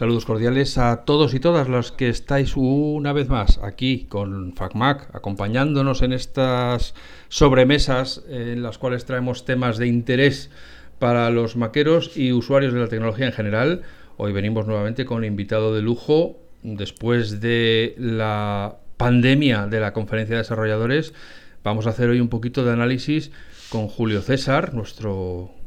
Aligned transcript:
Saludos 0.00 0.24
cordiales 0.24 0.78
a 0.78 1.04
todos 1.04 1.34
y 1.34 1.40
todas 1.40 1.68
los 1.68 1.92
que 1.92 2.08
estáis 2.08 2.56
una 2.56 3.12
vez 3.12 3.28
más 3.28 3.60
aquí 3.62 4.06
con 4.08 4.54
FacMac, 4.54 5.14
acompañándonos 5.14 6.00
en 6.00 6.14
estas 6.14 6.94
sobremesas 7.28 8.22
en 8.26 8.62
las 8.62 8.78
cuales 8.78 9.04
traemos 9.04 9.44
temas 9.44 9.76
de 9.76 9.88
interés 9.88 10.50
para 10.98 11.28
los 11.28 11.54
maqueros 11.56 12.16
y 12.16 12.32
usuarios 12.32 12.72
de 12.72 12.80
la 12.80 12.88
tecnología 12.88 13.26
en 13.26 13.34
general. 13.34 13.82
Hoy 14.16 14.32
venimos 14.32 14.66
nuevamente 14.66 15.04
con 15.04 15.22
invitado 15.22 15.74
de 15.74 15.82
lujo 15.82 16.38
después 16.62 17.42
de 17.42 17.94
la 17.98 18.78
pandemia 18.96 19.66
de 19.66 19.80
la 19.80 19.92
conferencia 19.92 20.36
de 20.36 20.44
desarrolladores. 20.44 21.12
Vamos 21.62 21.86
a 21.86 21.90
hacer 21.90 22.08
hoy 22.08 22.20
un 22.20 22.30
poquito 22.30 22.64
de 22.64 22.72
análisis 22.72 23.32
con 23.68 23.86
Julio 23.86 24.22
César, 24.22 24.72
nuestro 24.72 25.59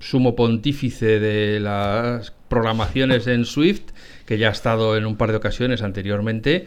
sumo 0.00 0.36
pontífice 0.36 1.18
de 1.20 1.60
las 1.60 2.32
programaciones 2.48 3.26
en 3.26 3.44
Swift, 3.44 3.82
que 4.24 4.38
ya 4.38 4.48
ha 4.48 4.52
estado 4.52 4.96
en 4.96 5.06
un 5.06 5.16
par 5.16 5.30
de 5.30 5.36
ocasiones 5.36 5.82
anteriormente, 5.82 6.66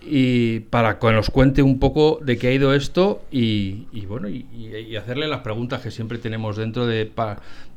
y 0.00 0.60
para 0.60 0.98
que 0.98 1.12
nos 1.12 1.30
cuente 1.30 1.62
un 1.62 1.78
poco 1.78 2.20
de 2.22 2.38
qué 2.38 2.48
ha 2.48 2.52
ido 2.52 2.72
esto 2.72 3.22
y, 3.30 3.86
bueno 4.06 4.28
y, 4.28 4.96
hacerle 4.96 5.26
las 5.26 5.40
preguntas 5.40 5.82
que 5.82 5.90
siempre 5.90 6.18
tenemos 6.18 6.56
dentro 6.56 6.86
de, 6.86 7.10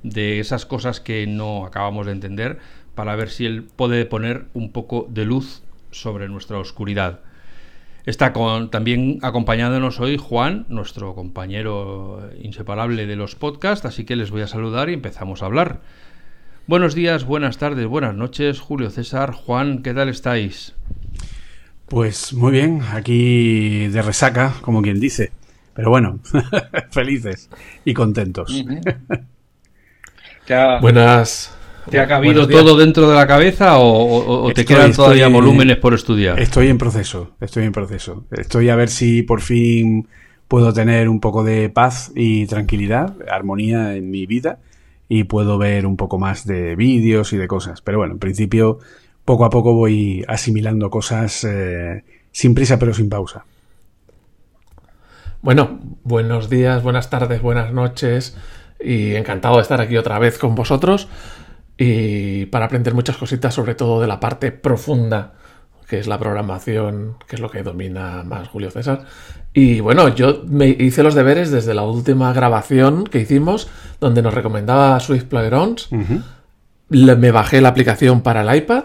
de 0.03 0.39
esas 0.39 0.65
cosas 0.65 0.99
que 0.99 1.25
no 1.25 1.65
acabamos 1.65 2.05
de 2.05 2.11
entender 2.11 2.59
para 2.95 3.15
ver 3.15 3.29
si 3.29 3.45
él 3.45 3.63
puede 3.63 4.05
poner 4.05 4.45
un 4.53 4.71
poco 4.71 5.07
de 5.09 5.25
luz 5.25 5.63
sobre 5.91 6.27
nuestra 6.27 6.59
oscuridad. 6.59 7.21
Está 8.05 8.33
con, 8.33 8.71
también 8.71 9.19
acompañándonos 9.21 9.99
hoy 9.99 10.17
Juan, 10.17 10.65
nuestro 10.69 11.13
compañero 11.13 12.29
inseparable 12.41 13.05
de 13.05 13.15
los 13.15 13.35
podcasts, 13.35 13.85
así 13.85 14.05
que 14.05 14.15
les 14.15 14.31
voy 14.31 14.41
a 14.41 14.47
saludar 14.47 14.89
y 14.89 14.93
empezamos 14.93 15.43
a 15.43 15.45
hablar. 15.45 15.81
Buenos 16.65 16.95
días, 16.95 17.25
buenas 17.25 17.57
tardes, 17.57 17.85
buenas 17.85 18.15
noches, 18.15 18.59
Julio 18.59 18.89
César, 18.89 19.33
Juan, 19.33 19.83
¿qué 19.83 19.93
tal 19.93 20.09
estáis? 20.09 20.73
Pues 21.87 22.33
muy 22.33 22.53
bien, 22.53 22.81
aquí 22.91 23.87
de 23.87 24.01
resaca, 24.01 24.53
como 24.61 24.81
quien 24.81 24.99
dice. 24.99 25.31
Pero 25.73 25.89
bueno, 25.89 26.19
felices 26.91 27.49
y 27.85 27.93
contentos. 27.93 28.63
Buenas, 30.81 31.55
¿Te 31.89 31.99
ha 31.99 32.07
cabido 32.07 32.47
todo 32.47 32.77
dentro 32.77 33.09
de 33.09 33.15
la 33.15 33.25
cabeza 33.27 33.79
o, 33.79 34.51
te 34.53 34.65
quedan 34.65 34.93
todavía 34.93 35.27
volúmenes 35.27 35.77
por 35.77 35.93
estudiar? 35.93 36.39
Estoy 36.39 36.67
en 36.67 36.77
proceso, 36.77 37.31
estoy 37.39 37.63
en 37.63 37.71
proceso. 37.71 38.25
Estoy 38.31 38.69
a 38.69 38.75
ver 38.75 38.89
si 38.89 39.23
por 39.23 39.41
fin 39.41 40.07
puedo 40.47 40.73
tener 40.73 41.09
un 41.09 41.19
poco 41.19 41.43
de 41.43 41.69
paz 41.69 42.11
y 42.15 42.45
tranquilidad, 42.45 43.15
armonía 43.29 43.95
en 43.95 44.11
mi 44.11 44.25
vida 44.25 44.59
y 45.07 45.23
puedo 45.23 45.57
ver 45.57 45.85
un 45.85 45.97
poco 45.97 46.19
más 46.19 46.45
de 46.45 46.75
vídeos 46.75 47.33
y 47.33 47.37
de 47.37 47.47
cosas. 47.47 47.81
Pero 47.81 47.97
bueno, 47.97 48.13
en 48.13 48.19
principio, 48.19 48.79
poco 49.25 49.45
a 49.45 49.49
poco 49.49 49.73
voy 49.73 50.23
asimilando 50.27 50.89
cosas 50.89 51.43
eh, 51.43 52.03
sin 52.31 52.53
prisa 52.53 52.77
pero 52.79 52.93
sin 52.93 53.09
pausa. 53.09 53.45
Bueno, 55.41 55.79
buenos 56.03 56.49
días, 56.49 56.83
buenas 56.83 57.09
tardes, 57.09 57.41
buenas 57.41 57.73
noches 57.73 58.37
y 58.79 59.15
encantado 59.15 59.55
de 59.55 59.63
estar 59.63 59.81
aquí 59.81 59.97
otra 59.97 60.19
vez 60.19 60.37
con 60.37 60.53
vosotros 60.53 61.07
y 61.83 62.45
para 62.45 62.65
aprender 62.65 62.93
muchas 62.93 63.17
cositas, 63.17 63.55
sobre 63.55 63.73
todo 63.73 63.99
de 63.99 64.05
la 64.05 64.19
parte 64.19 64.51
profunda, 64.51 65.33
que 65.89 65.97
es 65.97 66.05
la 66.05 66.19
programación, 66.19 67.15
que 67.27 67.37
es 67.37 67.41
lo 67.41 67.49
que 67.49 67.63
domina 67.63 68.21
más 68.23 68.49
Julio 68.49 68.69
César. 68.69 69.05
Y 69.51 69.79
bueno, 69.79 70.13
yo 70.13 70.43
me 70.45 70.67
hice 70.67 71.01
los 71.01 71.15
deberes 71.15 71.49
desde 71.49 71.73
la 71.73 71.81
última 71.81 72.33
grabación 72.33 73.05
que 73.05 73.19
hicimos, 73.19 73.67
donde 73.99 74.21
nos 74.21 74.31
recomendaba 74.31 74.99
Swift 74.99 75.23
Playgrounds. 75.23 75.89
me 76.89 77.31
bajé 77.31 77.61
la 77.61 77.69
aplicación 77.69 78.21
para 78.21 78.41
el 78.41 78.57
iPad, 78.57 78.83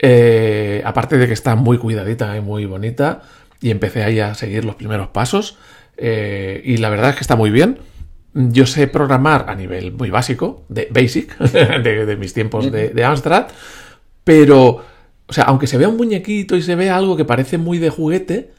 eh, 0.00 0.82
aparte 0.84 1.18
de 1.18 1.28
que 1.28 1.34
está 1.34 1.54
muy 1.54 1.78
cuidadita 1.78 2.36
y 2.36 2.40
muy 2.40 2.64
bonita, 2.64 3.22
y 3.60 3.70
empecé 3.70 4.02
ahí 4.02 4.18
a 4.18 4.34
seguir 4.34 4.64
los 4.64 4.74
primeros 4.74 5.06
pasos. 5.06 5.56
Eh, 5.96 6.62
y 6.64 6.78
la 6.78 6.88
verdad 6.88 7.10
es 7.10 7.14
que 7.14 7.22
está 7.22 7.36
muy 7.36 7.50
bien. 7.50 7.78
Yo 8.34 8.66
sé 8.66 8.88
programar 8.88 9.46
a 9.48 9.54
nivel 9.54 9.92
muy 9.92 10.10
básico, 10.10 10.64
de 10.68 10.88
basic, 10.90 11.38
de, 11.38 12.16
mis 12.18 12.34
tiempos 12.34 12.70
de, 12.70 13.04
Amstrad, 13.04 13.46
pero, 14.24 14.84
o 15.26 15.32
sea, 15.32 15.44
aunque 15.44 15.68
se 15.68 15.78
vea 15.78 15.88
un 15.88 15.96
muñequito 15.96 16.56
y 16.56 16.62
se 16.62 16.74
vea 16.74 16.96
algo 16.96 17.16
que 17.16 17.24
parece 17.24 17.58
muy 17.58 17.78
de 17.78 17.90
juguete, 17.90 18.50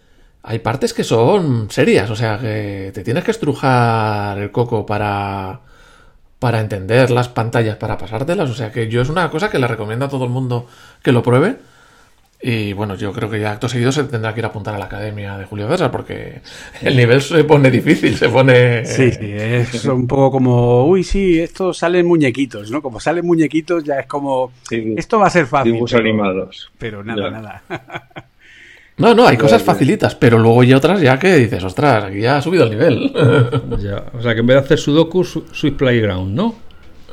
hay 0.44 0.60
partes 0.60 0.94
que 0.94 1.04
son 1.04 1.70
serias, 1.72 2.10
o 2.10 2.16
sea, 2.16 2.38
que 2.40 2.92
te 2.94 3.04
tienes 3.04 3.24
que 3.24 3.32
estrujar 3.32 4.38
el 4.38 4.52
coco 4.52 4.86
para, 4.86 5.62
para 6.40 6.62
entender 6.62 7.12
las 7.12 7.28
pantallas, 7.28 7.76
para 7.76 7.98
pasártelas, 7.98 8.50
o 8.50 8.54
sea, 8.54 8.72
que 8.72 8.88
yo 8.88 9.02
es 9.02 9.10
una 9.10 9.30
cosa 9.30 9.50
que 9.50 9.60
le 9.60 9.68
recomiendo 9.68 10.06
a 10.06 10.10
todo 10.10 10.24
el 10.24 10.30
mundo 10.30 10.68
que 11.04 11.12
lo 11.12 11.22
pruebe 11.22 11.58
y 12.48 12.74
bueno, 12.74 12.94
yo 12.94 13.12
creo 13.12 13.28
que 13.28 13.40
ya 13.40 13.54
acto 13.54 13.68
seguido 13.68 13.92
se 13.92 14.04
tendrá 14.04 14.32
que 14.32 14.40
ir 14.40 14.46
a 14.46 14.50
apuntar 14.50 14.76
a 14.76 14.78
la 14.78 14.86
academia 14.86 15.36
de 15.36 15.46
Julio 15.46 15.68
César 15.68 15.90
porque 15.90 16.42
el 16.80 16.96
nivel 16.96 17.20
se 17.20 17.44
pone 17.44 17.72
difícil, 17.72 18.16
se 18.16 18.30
pone. 18.30 18.86
Sí, 18.86 19.12
sí, 19.12 19.32
es 19.32 19.84
un 19.86 20.06
poco 20.06 20.30
como, 20.30 20.86
uy, 20.86 21.04
sí, 21.04 21.40
esto 21.40 21.74
salen 21.74 22.06
muñequitos, 22.06 22.70
¿no? 22.70 22.84
Como 22.84 23.00
salen 23.00 23.26
muñequitos, 23.26 23.84
ya 23.84 23.96
es 23.96 24.06
como, 24.06 24.52
esto 24.70 25.18
va 25.18 25.26
a 25.26 25.32
ser 25.32 25.48
fácil. 25.48 25.72
Dibujos 25.72 25.96
animados. 25.96 26.72
Pero 26.78 27.04
nada, 27.04 27.32
nada. 27.32 27.64
No, 28.98 29.14
no, 29.14 29.28
hay 29.28 29.36
cosas 29.36 29.62
facilitas, 29.62 30.16
pero 30.16 30.40
luego 30.40 30.62
hay 30.62 30.74
otras 30.74 31.02
ya 31.02 31.20
que 31.20 31.36
dices, 31.36 31.62
ostras, 31.66 32.06
aquí 32.06 32.22
ya 32.22 32.38
ha 32.38 32.42
subido 32.42 32.64
el 32.64 32.70
nivel. 32.70 33.12
Ya, 33.84 34.06
o 34.14 34.22
sea 34.22 34.34
que 34.34 34.40
en 34.40 34.48
vez 34.48 34.56
de 34.56 34.62
hacer 34.62 34.78
Sudoku, 34.78 35.26
Swift 35.26 35.76
Playground, 35.76 36.34
¿no? 36.34 36.56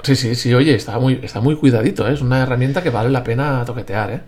Sí, 0.04 0.14
sí, 0.14 0.36
sí, 0.36 0.54
oye, 0.54 0.76
está 0.76 1.00
muy, 1.00 1.18
está 1.20 1.40
muy 1.40 1.56
cuidadito, 1.56 2.08
¿eh? 2.08 2.12
es 2.12 2.20
una 2.20 2.42
herramienta 2.44 2.84
que 2.84 2.90
vale 2.90 3.10
la 3.10 3.24
pena 3.24 3.64
toquetear, 3.64 4.10
¿eh? 4.12 4.20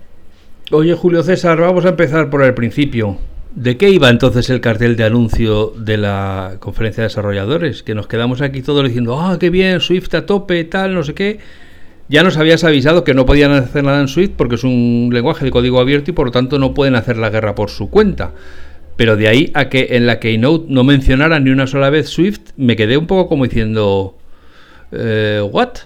Oye, 0.71 0.95
Julio 0.95 1.23
César, 1.23 1.61
vamos 1.61 1.85
a 1.85 1.91
empezar 1.91 2.31
por 2.31 2.43
el 2.43 2.55
principio. 2.55 3.19
¿De 3.55 3.77
qué 3.77 3.91
iba 3.91 4.09
entonces 4.09 4.49
el 4.49 4.63
cartel 4.63 4.97
de 4.97 5.05
anuncio 5.05 5.75
de 5.77 5.99
la 5.99 6.57
conferencia 6.59 7.03
de 7.03 7.09
desarrolladores? 7.09 7.83
Que 7.83 7.95
nos 7.95 8.07
quedamos 8.07 8.41
aquí 8.41 8.63
todos 8.63 8.83
diciendo, 8.83 9.21
ah, 9.21 9.37
qué 9.39 9.51
bien, 9.51 9.81
Swift 9.81 10.15
a 10.15 10.25
tope, 10.25 10.65
tal, 10.65 10.95
no 10.95 11.05
sé 11.05 11.13
qué. 11.13 11.39
Ya 12.09 12.23
nos 12.23 12.39
habías 12.39 12.65
avisado 12.65 13.05
que 13.05 13.13
no 13.13 13.27
podían 13.27 13.53
hacer 13.53 13.85
nada 13.85 14.01
en 14.01 14.09
Swift 14.09 14.33
porque 14.39 14.55
es 14.55 14.65
un 14.65 15.11
lenguaje 15.13 15.45
de 15.45 15.51
código 15.51 15.81
abierto 15.81 16.11
y 16.11 16.15
por 16.15 16.27
lo 16.27 16.33
tanto 16.33 16.59
no 16.59 16.73
pueden 16.73 16.95
hacer 16.95 17.19
la 17.19 17.29
guerra 17.29 17.55
por 17.55 17.69
su 17.69 17.91
cuenta. 17.91 18.33
Pero 18.97 19.17
de 19.17 19.29
ahí 19.29 19.51
a 19.53 19.69
que 19.69 19.89
en 19.91 20.07
la 20.07 20.19
Keynote 20.19 20.65
no 20.69 20.83
mencionaran 20.83 21.45
ni 21.45 21.51
una 21.51 21.67
sola 21.67 21.91
vez 21.91 22.09
Swift, 22.09 22.53
me 22.57 22.75
quedé 22.75 22.97
un 22.97 23.07
poco 23.07 23.29
como 23.29 23.45
diciendo, 23.45 24.17
eh, 24.93 25.47
¿what? 25.53 25.77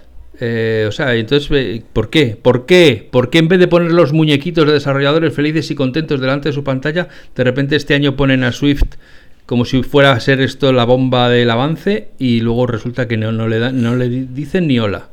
Eh, 0.41 0.85
o 0.87 0.91
sea, 0.91 1.15
entonces, 1.15 1.83
¿por 1.91 2.09
qué? 2.09 2.39
¿Por 2.41 2.65
qué? 2.65 3.07
¿Por 3.11 3.29
qué 3.29 3.39
en 3.39 3.49
vez 3.49 3.59
de 3.59 3.67
poner 3.67 3.91
los 3.91 4.13
muñequitos 4.13 4.65
de 4.65 4.73
desarrolladores 4.73 5.33
felices 5.33 5.69
y 5.69 5.75
contentos 5.75 6.21
delante 6.21 6.49
de 6.49 6.53
su 6.53 6.63
pantalla, 6.63 7.09
de 7.35 7.43
repente 7.43 7.75
este 7.75 7.93
año 7.93 8.15
ponen 8.15 8.43
a 8.43 8.51
Swift 8.51 8.95
como 9.45 9.65
si 9.65 9.81
fuera 9.81 10.11
a 10.11 10.19
ser 10.19 10.41
esto 10.41 10.71
la 10.71 10.85
bomba 10.85 11.27
del 11.27 11.49
avance 11.49 12.11
y 12.19 12.39
luego 12.39 12.67
resulta 12.67 13.07
que 13.07 13.17
no, 13.17 13.31
le, 13.47 13.57
dan, 13.57 13.81
no 13.81 13.95
le 13.95 14.07
dicen 14.07 14.67
ni 14.67 14.79
hola? 14.79 15.09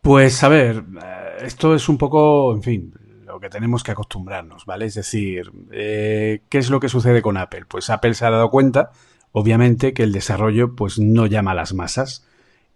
Pues 0.00 0.44
a 0.44 0.48
ver, 0.48 0.76
eh, 0.76 1.44
esto 1.44 1.74
es 1.74 1.88
un 1.88 1.98
poco, 1.98 2.54
en 2.54 2.62
fin, 2.62 2.94
lo 3.26 3.40
que 3.40 3.50
tenemos 3.50 3.82
que 3.82 3.90
acostumbrarnos, 3.90 4.64
¿vale? 4.64 4.86
Es 4.86 4.94
decir, 4.94 5.50
eh, 5.72 6.42
¿qué 6.48 6.58
es 6.58 6.70
lo 6.70 6.78
que 6.78 6.88
sucede 6.88 7.20
con 7.20 7.36
Apple? 7.36 7.64
Pues 7.68 7.90
Apple 7.90 8.14
se 8.14 8.24
ha 8.24 8.30
dado 8.30 8.48
cuenta, 8.48 8.92
obviamente, 9.32 9.92
que 9.92 10.04
el 10.04 10.12
desarrollo 10.12 10.74
pues 10.76 11.00
no 11.00 11.26
llama 11.26 11.50
a 11.50 11.56
las 11.56 11.74
masas 11.74 12.26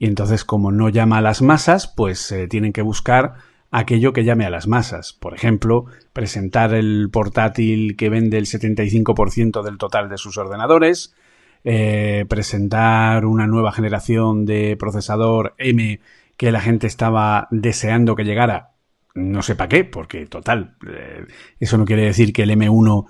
y 0.00 0.06
entonces, 0.06 0.46
como 0.46 0.72
no 0.72 0.88
llama 0.88 1.18
a 1.18 1.20
las 1.20 1.42
masas, 1.42 1.86
pues 1.86 2.32
eh, 2.32 2.48
tienen 2.48 2.72
que 2.72 2.80
buscar 2.80 3.34
aquello 3.70 4.14
que 4.14 4.24
llame 4.24 4.46
a 4.46 4.50
las 4.50 4.66
masas. 4.66 5.12
Por 5.12 5.34
ejemplo, 5.34 5.84
presentar 6.14 6.72
el 6.72 7.10
portátil 7.12 7.98
que 7.98 8.08
vende 8.08 8.38
el 8.38 8.46
75% 8.46 9.62
del 9.62 9.76
total 9.76 10.08
de 10.08 10.16
sus 10.16 10.38
ordenadores, 10.38 11.14
eh, 11.64 12.24
presentar 12.30 13.26
una 13.26 13.46
nueva 13.46 13.72
generación 13.72 14.46
de 14.46 14.74
procesador 14.78 15.54
M 15.58 16.00
que 16.38 16.50
la 16.50 16.62
gente 16.62 16.86
estaba 16.86 17.46
deseando 17.50 18.16
que 18.16 18.24
llegara. 18.24 18.70
No 19.14 19.42
sé 19.42 19.54
para 19.54 19.68
qué, 19.68 19.84
porque 19.84 20.24
total, 20.24 20.76
eh, 20.88 21.26
eso 21.60 21.76
no 21.76 21.84
quiere 21.84 22.06
decir 22.06 22.32
que 22.32 22.44
el 22.44 22.52
M1 22.52 23.04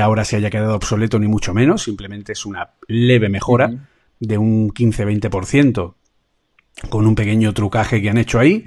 ahora 0.00 0.24
se 0.24 0.36
haya 0.36 0.50
quedado 0.50 0.76
obsoleto 0.76 1.18
ni 1.18 1.26
mucho 1.26 1.54
menos, 1.54 1.82
simplemente 1.82 2.32
es 2.32 2.46
una 2.46 2.74
leve 2.86 3.28
mejora 3.28 3.88
de 4.20 4.38
un 4.38 4.68
15-20% 4.70 5.94
con 6.88 7.06
un 7.06 7.14
pequeño 7.14 7.52
trucaje 7.52 8.00
que 8.00 8.10
han 8.10 8.18
hecho 8.18 8.38
ahí 8.38 8.66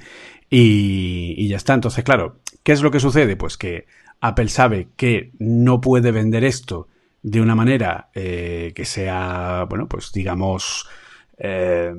y, 0.49 1.47
ya 1.47 1.57
está. 1.57 1.73
Entonces, 1.73 2.03
claro, 2.03 2.39
¿qué 2.63 2.71
es 2.71 2.81
lo 2.81 2.91
que 2.91 2.99
sucede? 2.99 3.35
Pues 3.35 3.57
que 3.57 3.87
Apple 4.21 4.49
sabe 4.49 4.89
que 4.95 5.31
no 5.39 5.81
puede 5.81 6.11
vender 6.11 6.43
esto 6.43 6.87
de 7.21 7.41
una 7.41 7.55
manera 7.55 8.09
eh, 8.13 8.71
que 8.75 8.85
sea, 8.85 9.65
bueno, 9.69 9.87
pues 9.87 10.11
digamos... 10.11 10.87
Eh, 11.37 11.93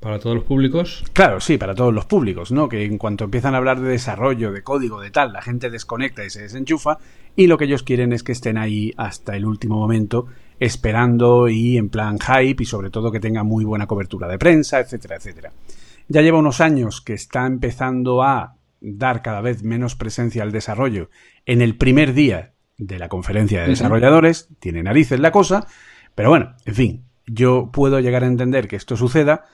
¿Para 0.00 0.18
todos 0.18 0.36
los 0.36 0.44
públicos? 0.44 1.02
Claro, 1.14 1.40
sí, 1.40 1.56
para 1.56 1.74
todos 1.74 1.94
los 1.94 2.04
públicos, 2.04 2.52
¿no? 2.52 2.68
Que 2.68 2.84
en 2.84 2.98
cuanto 2.98 3.24
empiezan 3.24 3.54
a 3.54 3.56
hablar 3.56 3.80
de 3.80 3.88
desarrollo, 3.88 4.52
de 4.52 4.62
código, 4.62 5.00
de 5.00 5.10
tal, 5.10 5.32
la 5.32 5.40
gente 5.40 5.70
desconecta 5.70 6.22
y 6.22 6.28
se 6.28 6.42
desenchufa 6.42 6.98
y 7.36 7.46
lo 7.46 7.56
que 7.56 7.64
ellos 7.64 7.82
quieren 7.82 8.12
es 8.12 8.22
que 8.22 8.32
estén 8.32 8.58
ahí 8.58 8.92
hasta 8.98 9.34
el 9.34 9.46
último 9.46 9.76
momento 9.76 10.26
esperando 10.60 11.48
y 11.48 11.76
en 11.76 11.88
plan 11.88 12.18
hype 12.18 12.62
y 12.62 12.66
sobre 12.66 12.90
todo 12.90 13.10
que 13.10 13.20
tenga 13.20 13.42
muy 13.42 13.64
buena 13.64 13.86
cobertura 13.86 14.28
de 14.28 14.38
prensa, 14.38 14.80
etcétera, 14.80 15.16
etcétera. 15.16 15.52
Ya 16.08 16.22
lleva 16.22 16.38
unos 16.38 16.60
años 16.60 17.00
que 17.00 17.14
está 17.14 17.46
empezando 17.46 18.22
a 18.22 18.56
dar 18.80 19.22
cada 19.22 19.40
vez 19.40 19.62
menos 19.62 19.96
presencia 19.96 20.42
al 20.42 20.52
desarrollo 20.52 21.10
en 21.46 21.62
el 21.62 21.76
primer 21.76 22.12
día 22.12 22.52
de 22.76 22.98
la 22.98 23.08
conferencia 23.08 23.62
de 23.62 23.68
desarrolladores, 23.68 24.48
tiene 24.58 24.82
narices 24.82 25.20
la 25.20 25.30
cosa, 25.30 25.66
pero 26.14 26.28
bueno, 26.28 26.54
en 26.64 26.74
fin, 26.74 27.04
yo 27.26 27.70
puedo 27.72 28.00
llegar 28.00 28.24
a 28.24 28.26
entender 28.26 28.68
que 28.68 28.76
esto 28.76 28.96
suceda 28.96 29.46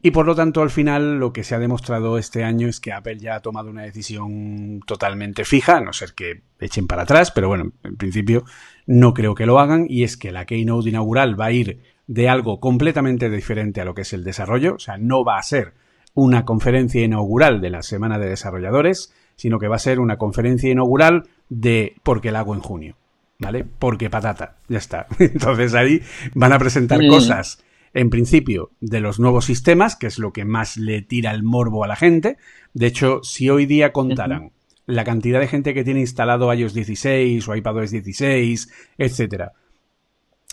y 0.00 0.12
por 0.12 0.26
lo 0.26 0.36
tanto 0.36 0.62
al 0.62 0.70
final 0.70 1.18
lo 1.18 1.32
que 1.32 1.42
se 1.42 1.56
ha 1.56 1.58
demostrado 1.58 2.18
este 2.18 2.44
año 2.44 2.68
es 2.68 2.78
que 2.78 2.92
Apple 2.92 3.18
ya 3.18 3.34
ha 3.34 3.40
tomado 3.40 3.68
una 3.68 3.82
decisión 3.82 4.80
totalmente 4.86 5.44
fija, 5.44 5.78
a 5.78 5.80
no 5.80 5.92
ser 5.92 6.14
que 6.14 6.42
echen 6.60 6.86
para 6.86 7.02
atrás, 7.02 7.32
pero 7.32 7.48
bueno, 7.48 7.72
en 7.82 7.96
principio 7.96 8.44
no 8.88 9.12
creo 9.12 9.34
que 9.34 9.44
lo 9.44 9.60
hagan 9.60 9.84
y 9.86 10.02
es 10.02 10.16
que 10.16 10.32
la 10.32 10.46
keynote 10.46 10.88
inaugural 10.88 11.38
va 11.38 11.46
a 11.46 11.52
ir 11.52 11.78
de 12.06 12.30
algo 12.30 12.58
completamente 12.58 13.28
diferente 13.28 13.82
a 13.82 13.84
lo 13.84 13.94
que 13.94 14.00
es 14.00 14.14
el 14.14 14.24
desarrollo, 14.24 14.76
o 14.76 14.78
sea, 14.78 14.96
no 14.96 15.24
va 15.24 15.38
a 15.38 15.42
ser 15.42 15.74
una 16.14 16.46
conferencia 16.46 17.04
inaugural 17.04 17.60
de 17.60 17.68
la 17.68 17.82
Semana 17.82 18.18
de 18.18 18.30
Desarrolladores, 18.30 19.12
sino 19.36 19.58
que 19.58 19.68
va 19.68 19.76
a 19.76 19.78
ser 19.78 20.00
una 20.00 20.16
conferencia 20.16 20.70
inaugural 20.70 21.24
de 21.50 21.96
porque 22.02 22.32
la 22.32 22.40
hago 22.40 22.54
en 22.54 22.60
junio, 22.60 22.96
¿vale? 23.38 23.66
Porque 23.78 24.08
patata, 24.08 24.56
ya 24.68 24.78
está. 24.78 25.06
Entonces 25.18 25.74
ahí 25.74 26.00
van 26.34 26.54
a 26.54 26.58
presentar 26.58 27.06
cosas, 27.06 27.62
en 27.92 28.08
principio, 28.08 28.70
de 28.80 29.00
los 29.00 29.20
nuevos 29.20 29.44
sistemas, 29.44 29.96
que 29.96 30.06
es 30.06 30.18
lo 30.18 30.32
que 30.32 30.46
más 30.46 30.78
le 30.78 31.02
tira 31.02 31.32
el 31.32 31.42
morbo 31.42 31.84
a 31.84 31.88
la 31.88 31.96
gente. 31.96 32.38
De 32.72 32.86
hecho, 32.86 33.22
si 33.22 33.50
hoy 33.50 33.66
día 33.66 33.92
contaran 33.92 34.52
la 34.88 35.04
cantidad 35.04 35.38
de 35.38 35.46
gente 35.46 35.74
que 35.74 35.84
tiene 35.84 36.00
instalado 36.00 36.52
iOS 36.52 36.72
16 36.72 37.46
o 37.46 37.54
iPadOS 37.54 37.90
16, 37.90 38.72
etcétera, 38.96 39.52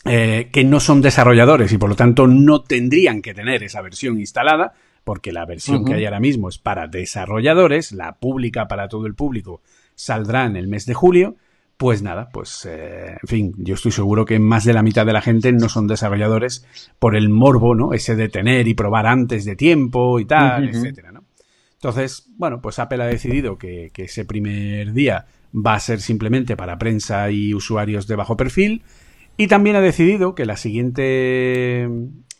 eh, 0.04 0.50
que 0.52 0.66
no 0.66 0.82
son 0.82 1.02
desarrolladores 1.02 1.72
y 1.72 1.78
por 1.78 1.90
lo 1.90 1.96
tanto 1.96 2.28
no 2.28 2.62
tendrían 2.62 3.22
que 3.22 3.34
tener 3.34 3.64
esa 3.64 3.82
versión 3.82 4.20
instalada, 4.20 4.74
porque 5.06 5.32
la 5.32 5.46
versión 5.46 5.86
que 5.86 5.94
hay 5.94 6.04
ahora 6.04 6.20
mismo 6.20 6.50
es 6.50 6.58
para 6.58 6.88
desarrolladores, 6.88 7.94
la 7.94 8.18
pública 8.18 8.68
para 8.68 8.90
todo 8.90 9.08
el 9.08 9.16
público 9.16 9.62
saldrá 9.96 10.46
en 10.46 10.58
el 10.58 10.68
mes 10.68 10.86
de 10.86 10.94
julio. 10.94 11.36
Pues 11.78 12.02
nada, 12.02 12.30
pues 12.32 12.66
eh, 12.70 13.18
en 13.22 13.28
fin, 13.28 13.54
yo 13.58 13.76
estoy 13.76 13.92
seguro 13.92 14.26
que 14.26 14.40
más 14.40 14.66
de 14.66 14.74
la 14.74 14.84
mitad 14.84 15.06
de 15.06 15.14
la 15.14 15.22
gente 15.22 15.52
no 15.54 15.70
son 15.70 15.88
desarrolladores 15.88 16.66
por 17.00 17.16
el 17.16 17.30
morbo, 17.30 17.74
¿no? 17.76 17.94
Ese 17.94 18.16
de 18.16 18.30
tener 18.30 18.68
y 18.68 18.74
probar 18.74 19.08
antes 19.08 19.46
de 19.46 19.56
tiempo 19.56 20.20
y 20.20 20.26
tal, 20.26 20.70
etcétera, 20.70 21.12
¿no? 21.12 21.15
Entonces, 21.86 22.32
bueno, 22.38 22.62
pues 22.62 22.80
Apple 22.80 23.04
ha 23.04 23.06
decidido 23.06 23.60
que, 23.60 23.92
que 23.94 24.06
ese 24.06 24.26
primer 24.26 24.94
día 24.94 25.28
va 25.54 25.76
a 25.76 25.80
ser 25.80 26.02
simplemente 26.02 26.58
para 26.58 26.80
prensa 26.80 27.30
y 27.30 27.54
usuarios 27.54 28.08
de 28.08 28.16
bajo 28.16 28.36
perfil. 28.36 28.82
Y 29.38 29.48
también 29.48 29.76
ha 29.76 29.82
decidido 29.82 30.34
que 30.34 30.46
la 30.46 30.58
siguiente 30.58 31.88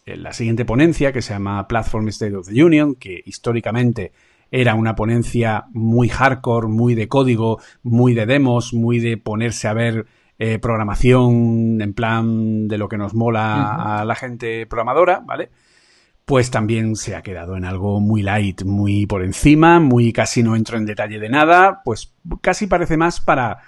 la 0.06 0.34
siguiente 0.34 0.66
ponencia, 0.66 1.12
que 1.12 1.22
se 1.22 1.34
llama 1.34 1.68
Platform 1.68 2.08
State 2.08 2.36
of 2.36 2.48
the 2.48 2.64
Union, 2.64 2.96
que 2.96 3.22
históricamente 3.24 4.14
era 4.50 4.74
una 4.74 4.96
ponencia 4.96 5.66
muy 5.74 6.10
hardcore, 6.10 6.68
muy 6.68 6.96
de 6.96 7.08
código, 7.08 7.60
muy 7.84 8.16
de 8.16 8.26
demos, 8.26 8.74
muy 8.74 9.00
de 9.00 9.18
ponerse 9.18 9.68
a 9.68 9.74
ver 9.74 10.08
eh, 10.40 10.58
programación 10.58 11.82
en 11.82 11.94
plan 11.94 12.68
de 12.68 12.80
lo 12.80 12.90
que 12.90 12.98
nos 12.98 13.14
mola 13.14 14.00
a 14.00 14.06
la 14.06 14.16
gente 14.16 14.66
programadora, 14.66 15.22
¿vale? 15.24 15.52
Pues 16.26 16.50
también 16.50 16.96
se 16.96 17.16
ha 17.16 17.22
quedado 17.22 17.56
en 17.56 17.66
algo 17.66 18.00
muy 18.00 18.24
light, 18.24 18.64
muy 18.64 19.06
por 19.06 19.24
encima, 19.24 19.80
muy 19.80 20.12
casi 20.12 20.42
no 20.42 20.56
entro 20.56 20.78
en 20.78 20.86
detalle 20.86 21.20
de 21.20 21.30
nada, 21.30 21.82
pues 21.86 22.16
casi 22.42 22.66
parece 22.66 22.98
más 22.98 23.20
para 23.20 23.60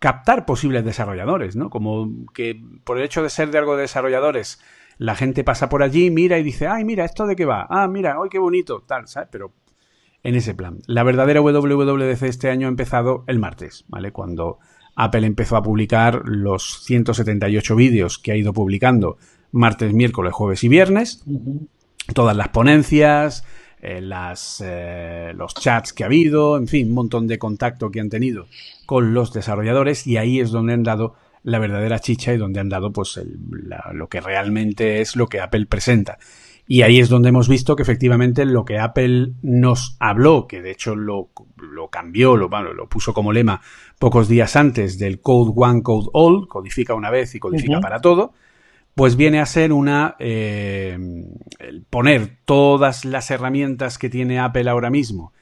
captar 0.00 0.44
posibles 0.44 0.84
desarrolladores, 0.84 1.54
¿no? 1.54 1.70
Como 1.70 2.26
que 2.34 2.60
por 2.84 2.98
el 2.98 3.04
hecho 3.04 3.22
de 3.22 3.30
ser 3.30 3.50
de 3.50 3.58
algo 3.58 3.76
de 3.76 3.82
desarrolladores 3.82 4.60
la 5.00 5.14
gente 5.14 5.44
pasa 5.44 5.70
por 5.70 5.82
allí, 5.82 6.10
mira 6.10 6.38
y 6.38 6.42
dice, 6.42 6.66
ay, 6.66 6.84
mira, 6.84 7.06
¿esto 7.06 7.26
de 7.26 7.34
qué 7.34 7.46
va? 7.46 7.66
Ah, 7.70 7.88
mira, 7.88 8.20
hoy 8.20 8.28
qué 8.28 8.38
bonito, 8.38 8.84
tal, 8.86 9.08
¿sabes? 9.08 9.30
Pero 9.32 9.54
en 10.22 10.34
ese 10.34 10.52
plan. 10.52 10.80
La 10.86 11.02
verdadera 11.04 11.40
WWDC 11.40 12.22
este 12.24 12.50
año 12.50 12.66
ha 12.66 12.70
empezado 12.70 13.24
el 13.26 13.38
martes, 13.38 13.86
¿vale? 13.88 14.12
Cuando 14.12 14.58
Apple 14.94 15.26
empezó 15.26 15.56
a 15.56 15.62
publicar 15.62 16.20
los 16.26 16.82
178 16.84 17.76
vídeos 17.76 18.18
que 18.18 18.32
ha 18.32 18.36
ido 18.36 18.52
publicando 18.52 19.16
martes, 19.52 19.94
miércoles, 19.94 20.34
jueves 20.34 20.62
y 20.64 20.68
viernes. 20.68 21.24
Todas 22.14 22.36
las 22.36 22.48
ponencias, 22.48 23.44
eh, 23.80 24.00
las, 24.00 24.62
eh, 24.64 25.32
los 25.34 25.54
chats 25.54 25.92
que 25.92 26.02
ha 26.02 26.06
habido, 26.06 26.56
en 26.56 26.68
fin, 26.68 26.88
un 26.88 26.94
montón 26.94 27.26
de 27.26 27.38
contacto 27.38 27.90
que 27.90 28.00
han 28.00 28.10
tenido 28.10 28.46
con 28.84 29.14
los 29.14 29.32
desarrolladores 29.32 30.06
y 30.06 30.16
ahí 30.16 30.40
es 30.40 30.50
donde 30.50 30.74
han 30.74 30.82
dado 30.82 31.14
la 31.42 31.58
verdadera 31.58 31.98
chicha 31.98 32.34
y 32.34 32.36
donde 32.36 32.60
han 32.60 32.68
dado 32.68 32.92
pues 32.92 33.18
lo 33.92 34.08
que 34.08 34.20
realmente 34.20 35.00
es 35.00 35.16
lo 35.16 35.28
que 35.28 35.40
Apple 35.40 35.66
presenta. 35.66 36.18
Y 36.66 36.82
ahí 36.82 37.00
es 37.00 37.08
donde 37.08 37.30
hemos 37.30 37.48
visto 37.48 37.74
que 37.74 37.82
efectivamente 37.82 38.44
lo 38.44 38.64
que 38.64 38.78
Apple 38.78 39.32
nos 39.42 39.96
habló, 39.98 40.46
que 40.46 40.62
de 40.62 40.70
hecho 40.70 40.94
lo, 40.94 41.30
lo 41.56 41.88
cambió, 41.88 42.36
lo, 42.36 42.48
lo 42.48 42.88
puso 42.88 43.12
como 43.12 43.32
lema 43.32 43.60
pocos 43.98 44.28
días 44.28 44.54
antes 44.54 44.98
del 44.98 45.20
Code 45.20 45.52
One, 45.56 45.82
Code 45.82 46.08
All, 46.12 46.46
codifica 46.46 46.94
una 46.94 47.10
vez 47.10 47.34
y 47.34 47.40
codifica 47.40 47.80
para 47.80 48.00
todo, 48.00 48.34
pues 49.00 49.16
viene 49.16 49.40
a 49.40 49.46
ser 49.46 49.72
una 49.72 50.14
eh, 50.18 50.98
poner 51.88 52.36
todas 52.44 53.06
las 53.06 53.30
herramientas 53.30 53.96
que 53.96 54.10
tiene 54.10 54.38
Apple 54.38 54.68
ahora 54.68 54.90
mismo, 54.90 55.32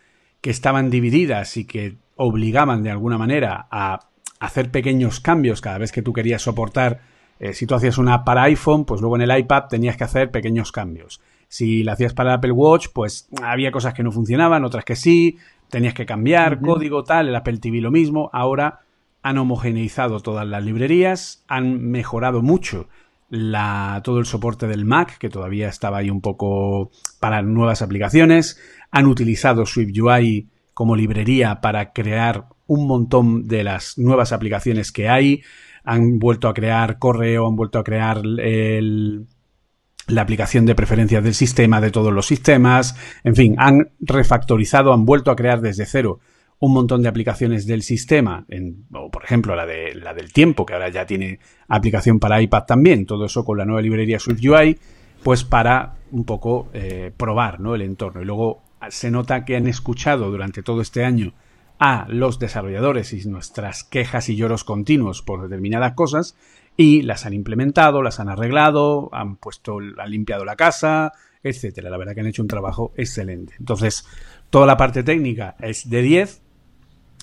que 0.40 0.50
estaban 0.50 0.90
divididas 0.90 1.56
y 1.56 1.64
que 1.64 1.96
obligaban 2.14 2.84
de 2.84 2.92
alguna 2.92 3.18
manera 3.18 3.66
a 3.72 4.06
hacer 4.38 4.70
pequeños 4.70 5.18
cambios 5.18 5.60
cada 5.60 5.78
vez 5.78 5.90
que 5.90 6.02
tú 6.02 6.12
querías 6.12 6.42
soportar. 6.42 7.00
Eh, 7.40 7.52
si 7.52 7.66
tú 7.66 7.74
hacías 7.74 7.98
una 7.98 8.22
para 8.22 8.44
iPhone, 8.44 8.84
pues 8.84 9.00
luego 9.00 9.16
en 9.16 9.22
el 9.22 9.36
iPad 9.36 9.64
tenías 9.64 9.96
que 9.96 10.04
hacer 10.04 10.30
pequeños 10.30 10.70
cambios. 10.70 11.20
Si 11.48 11.82
la 11.82 11.94
hacías 11.94 12.14
para 12.14 12.34
Apple 12.34 12.52
Watch, 12.52 12.90
pues 12.94 13.28
había 13.42 13.72
cosas 13.72 13.92
que 13.92 14.04
no 14.04 14.12
funcionaban, 14.12 14.64
otras 14.64 14.84
que 14.84 14.94
sí, 14.94 15.36
tenías 15.68 15.94
que 15.94 16.06
cambiar 16.06 16.60
código, 16.60 17.02
tal, 17.02 17.26
el 17.26 17.34
Apple 17.34 17.58
TV 17.58 17.80
lo 17.80 17.90
mismo. 17.90 18.30
Ahora 18.32 18.82
han 19.20 19.36
homogeneizado 19.36 20.20
todas 20.20 20.46
las 20.46 20.62
librerías, 20.62 21.42
han 21.48 21.90
mejorado 21.90 22.40
mucho 22.40 22.86
todo 23.30 24.18
el 24.18 24.26
soporte 24.26 24.66
del 24.66 24.84
Mac, 24.84 25.18
que 25.18 25.28
todavía 25.28 25.68
estaba 25.68 25.98
ahí 25.98 26.10
un 26.10 26.20
poco 26.20 26.90
para 27.20 27.42
nuevas 27.42 27.82
aplicaciones, 27.82 28.58
han 28.90 29.06
utilizado 29.06 29.66
SwiftUI 29.66 30.48
como 30.74 30.96
librería 30.96 31.60
para 31.60 31.92
crear 31.92 32.46
un 32.66 32.86
montón 32.86 33.48
de 33.48 33.64
las 33.64 33.98
nuevas 33.98 34.32
aplicaciones 34.32 34.92
que 34.92 35.08
hay. 35.08 35.42
Han 35.84 36.18
vuelto 36.18 36.48
a 36.48 36.54
crear 36.54 36.98
correo, 36.98 37.46
han 37.48 37.56
vuelto 37.56 37.78
a 37.78 37.84
crear 37.84 38.22
la 38.24 40.22
aplicación 40.22 40.66
de 40.66 40.74
preferencias 40.74 41.24
del 41.24 41.34
sistema, 41.34 41.80
de 41.80 41.90
todos 41.90 42.12
los 42.12 42.26
sistemas. 42.26 42.94
En 43.24 43.34
fin, 43.34 43.56
han 43.58 43.90
refactorizado, 44.00 44.92
han 44.92 45.04
vuelto 45.04 45.30
a 45.30 45.36
crear 45.36 45.60
desde 45.60 45.86
cero 45.86 46.20
un 46.60 46.72
montón 46.72 47.02
de 47.02 47.08
aplicaciones 47.08 47.66
del 47.66 47.82
sistema, 47.82 48.44
o 48.92 49.10
por 49.10 49.24
ejemplo 49.24 49.54
la, 49.54 49.64
de, 49.64 49.94
la 49.94 50.12
del 50.12 50.32
tiempo, 50.32 50.66
que 50.66 50.74
ahora 50.74 50.88
ya 50.88 51.06
tiene 51.06 51.38
aplicación 51.68 52.18
para 52.18 52.42
iPad 52.42 52.64
también, 52.64 53.06
todo 53.06 53.26
eso 53.26 53.44
con 53.44 53.58
la 53.58 53.64
nueva 53.64 53.80
librería 53.80 54.18
SwiftUI, 54.18 54.78
pues 55.22 55.44
para 55.44 55.94
un 56.10 56.24
poco 56.24 56.68
eh, 56.72 57.12
probar 57.16 57.60
¿no? 57.60 57.74
el 57.74 57.82
entorno. 57.82 58.22
Y 58.22 58.24
luego 58.24 58.62
se 58.88 59.10
nota 59.10 59.44
que 59.44 59.56
han 59.56 59.66
escuchado 59.66 60.30
durante 60.30 60.62
todo 60.62 60.80
este 60.80 61.04
año 61.04 61.32
a 61.78 62.06
los 62.08 62.38
desarrolladores 62.38 63.12
y 63.12 63.28
nuestras 63.28 63.84
quejas 63.84 64.28
y 64.28 64.36
lloros 64.36 64.64
continuos 64.64 65.22
por 65.22 65.42
determinadas 65.42 65.94
cosas 65.94 66.36
y 66.76 67.02
las 67.02 67.26
han 67.26 67.34
implementado, 67.34 68.02
las 68.02 68.20
han 68.20 68.28
arreglado, 68.28 69.10
han 69.12 69.36
puesto, 69.36 69.78
han 69.78 70.10
limpiado 70.10 70.44
la 70.44 70.56
casa, 70.56 71.12
etcétera. 71.42 71.90
La 71.90 71.98
verdad 71.98 72.14
que 72.14 72.20
han 72.20 72.26
hecho 72.26 72.42
un 72.42 72.48
trabajo 72.48 72.92
excelente. 72.96 73.54
Entonces, 73.58 74.06
toda 74.50 74.66
la 74.66 74.76
parte 74.76 75.02
técnica 75.02 75.56
es 75.60 75.88
de 75.88 76.02
10, 76.02 76.42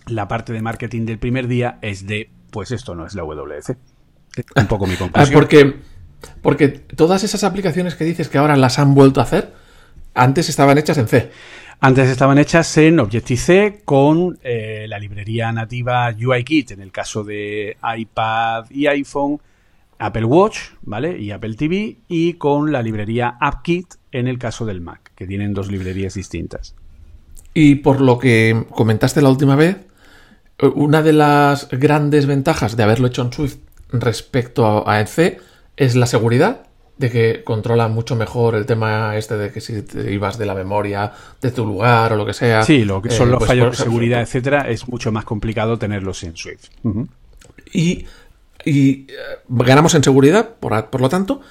la 0.07 0.27
parte 0.27 0.53
de 0.53 0.61
marketing 0.61 1.05
del 1.05 1.19
primer 1.19 1.47
día 1.47 1.79
es 1.81 2.05
de, 2.07 2.29
pues 2.51 2.71
esto 2.71 2.95
no 2.95 3.05
es 3.05 3.15
la 3.15 3.23
WC. 3.23 3.77
Un 4.55 4.67
poco 4.67 4.85
mi 4.85 4.95
ah, 4.95 4.99
conclusión. 4.99 5.33
porque, 5.33 5.75
porque 6.41 6.67
todas 6.67 7.23
esas 7.23 7.43
aplicaciones 7.43 7.95
que 7.95 8.03
dices 8.03 8.29
que 8.29 8.37
ahora 8.37 8.55
las 8.55 8.79
han 8.79 8.93
vuelto 8.93 9.19
a 9.19 9.23
hacer, 9.23 9.53
antes 10.13 10.49
estaban 10.49 10.77
hechas 10.77 10.97
en 10.97 11.07
C. 11.07 11.31
Antes 11.81 12.09
estaban 12.09 12.37
hechas 12.37 12.77
en 12.77 12.99
Objective-C 12.99 13.81
con 13.83 14.39
eh, 14.43 14.85
la 14.87 14.97
librería 14.97 15.51
nativa 15.51 16.09
UIKit 16.17 16.71
en 16.71 16.81
el 16.81 16.91
caso 16.91 17.23
de 17.23 17.77
iPad 17.97 18.65
y 18.71 18.87
iPhone, 18.87 19.39
Apple 19.99 20.25
Watch, 20.25 20.59
¿vale? 20.83 21.19
Y 21.19 21.31
Apple 21.31 21.55
TV 21.55 21.97
y 22.07 22.33
con 22.33 22.71
la 22.71 22.81
librería 22.81 23.37
AppKit 23.39 23.95
en 24.11 24.27
el 24.27 24.39
caso 24.39 24.65
del 24.65 24.81
Mac, 24.81 25.11
que 25.15 25.27
tienen 25.27 25.53
dos 25.53 25.69
librerías 25.69 26.13
distintas. 26.13 26.75
Y 27.53 27.75
por 27.75 28.01
lo 28.01 28.17
que 28.17 28.65
comentaste 28.71 29.21
la 29.21 29.29
última 29.29 29.55
vez, 29.55 29.77
una 30.61 31.01
de 31.01 31.13
las 31.13 31.69
grandes 31.69 32.25
ventajas 32.25 32.77
de 32.77 32.83
haberlo 32.83 33.07
hecho 33.07 33.21
en 33.21 33.33
Swift 33.33 33.57
respecto 33.91 34.65
a, 34.65 34.99
a 34.99 35.05
C 35.05 35.39
es 35.75 35.95
la 35.95 36.05
seguridad 36.05 36.65
de 36.97 37.11
que 37.11 37.43
controla 37.43 37.87
mucho 37.87 38.15
mejor 38.15 38.55
el 38.55 38.65
tema 38.65 39.17
este 39.17 39.35
de 39.35 39.51
que 39.51 39.59
si 39.59 39.81
te 39.81 40.13
ibas 40.13 40.37
de 40.37 40.45
la 40.45 40.55
memoria 40.55 41.11
de 41.41 41.51
tu 41.51 41.65
lugar 41.65 42.13
o 42.13 42.15
lo 42.15 42.25
que 42.25 42.33
sea. 42.33 42.63
Sí, 42.63 42.85
lo 42.85 43.01
que 43.01 43.11
son 43.11 43.27
eh, 43.27 43.31
los 43.31 43.39
pues 43.39 43.49
fallos 43.49 43.77
de 43.77 43.83
seguridad, 43.83 44.21
etcétera, 44.21 44.69
es 44.69 44.87
mucho 44.87 45.11
más 45.11 45.25
complicado 45.25 45.77
tenerlos 45.77 46.23
en 46.23 46.37
Swift. 46.37 46.69
Y, 47.73 48.05
y 48.63 48.89
eh, 48.89 49.07
ganamos 49.49 49.93
en 49.95 50.03
seguridad, 50.03 50.55
por, 50.59 50.89
por, 50.89 51.01
lo 51.01 51.09
tanto, 51.09 51.41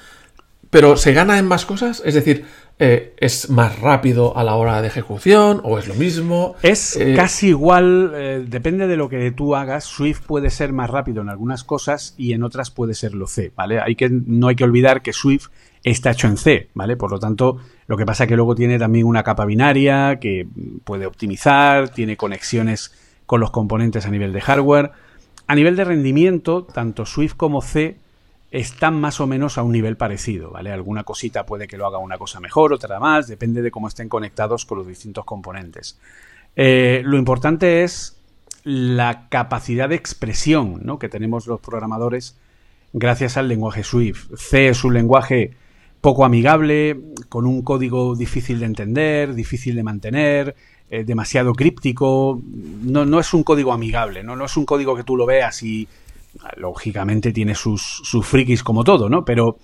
pero 0.70 0.96
se 0.96 1.12
gana 1.12 1.38
en 1.38 1.46
más 1.46 1.66
cosas. 1.66 2.02
Es 2.06 2.14
decir, 2.14 2.46
eh, 2.78 3.14
¿es 3.18 3.50
más 3.50 3.78
rápido 3.78 4.36
a 4.36 4.42
la 4.42 4.56
hora 4.56 4.82
de 4.82 4.88
ejecución 4.88 5.60
o 5.62 5.78
es 5.78 5.86
lo 5.86 5.94
mismo? 5.94 6.56
Es 6.62 6.96
eh, 6.96 7.14
casi 7.14 7.48
igual, 7.48 8.12
eh, 8.14 8.44
depende 8.46 8.88
de 8.88 8.96
lo 8.96 9.08
que 9.08 9.30
tú 9.30 9.54
hagas. 9.54 9.84
Swift 9.84 10.22
puede 10.26 10.50
ser 10.50 10.72
más 10.72 10.90
rápido 10.90 11.22
en 11.22 11.28
algunas 11.28 11.62
cosas 11.62 12.14
y 12.18 12.32
en 12.32 12.42
otras 12.42 12.70
puede 12.70 12.94
ser 12.94 13.14
lo 13.14 13.28
C, 13.28 13.52
¿vale? 13.54 13.78
Hay 13.80 13.94
que, 13.94 14.10
no 14.10 14.48
hay 14.48 14.56
que 14.56 14.64
olvidar 14.64 15.02
que 15.02 15.12
Swift 15.12 15.48
está 15.84 16.10
hecho 16.10 16.26
en 16.26 16.36
C, 16.36 16.70
¿vale? 16.74 16.96
Por 16.96 17.12
lo 17.12 17.20
tanto, 17.20 17.58
lo 17.86 17.96
que 17.96 18.06
pasa 18.06 18.24
es 18.24 18.28
que 18.28 18.36
luego 18.36 18.56
tiene 18.56 18.76
también 18.76 19.06
una 19.06 19.22
capa 19.22 19.44
binaria 19.44 20.18
que 20.18 20.48
puede 20.82 21.06
optimizar, 21.06 21.90
tiene 21.90 22.16
conexiones 22.16 22.92
con 23.24 23.40
los 23.40 23.52
componentes 23.52 24.04
a 24.04 24.10
nivel 24.10 24.32
de 24.32 24.40
hardware. 24.40 24.90
A 25.46 25.54
nivel 25.54 25.76
de 25.76 25.84
rendimiento, 25.84 26.64
tanto 26.64 27.06
Swift 27.06 27.34
como 27.36 27.60
C 27.60 27.98
están 28.54 29.00
más 29.00 29.20
o 29.20 29.26
menos 29.26 29.58
a 29.58 29.64
un 29.64 29.72
nivel 29.72 29.96
parecido, 29.96 30.52
¿vale? 30.52 30.70
Alguna 30.70 31.02
cosita 31.02 31.44
puede 31.44 31.66
que 31.66 31.76
lo 31.76 31.86
haga 31.86 31.98
una 31.98 32.18
cosa 32.18 32.38
mejor, 32.38 32.72
otra 32.72 33.00
más, 33.00 33.26
depende 33.26 33.62
de 33.62 33.72
cómo 33.72 33.88
estén 33.88 34.08
conectados 34.08 34.64
con 34.64 34.78
los 34.78 34.86
distintos 34.86 35.24
componentes. 35.24 35.98
Eh, 36.54 37.02
lo 37.04 37.18
importante 37.18 37.82
es 37.82 38.16
la 38.62 39.28
capacidad 39.28 39.88
de 39.88 39.96
expresión 39.96 40.82
¿no? 40.84 41.00
que 41.00 41.08
tenemos 41.08 41.48
los 41.48 41.58
programadores 41.58 42.38
gracias 42.92 43.36
al 43.36 43.48
lenguaje 43.48 43.82
Swift. 43.82 44.32
C 44.36 44.68
es 44.68 44.84
un 44.84 44.94
lenguaje 44.94 45.56
poco 46.00 46.24
amigable, 46.24 47.00
con 47.28 47.46
un 47.46 47.62
código 47.62 48.14
difícil 48.14 48.60
de 48.60 48.66
entender, 48.66 49.34
difícil 49.34 49.74
de 49.74 49.82
mantener, 49.82 50.54
eh, 50.90 51.02
demasiado 51.02 51.54
críptico. 51.54 52.40
No, 52.84 53.04
no, 53.04 53.18
es 53.18 53.34
un 53.34 53.42
código 53.42 53.72
amigable, 53.72 54.22
¿no? 54.22 54.36
no 54.36 54.44
es 54.44 54.56
un 54.56 54.64
código 54.64 54.94
que 54.94 55.02
tú 55.02 55.16
lo 55.16 55.26
veas 55.26 55.60
y 55.64 55.88
lógicamente 56.56 57.32
tiene 57.32 57.54
sus, 57.54 57.82
sus 57.82 58.26
frikis 58.26 58.62
como 58.62 58.84
todo, 58.84 59.08
¿no? 59.08 59.24
Pero 59.24 59.58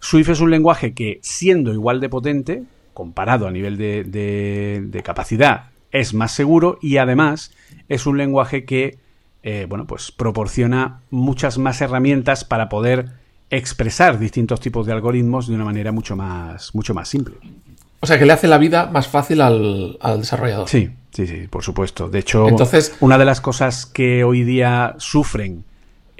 Swift 0.00 0.30
es 0.30 0.40
un 0.40 0.50
lenguaje 0.50 0.94
que, 0.94 1.20
siendo 1.22 1.72
igual 1.72 2.00
de 2.00 2.08
potente, 2.08 2.64
comparado 2.94 3.46
a 3.46 3.50
nivel 3.50 3.76
de, 3.76 4.04
de, 4.04 5.02
capacidad, 5.02 5.70
es 5.90 6.14
más 6.14 6.32
seguro 6.32 6.78
y 6.82 6.96
además 6.96 7.52
es 7.88 8.06
un 8.06 8.18
lenguaje 8.18 8.64
que, 8.64 8.98
eh, 9.42 9.66
bueno, 9.68 9.86
pues 9.86 10.12
proporciona 10.12 11.00
muchas 11.10 11.58
más 11.58 11.80
herramientas 11.80 12.44
para 12.44 12.68
poder 12.68 13.10
expresar 13.50 14.18
distintos 14.18 14.60
tipos 14.60 14.86
de 14.86 14.92
algoritmos 14.92 15.46
de 15.46 15.54
una 15.54 15.64
manera 15.64 15.92
mucho 15.92 16.16
más, 16.16 16.74
mucho 16.74 16.94
más 16.94 17.08
simple. 17.08 17.36
O 18.00 18.06
sea, 18.06 18.18
que 18.18 18.26
le 18.26 18.32
hace 18.32 18.48
la 18.48 18.58
vida 18.58 18.86
más 18.86 19.06
fácil 19.06 19.40
al, 19.40 19.96
al 20.00 20.20
desarrollador. 20.20 20.68
Sí, 20.68 20.90
sí, 21.12 21.26
sí, 21.26 21.46
por 21.48 21.62
supuesto. 21.62 22.08
De 22.08 22.18
hecho, 22.18 22.48
Entonces, 22.48 22.96
una 22.98 23.18
de 23.18 23.24
las 23.24 23.40
cosas 23.40 23.86
que 23.86 24.24
hoy 24.24 24.42
día 24.42 24.96
sufren 24.98 25.64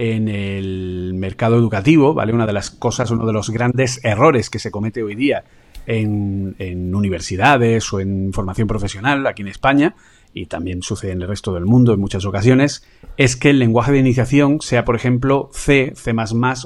en 0.02 0.26
el 0.26 1.14
mercado 1.14 1.54
educativo, 1.56 2.12
¿vale? 2.12 2.32
Una 2.32 2.44
de 2.44 2.52
las 2.52 2.72
cosas, 2.72 3.12
uno 3.12 3.24
de 3.24 3.32
los 3.32 3.50
grandes 3.50 4.04
errores 4.04 4.50
que 4.50 4.58
se 4.58 4.72
comete 4.72 5.04
hoy 5.04 5.14
día 5.14 5.44
en, 5.86 6.56
universidades 6.92 7.92
o 7.92 8.00
en 8.00 8.32
formación 8.32 8.66
profesional 8.66 9.24
aquí 9.28 9.42
en 9.42 9.48
España, 9.48 9.94
y 10.34 10.46
también 10.46 10.82
sucede 10.82 11.12
en 11.12 11.22
el 11.22 11.28
resto 11.28 11.54
del 11.54 11.66
mundo 11.66 11.94
en 11.94 12.00
muchas 12.00 12.24
ocasiones, 12.24 12.84
es 13.16 13.36
que 13.36 13.50
el 13.50 13.60
lenguaje 13.60 13.92
de 13.92 13.98
iniciación 13.98 14.60
sea, 14.60 14.84
por 14.84 14.96
ejemplo, 14.96 15.50
C, 15.52 15.92
C 15.94 16.12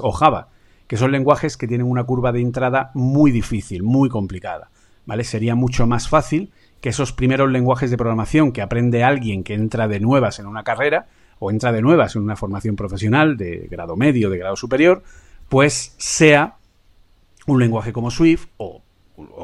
o 0.01 0.11
Java, 0.11 0.47
que 0.87 0.97
son 0.97 1.11
lenguajes 1.11 1.57
que 1.57 1.67
tienen 1.67 1.85
una 1.85 2.05
curva 2.05 2.31
de 2.31 2.41
entrada 2.41 2.89
muy 2.95 3.29
difícil, 3.29 3.83
muy 3.83 4.09
complicada. 4.09 4.71
¿Vale? 5.05 5.23
Sería 5.23 5.53
mucho 5.53 5.85
más 5.85 6.09
fácil 6.09 6.51
que 6.81 6.89
esos 6.89 7.13
primeros 7.13 7.51
lenguajes 7.51 7.91
de 7.91 7.97
programación 7.97 8.51
que 8.51 8.63
aprende 8.63 9.03
alguien 9.03 9.43
que 9.43 9.53
entra 9.53 9.87
de 9.87 9.99
nuevas 9.99 10.39
en 10.39 10.47
una 10.47 10.63
carrera, 10.63 11.05
o 11.39 11.51
entra 11.51 11.71
de 11.71 11.81
nuevas 11.81 12.15
en 12.15 12.23
una 12.23 12.35
formación 12.35 12.75
profesional 12.75 13.37
de 13.37 13.67
grado 13.69 13.95
medio, 13.95 14.29
de 14.29 14.37
grado 14.37 14.55
superior, 14.55 15.03
pues 15.49 15.93
sea 15.97 16.55
un 17.45 17.59
lenguaje 17.59 17.93
como 17.93 18.11
Swift 18.11 18.47
o, 18.57 18.81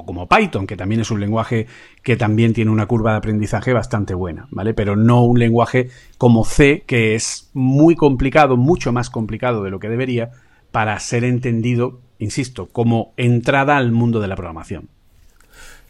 como 0.06 0.28
Python, 0.28 0.68
que 0.68 0.78
también 0.78 1.02
es 1.02 1.10
un 1.10 1.20
lenguaje 1.20 1.68
que 2.04 2.16
también 2.16 2.54
tiene 2.54 2.70
una 2.70 2.86
curva 2.86 3.12
de 3.12 3.18
aprendizaje 3.18 3.74
bastante 3.74 4.14
buena, 4.14 4.48
¿vale? 4.52 4.74
Pero 4.74 4.96
no 4.96 5.24
un 5.24 5.40
lenguaje 5.40 5.90
como 6.18 6.46
C, 6.46 6.84
que 6.86 7.16
es 7.16 7.50
muy 7.54 7.96
complicado, 7.96 8.56
mucho 8.56 8.92
más 8.92 9.10
complicado 9.10 9.64
de 9.64 9.72
lo 9.72 9.80
que 9.80 9.90
debería, 9.90 10.32
para 10.72 11.00
ser 11.00 11.24
entendido, 11.24 12.02
insisto, 12.20 12.68
como 12.68 13.14
entrada 13.18 13.78
al 13.78 13.92
mundo 13.92 14.20
de 14.20 14.28
la 14.28 14.36
programación. 14.36 14.90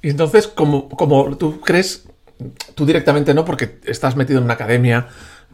Y 0.02 0.10
entonces, 0.10 0.48
como, 0.48 0.90
como 0.90 1.36
tú 1.38 1.60
crees, 1.62 2.08
tú 2.76 2.86
directamente 2.86 3.34
no, 3.34 3.46
porque 3.46 3.80
estás 3.86 4.16
metido 4.16 4.40
en 4.40 4.46
una 4.46 4.54
academia, 4.54 5.08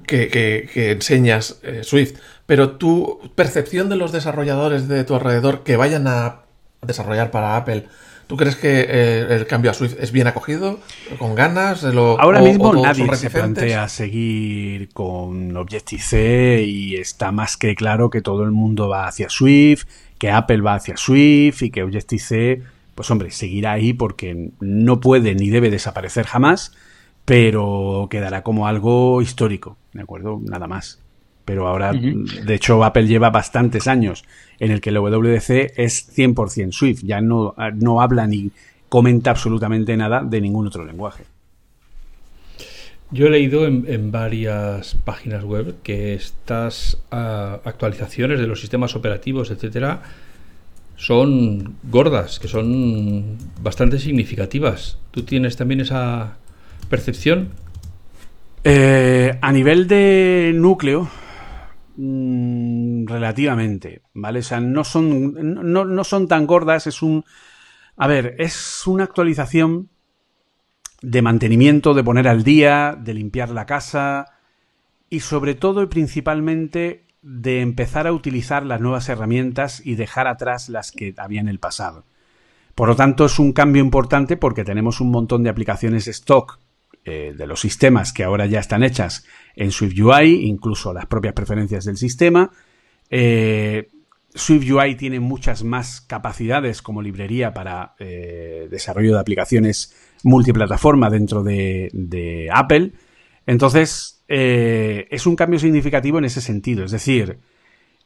que, 0.10 0.92
enseñas 0.92 1.60
eh, 1.64 1.82
Swift, 1.84 2.16
pero 2.46 2.72
tu 2.72 3.32
percepción 3.36 3.90
de 3.90 3.96
los 3.96 4.12
desarrolladores 4.12 4.88
de 4.88 5.04
tu 5.04 5.16
alrededor 5.16 5.64
que 5.64 5.78
vayan 5.78 6.08
a 6.08 6.42
desarrollar 6.82 7.32
para 7.32 7.56
Apple, 7.56 7.86
¿tú 8.28 8.38
crees 8.38 8.56
que 8.56 8.86
eh, 8.90 9.28
el 9.30 9.46
cambio 9.46 9.72
a 9.72 9.74
Swift 9.74 9.96
es 10.00 10.12
bien 10.12 10.28
acogido? 10.28 10.80
¿Con 11.18 11.36
ganas? 11.36 11.84
Ahora 11.84 12.42
mismo 12.42 12.74
nadie 12.74 13.14
se 13.16 13.30
plantea 13.30 13.88
seguir 13.88 14.90
con 14.94 15.56
Objective-C 15.56 16.64
y 16.66 16.96
está 16.96 17.32
más 17.32 17.58
que 17.58 17.76
claro 17.76 18.10
que 18.10 18.22
todo 18.22 18.44
el 18.44 18.52
mundo 18.52 18.90
va 18.90 19.08
hacia 19.08 19.30
Swift, 19.30 19.86
que 20.18 20.32
Apple 20.32 20.62
va 20.62 20.76
hacia 20.76 20.98
Swift 20.98 21.62
y 21.62 21.70
que 21.70 21.84
Objective-C, 21.84 22.64
pues 22.96 23.12
hombre, 23.12 23.32
seguirá 23.32 23.74
ahí 23.74 23.94
porque 23.94 24.52
no 24.60 25.00
puede 25.00 25.36
ni 25.36 25.50
debe 25.50 25.70
desaparecer 25.70 26.26
jamás 26.26 26.72
pero 27.30 28.08
quedará 28.10 28.42
como 28.42 28.66
algo 28.66 29.22
histórico, 29.22 29.78
¿de 29.94 30.02
acuerdo? 30.02 30.40
Nada 30.44 30.68
más. 30.68 31.00
Pero 31.46 31.68
ahora, 31.68 31.94
de 31.94 32.54
hecho, 32.54 32.84
Apple 32.84 33.08
lleva 33.08 33.32
bastantes 33.32 33.88
años 33.88 34.24
en 34.60 34.72
el 34.72 34.82
que 34.82 34.92
el 34.92 35.00
WDC 35.00 35.74
es 35.78 36.16
100% 36.16 36.72
Swift, 36.72 37.02
ya 37.04 37.22
no, 37.22 37.56
no 37.76 38.02
habla 38.02 38.28
ni 38.28 38.52
comenta 38.88 39.32
absolutamente 39.32 39.98
nada 39.98 40.22
de 40.24 40.42
ningún 40.42 40.68
otro 40.68 40.86
lenguaje. 40.86 41.24
Yo 43.12 43.26
he 43.26 43.30
leído 43.32 43.66
en, 43.66 44.12
varias 44.12 44.94
páginas 45.04 45.44
web 45.44 45.78
que 45.82 46.14
estas 46.14 47.02
ah, 47.10 47.60
actualizaciones 47.64 48.40
de 48.40 48.46
los 48.46 48.62
sistemas 48.62 48.96
operativos, 48.96 49.50
etcétera, 49.50 50.04
son 50.96 51.78
gordas, 51.84 52.38
que 52.38 52.48
son 52.48 53.38
bastante 53.64 53.98
significativas. 53.98 55.00
¿Tú 55.10 55.24
tienes 55.24 55.58
también 55.58 55.80
esa, 55.80 56.38
percepción? 56.90 57.50
Eh, 58.64 59.38
a 59.42 59.52
nivel 59.54 59.88
de 59.88 60.52
núcleo, 60.54 61.10
mm, 61.96 63.06
relativamente, 63.08 64.02
¿vale? 64.14 64.40
O 64.40 64.44
sea, 64.44 64.60
no 64.60 64.84
son, 64.84 65.34
no, 65.72 66.04
son 66.04 66.28
tan 66.28 66.46
gordas, 66.46 66.88
es 66.88 67.02
un... 67.02 67.24
A 67.96 68.08
ver, 68.08 68.36
es 68.38 68.86
una 68.88 69.06
actualización 69.06 69.90
de 71.02 71.22
mantenimiento, 71.22 71.94
de 71.94 72.04
poner 72.04 72.28
al 72.28 72.44
día, 72.44 72.98
de 73.00 73.14
limpiar 73.14 73.50
la 73.50 73.66
casa 73.66 74.26
y 75.10 75.22
sobre 75.22 75.56
todo 75.56 75.82
y 75.84 75.88
principalmente 75.88 77.06
de 77.22 77.62
empezar 77.62 78.08
a 78.08 78.14
utilizar 78.14 78.66
las 78.66 78.82
nuevas 78.82 79.10
herramientas 79.10 79.82
y 79.86 79.96
dejar 79.96 80.28
atrás 80.28 80.70
las 80.70 80.92
que 80.92 81.14
había 81.18 81.42
en 81.42 81.50
el 81.50 81.60
pasado. 81.60 82.06
Por 82.76 82.90
lo 82.90 82.96
tanto, 82.96 83.26
es 83.26 83.40
un 83.40 83.52
cambio 83.52 83.82
importante 83.82 84.38
porque 84.38 84.64
tenemos 84.64 85.02
un 85.02 85.12
montón 85.12 85.44
de 85.44 85.50
aplicaciones 85.50 86.08
stock 86.08 86.60
eh, 87.10 87.34
de 87.36 87.48
los 87.48 87.60
sistemas 87.60 88.14
que 88.14 88.24
ahora 88.24 88.46
ya 88.46 88.60
están 88.60 88.84
hechas 88.84 89.26
en 89.56 89.72
SwiftUI, 89.72 90.46
incluso 90.46 90.94
las 90.94 91.08
propias 91.08 91.34
preferencias 91.34 91.86
del 91.86 91.98
sistema. 91.98 92.52
Eh, 93.10 93.90
SwiftUI 94.36 94.96
tiene 94.96 95.20
muchas 95.20 95.64
más 95.64 96.02
capacidades 96.02 96.84
como 96.84 97.02
librería 97.02 97.52
para 97.52 97.96
eh, 97.98 98.68
desarrollo 98.70 99.16
de 99.16 99.20
aplicaciones 99.20 99.96
multiplataforma 100.24 101.10
dentro 101.10 101.42
de, 101.44 102.48
Apple. 102.54 102.92
Entonces, 103.48 104.24
es 104.28 105.26
un 105.26 105.36
cambio 105.36 105.58
significativo 105.58 106.20
en 106.20 106.26
ese 106.26 106.42
sentido. 106.42 106.86
Es 106.86 106.92
decir, 106.92 107.40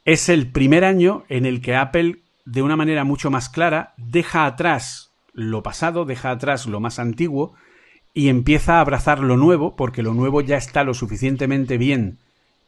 es 0.06 0.30
el 0.30 0.50
primer 0.50 0.86
año 0.86 1.26
en 1.28 1.46
el 1.46 1.62
que 1.62 1.76
Apple, 1.76 2.22
de 2.46 2.62
una 2.62 2.78
manera 2.78 3.04
mucho 3.04 3.30
más 3.30 3.50
clara, 3.50 3.94
deja 3.98 4.46
atrás 4.46 5.14
lo 5.34 5.62
pasado, 5.62 6.06
deja 6.06 6.32
atrás 6.32 6.68
lo 6.68 6.80
más 6.80 7.00
antiguo 7.00 7.56
y 8.14 8.30
empieza 8.30 8.78
a 8.78 8.82
abrazar 8.82 9.20
lo 9.20 9.38
nuevo, 9.38 9.76
porque 9.76 10.04
lo 10.04 10.14
nuevo 10.14 10.42
ya 10.42 10.58
está 10.58 10.84
lo 10.84 10.94
suficientemente 10.94 11.78
bien 11.78 12.18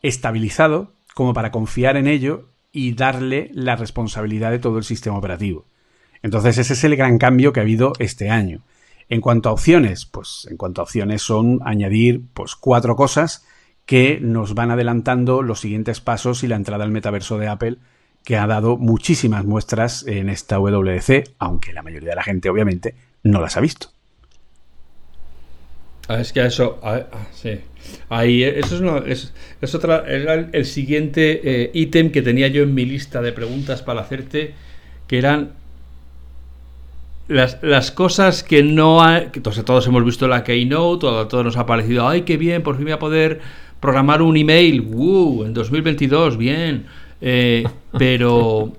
estabilizado 0.02 0.92
como 1.14 1.34
para 1.34 1.52
confiar 1.52 1.98
en 1.98 2.08
ello 2.08 2.50
y 2.72 2.94
darle 2.94 3.50
la 3.54 3.75
responsabilidad 3.75 4.52
de 4.52 4.60
todo 4.60 4.78
el 4.78 4.84
sistema 4.84 5.18
operativo. 5.18 5.66
Entonces 6.22 6.58
ese 6.58 6.74
es 6.74 6.84
el 6.84 6.96
gran 6.96 7.18
cambio 7.18 7.54
que 7.54 7.60
ha 7.60 7.64
habido 7.64 7.94
este 8.00 8.30
año. 8.30 8.62
En 9.08 9.22
cuanto 9.22 9.50
a 9.50 9.54
opciones, 9.54 10.06
pues 10.06 10.48
en 10.50 10.58
cuanto 10.58 10.82
a 10.82 10.84
opciones 10.84 11.22
son 11.22 11.60
añadir 11.64 12.24
pues 12.34 12.56
cuatro 12.56 12.96
cosas 12.96 13.46
que 13.86 14.20
nos 14.20 14.56
van 14.56 14.72
adelantando 14.72 15.44
los 15.44 15.60
siguientes 15.60 16.02
pasos 16.02 16.44
y 16.44 16.48
la 16.48 16.56
entrada 16.56 16.84
al 16.84 16.92
metaverso 16.92 17.38
de 17.38 17.48
Apple 17.48 17.78
que 18.24 18.38
ha 18.38 18.48
dado 18.48 18.78
muchísimas 18.78 19.46
muestras 19.46 20.04
en 20.08 20.30
esta 20.30 20.58
WC, 20.58 21.36
aunque 21.38 21.72
la 21.72 21.84
mayoría 21.84 22.10
de 22.10 22.16
la 22.16 22.24
gente 22.24 22.50
obviamente 22.50 22.96
no 23.22 23.40
las 23.40 23.56
ha 23.56 23.62
visto. 23.62 23.95
Ah, 26.08 26.22
es 26.22 26.34
que 26.34 26.46
eso, 26.46 26.80
ah, 26.84 27.04
ah, 27.12 27.28
sí. 27.34 27.60
Ahí, 28.10 28.44
eso 28.44 28.76
es, 28.76 28.82
una, 28.82 28.98
es, 29.06 29.76
otra, 29.76 30.06
era 30.08 30.34
el, 30.52 30.66
siguiente 30.66 31.42
eh, 31.44 31.72
ítem 31.74 32.12
que 32.12 32.22
tenía 32.22 32.48
yo 32.48 32.64
en 32.64 32.74
mi 32.74 32.86
lista 32.86 33.22
de 33.22 33.32
preguntas 33.32 33.82
para 33.82 34.02
hacerte, 34.02 34.54
que 35.08 35.18
eran 35.18 35.52
las, 37.28 37.58
las, 37.64 37.92
cosas 37.92 38.44
que 38.44 38.64
no 38.64 39.04
hay, 39.04 39.28
que 39.28 39.40
todos, 39.40 39.64
todos, 39.66 39.88
hemos 39.88 40.06
visto 40.06 40.28
la 40.28 40.44
Keynote, 40.44 41.02
todo, 41.02 41.28
todo 41.28 41.44
nos 41.44 41.58
ha 41.58 41.66
parecido, 41.66 42.08
ay, 42.08 42.22
qué 42.22 42.38
bien, 42.38 42.62
por 42.62 42.76
fin 42.76 42.86
voy 42.86 42.94
a 42.94 43.00
poder 43.00 43.42
programar 43.80 44.22
un 44.22 44.38
email, 44.38 44.82
¡uh! 44.82 45.44
En 45.46 45.54
2022, 45.54 46.38
bien. 46.38 46.86
Eh, 47.22 47.64
pero, 47.98 48.74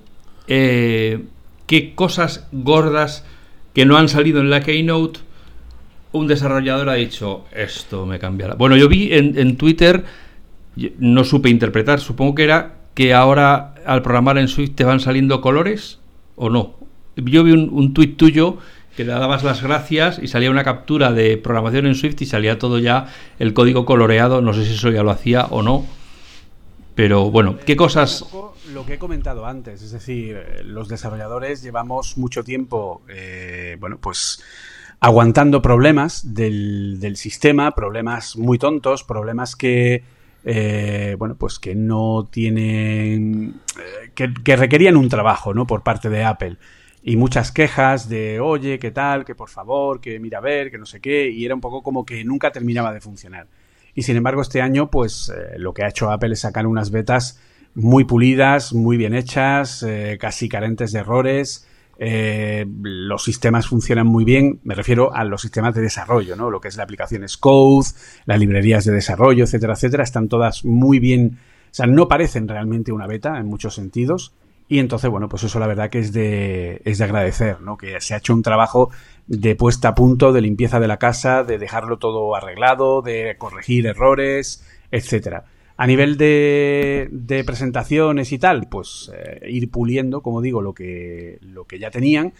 eh, 0.47 1.23
¿qué 1.65 1.95
cosas 1.95 2.47
gordas 2.51 3.25
que 3.73 3.85
no 3.85 3.97
han 3.97 4.09
salido 4.09 4.41
en 4.41 4.49
la 4.49 4.61
Keynote? 4.61 5.21
Un 6.11 6.27
desarrollador 6.27 6.89
ha 6.89 6.93
dicho, 6.93 7.45
esto 7.53 8.05
me 8.05 8.19
cambiará. 8.19 8.55
Bueno, 8.55 8.77
yo 8.77 8.87
vi 8.87 9.13
en, 9.13 9.37
en 9.37 9.57
Twitter, 9.57 10.05
no 10.99 11.23
supe 11.23 11.49
interpretar, 11.49 11.99
supongo 11.99 12.35
que 12.35 12.43
era 12.43 12.75
que 12.93 13.13
ahora 13.13 13.75
al 13.85 14.01
programar 14.01 14.37
en 14.37 14.47
Swift 14.47 14.75
te 14.75 14.83
van 14.83 14.99
saliendo 14.99 15.41
colores 15.41 15.99
o 16.35 16.49
no. 16.49 16.75
Yo 17.15 17.43
vi 17.43 17.51
un, 17.51 17.69
un 17.71 17.93
tuit 17.93 18.17
tuyo 18.17 18.57
que 18.95 19.03
le 19.03 19.11
dabas 19.11 19.43
las 19.43 19.61
gracias 19.61 20.19
y 20.21 20.27
salía 20.27 20.49
una 20.49 20.63
captura 20.63 21.11
de 21.11 21.37
programación 21.37 21.85
en 21.85 21.95
Swift 21.95 22.21
y 22.21 22.25
salía 22.25 22.57
todo 22.57 22.79
ya 22.79 23.13
el 23.37 23.53
código 23.53 23.85
coloreado. 23.85 24.41
No 24.41 24.53
sé 24.53 24.65
si 24.65 24.73
eso 24.73 24.89
ya 24.89 25.03
lo 25.03 25.11
hacía 25.11 25.45
o 25.45 25.61
no. 25.61 25.85
Pero 26.95 27.29
bueno, 27.29 27.57
¿qué 27.63 27.75
cosas...? 27.75 28.25
lo 28.73 28.85
que 28.85 28.95
he 28.95 28.99
comentado 28.99 29.45
antes, 29.45 29.81
es 29.81 29.91
decir, 29.91 30.37
los 30.65 30.89
desarrolladores 30.89 31.61
llevamos 31.61 32.17
mucho 32.17 32.43
tiempo, 32.43 33.01
eh, 33.07 33.77
bueno, 33.79 33.97
pues 33.97 34.43
aguantando 34.99 35.61
problemas 35.61 36.33
del, 36.33 36.99
del, 36.99 37.17
sistema, 37.17 37.75
problemas 37.75 38.35
muy 38.35 38.57
tontos, 38.57 39.03
problemas 39.03 39.55
que, 39.55 40.03
eh, 40.43 41.15
bueno, 41.19 41.35
pues 41.35 41.59
que 41.59 41.75
no 41.75 42.27
tienen, 42.31 43.61
eh, 43.77 44.11
que, 44.15 44.33
que, 44.43 44.55
requerían 44.55 44.97
un 44.97 45.09
trabajo, 45.09 45.53
¿no? 45.53 45.67
Por 45.67 45.83
parte 45.83 46.09
de 46.09 46.23
Apple 46.23 46.57
y 47.03 47.15
muchas 47.15 47.51
quejas 47.51 48.09
de, 48.09 48.39
oye, 48.39 48.79
¿qué 48.79 48.91
tal? 48.91 49.23
Que 49.23 49.35
por 49.35 49.49
favor, 49.49 50.01
que 50.01 50.19
mira 50.19 50.39
a 50.39 50.41
ver, 50.41 50.71
que 50.71 50.77
no 50.77 50.85
sé 50.85 50.99
qué, 50.99 51.29
y 51.29 51.45
era 51.45 51.55
un 51.55 51.61
poco 51.61 51.81
como 51.81 52.05
que 52.05 52.23
nunca 52.23 52.51
terminaba 52.51 52.91
de 52.91 53.01
funcionar. 53.01 53.47
Y 53.93 54.03
sin 54.03 54.17
embargo, 54.17 54.41
este 54.41 54.61
año, 54.61 54.89
pues 54.91 55.29
eh, 55.35 55.57
lo 55.57 55.73
que 55.73 55.83
ha 55.83 55.89
hecho 55.89 56.11
Apple 56.11 56.33
es 56.33 56.41
sacar 56.41 56.67
unas 56.67 56.91
betas 56.91 57.41
muy 57.73 58.03
pulidas, 58.03 58.73
muy 58.73 58.97
bien 58.97 59.13
hechas, 59.13 59.83
eh, 59.83 60.17
casi 60.19 60.49
carentes 60.49 60.91
de 60.91 60.99
errores. 60.99 61.66
Eh, 61.99 62.65
los 62.81 63.23
sistemas 63.23 63.67
funcionan 63.67 64.07
muy 64.07 64.23
bien, 64.23 64.59
me 64.63 64.75
refiero 64.75 65.13
a 65.13 65.23
los 65.23 65.41
sistemas 65.41 65.73
de 65.73 65.81
desarrollo, 65.81 66.35
¿no? 66.35 66.51
Lo 66.51 66.61
que 66.61 66.67
es 66.67 66.77
la 66.77 66.83
aplicación 66.83 67.25
Code, 67.39 67.87
las 68.25 68.39
librerías 68.39 68.85
de 68.85 68.93
desarrollo, 68.93 69.43
etcétera, 69.43 69.73
etcétera, 69.73 70.03
están 70.03 70.27
todas 70.27 70.63
muy 70.63 70.99
bien, 70.99 71.39
o 71.71 71.73
sea, 71.73 71.87
no 71.87 72.07
parecen 72.07 72.47
realmente 72.47 72.91
una 72.91 73.07
beta 73.07 73.37
en 73.39 73.47
muchos 73.47 73.73
sentidos, 73.73 74.33
y 74.69 74.79
entonces, 74.79 75.09
bueno, 75.09 75.29
pues 75.29 75.43
eso 75.43 75.59
la 75.59 75.67
verdad 75.67 75.89
que 75.89 75.99
es 75.99 76.11
de, 76.11 76.81
es 76.83 76.97
de 76.97 77.03
agradecer, 77.03 77.61
¿no? 77.61 77.77
Que 77.77 78.01
se 78.01 78.13
ha 78.13 78.17
hecho 78.17 78.33
un 78.33 78.43
trabajo 78.43 78.91
de 79.25 79.55
puesta 79.55 79.89
a 79.89 79.95
punto, 79.95 80.33
de 80.33 80.41
limpieza 80.41 80.79
de 80.79 80.87
la 80.87 80.97
casa, 80.97 81.43
de 81.43 81.57
dejarlo 81.57 81.97
todo 81.97 82.35
arreglado, 82.35 83.01
de 83.01 83.35
corregir 83.37 83.87
errores, 83.87 84.65
etcétera. 84.91 85.45
A 85.77 85.85
nivel 85.85 86.17
de, 86.17 87.07
de 87.11 87.43
presentaciones 87.43 88.31
y 88.31 88.39
tal, 88.39 88.67
pues 88.67 89.11
eh, 89.15 89.49
ir 89.49 89.69
puliendo, 89.69 90.21
como 90.21 90.41
digo, 90.41 90.61
lo 90.61 90.73
que, 90.73 91.37
lo 91.41 91.65
que 91.65 91.77
ya 91.77 91.91
tenían 91.91 92.33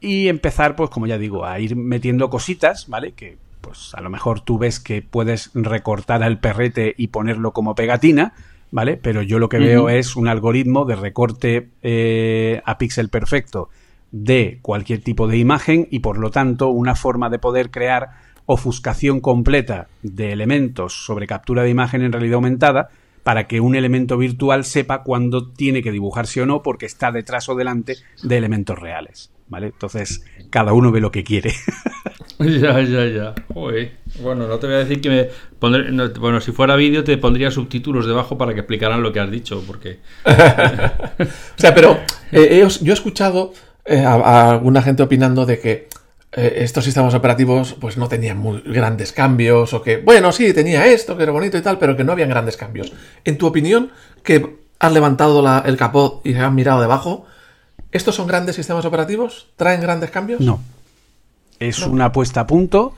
y 0.00 0.28
empezar, 0.28 0.76
pues 0.76 0.90
como 0.90 1.06
ya 1.06 1.18
digo, 1.18 1.44
a 1.44 1.58
ir 1.58 1.76
metiendo 1.76 2.30
cositas, 2.30 2.88
¿vale? 2.88 3.12
Que 3.12 3.36
pues 3.60 3.92
a 3.94 4.00
lo 4.00 4.10
mejor 4.10 4.40
tú 4.40 4.58
ves 4.58 4.80
que 4.80 5.02
puedes 5.02 5.50
recortar 5.54 6.22
al 6.22 6.38
perrete 6.38 6.94
y 6.96 7.08
ponerlo 7.08 7.52
como 7.52 7.74
pegatina, 7.74 8.32
¿vale? 8.70 8.96
Pero 8.96 9.22
yo 9.22 9.38
lo 9.38 9.48
que 9.48 9.58
veo 9.58 9.88
es 9.88 10.16
un 10.16 10.28
algoritmo 10.28 10.84
de 10.84 10.96
recorte 10.96 11.68
eh, 11.82 12.62
a 12.64 12.78
píxel 12.78 13.08
perfecto 13.08 13.68
de 14.10 14.58
cualquier 14.62 15.02
tipo 15.02 15.26
de 15.26 15.36
imagen 15.36 15.86
y 15.90 15.98
por 15.98 16.18
lo 16.18 16.30
tanto 16.30 16.68
una 16.68 16.94
forma 16.94 17.28
de 17.28 17.38
poder 17.38 17.70
crear 17.70 18.10
ofuscación 18.50 19.20
completa 19.20 19.88
de 20.02 20.32
elementos 20.32 21.04
sobre 21.04 21.26
captura 21.26 21.62
de 21.62 21.68
imagen 21.68 22.00
en 22.00 22.12
realidad 22.12 22.36
aumentada 22.36 22.88
para 23.22 23.46
que 23.46 23.60
un 23.60 23.76
elemento 23.76 24.16
virtual 24.16 24.64
sepa 24.64 25.02
cuándo 25.02 25.48
tiene 25.48 25.82
que 25.82 25.92
dibujarse 25.92 26.40
o 26.40 26.46
no 26.46 26.62
porque 26.62 26.86
está 26.86 27.12
detrás 27.12 27.50
o 27.50 27.54
delante 27.54 27.96
de 28.22 28.36
elementos 28.38 28.78
reales. 28.78 29.30
¿Vale? 29.48 29.66
Entonces, 29.66 30.24
cada 30.48 30.72
uno 30.72 30.90
ve 30.92 31.00
lo 31.00 31.10
que 31.10 31.24
quiere. 31.24 31.52
ya, 32.38 32.80
ya, 32.80 33.04
ya. 33.06 33.34
Bueno, 33.54 34.46
no 34.46 34.58
te 34.58 34.66
voy 34.66 34.76
a 34.76 34.78
decir 34.78 35.02
que 35.02 35.10
me 35.10 35.28
pondré, 35.58 35.90
bueno, 36.18 36.40
si 36.40 36.52
fuera 36.52 36.74
vídeo 36.74 37.04
te 37.04 37.18
pondría 37.18 37.50
subtítulos 37.50 38.06
debajo 38.06 38.38
para 38.38 38.54
que 38.54 38.60
explicaran 38.60 39.02
lo 39.02 39.12
que 39.12 39.20
has 39.20 39.30
dicho, 39.30 39.62
porque... 39.66 39.98
o 40.24 41.60
sea, 41.60 41.74
pero 41.74 41.98
eh, 42.32 42.66
yo 42.80 42.92
he 42.92 42.94
escuchado 42.94 43.52
eh, 43.84 44.04
a, 44.04 44.50
alguna 44.50 44.80
gente 44.80 45.02
opinando 45.02 45.44
de 45.44 45.60
que 45.60 45.88
eh, 46.38 46.62
estos 46.62 46.84
sistemas 46.84 47.14
operativos 47.14 47.74
pues 47.80 47.96
no 47.96 48.08
tenían 48.08 48.38
muy 48.38 48.60
grandes 48.60 49.12
cambios 49.12 49.74
o 49.74 49.82
que, 49.82 49.98
bueno, 49.98 50.32
sí, 50.32 50.52
tenía 50.52 50.86
esto, 50.86 51.16
que 51.16 51.24
era 51.24 51.32
bonito 51.32 51.58
y 51.58 51.62
tal, 51.62 51.78
pero 51.78 51.96
que 51.96 52.04
no 52.04 52.12
habían 52.12 52.28
grandes 52.28 52.56
cambios. 52.56 52.92
En 53.24 53.38
tu 53.38 53.46
opinión, 53.46 53.90
que 54.22 54.58
has 54.78 54.92
levantado 54.92 55.42
la, 55.42 55.62
el 55.66 55.76
capot 55.76 56.24
y 56.24 56.34
has 56.34 56.52
mirado 56.52 56.80
debajo, 56.80 57.26
¿Estos 57.90 58.14
son 58.14 58.26
grandes 58.26 58.56
sistemas 58.56 58.84
operativos? 58.84 59.48
¿Traen 59.56 59.80
grandes 59.80 60.10
cambios? 60.10 60.40
No. 60.40 60.60
Es 61.58 61.80
una 61.80 62.12
puesta 62.12 62.40
a 62.42 62.46
punto 62.46 62.94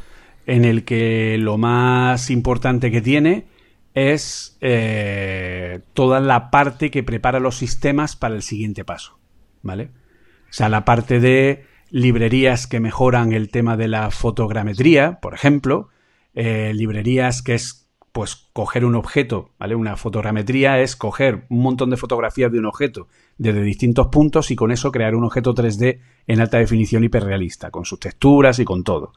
en 0.46 0.64
el 0.64 0.84
que 0.84 1.36
lo 1.38 1.56
más 1.58 2.30
importante 2.30 2.90
que 2.90 3.00
tiene 3.00 3.46
es 3.94 4.56
eh, 4.60 5.80
toda 5.94 6.20
la 6.20 6.50
parte 6.50 6.90
que 6.90 7.02
prepara 7.02 7.40
los 7.40 7.56
sistemas 7.56 8.16
para 8.16 8.34
el 8.34 8.42
siguiente 8.42 8.84
paso. 8.84 9.18
¿Vale? 9.62 9.90
O 10.50 10.52
sea, 10.52 10.68
la 10.68 10.84
parte 10.84 11.20
de 11.20 11.64
librerías 11.90 12.66
que 12.66 12.80
mejoran 12.80 13.32
el 13.32 13.50
tema 13.50 13.76
de 13.76 13.88
la 13.88 14.10
fotogrametría, 14.10 15.20
por 15.20 15.34
ejemplo, 15.34 15.88
eh, 16.34 16.72
librerías 16.74 17.42
que 17.42 17.54
es 17.54 17.88
pues 18.12 18.48
coger 18.52 18.84
un 18.84 18.96
objeto, 18.96 19.50
¿vale? 19.58 19.76
Una 19.76 19.96
fotogrametría 19.96 20.80
es 20.80 20.96
coger 20.96 21.44
un 21.48 21.62
montón 21.62 21.90
de 21.90 21.96
fotografías 21.96 22.50
de 22.50 22.58
un 22.58 22.66
objeto 22.66 23.06
desde 23.38 23.62
distintos 23.62 24.08
puntos 24.08 24.50
y 24.50 24.56
con 24.56 24.72
eso 24.72 24.90
crear 24.90 25.14
un 25.14 25.24
objeto 25.24 25.54
3D 25.54 26.00
en 26.26 26.40
alta 26.40 26.58
definición 26.58 27.04
hiperrealista, 27.04 27.70
con 27.70 27.84
sus 27.84 28.00
texturas 28.00 28.58
y 28.58 28.64
con 28.64 28.82
todo. 28.82 29.12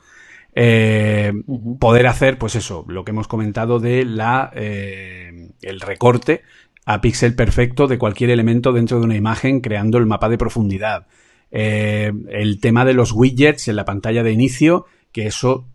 Eh, 0.56 1.34
poder 1.80 2.06
hacer, 2.06 2.38
pues 2.38 2.56
eso, 2.56 2.86
lo 2.88 3.04
que 3.04 3.12
hemos 3.12 3.28
comentado 3.28 3.80
de 3.80 4.06
la 4.06 4.52
eh, 4.54 5.50
el 5.64 5.80
recorte 5.80 6.44
a 6.86 7.02
píxel 7.02 7.36
perfecto 7.36 7.88
de 7.88 7.98
cualquier 7.98 8.30
elemento 8.30 8.72
dentro 8.74 9.00
de 9.00 9.06
una 9.06 9.16
imagen, 9.16 9.62
creando 9.62 9.98
el 9.98 10.06
mapa 10.06 10.30
de 10.30 10.38
profundidad. 10.38 11.08
Eh, 11.56 12.12
el 12.30 12.60
tema 12.60 12.84
de 12.84 12.96
los 12.96 13.12
widgets 13.12 13.68
en 13.68 13.76
la 13.76 13.86
pantalla 13.86 14.24
de 14.24 14.32
inicio, 14.32 14.88
que 15.12 15.28
eso 15.28 15.68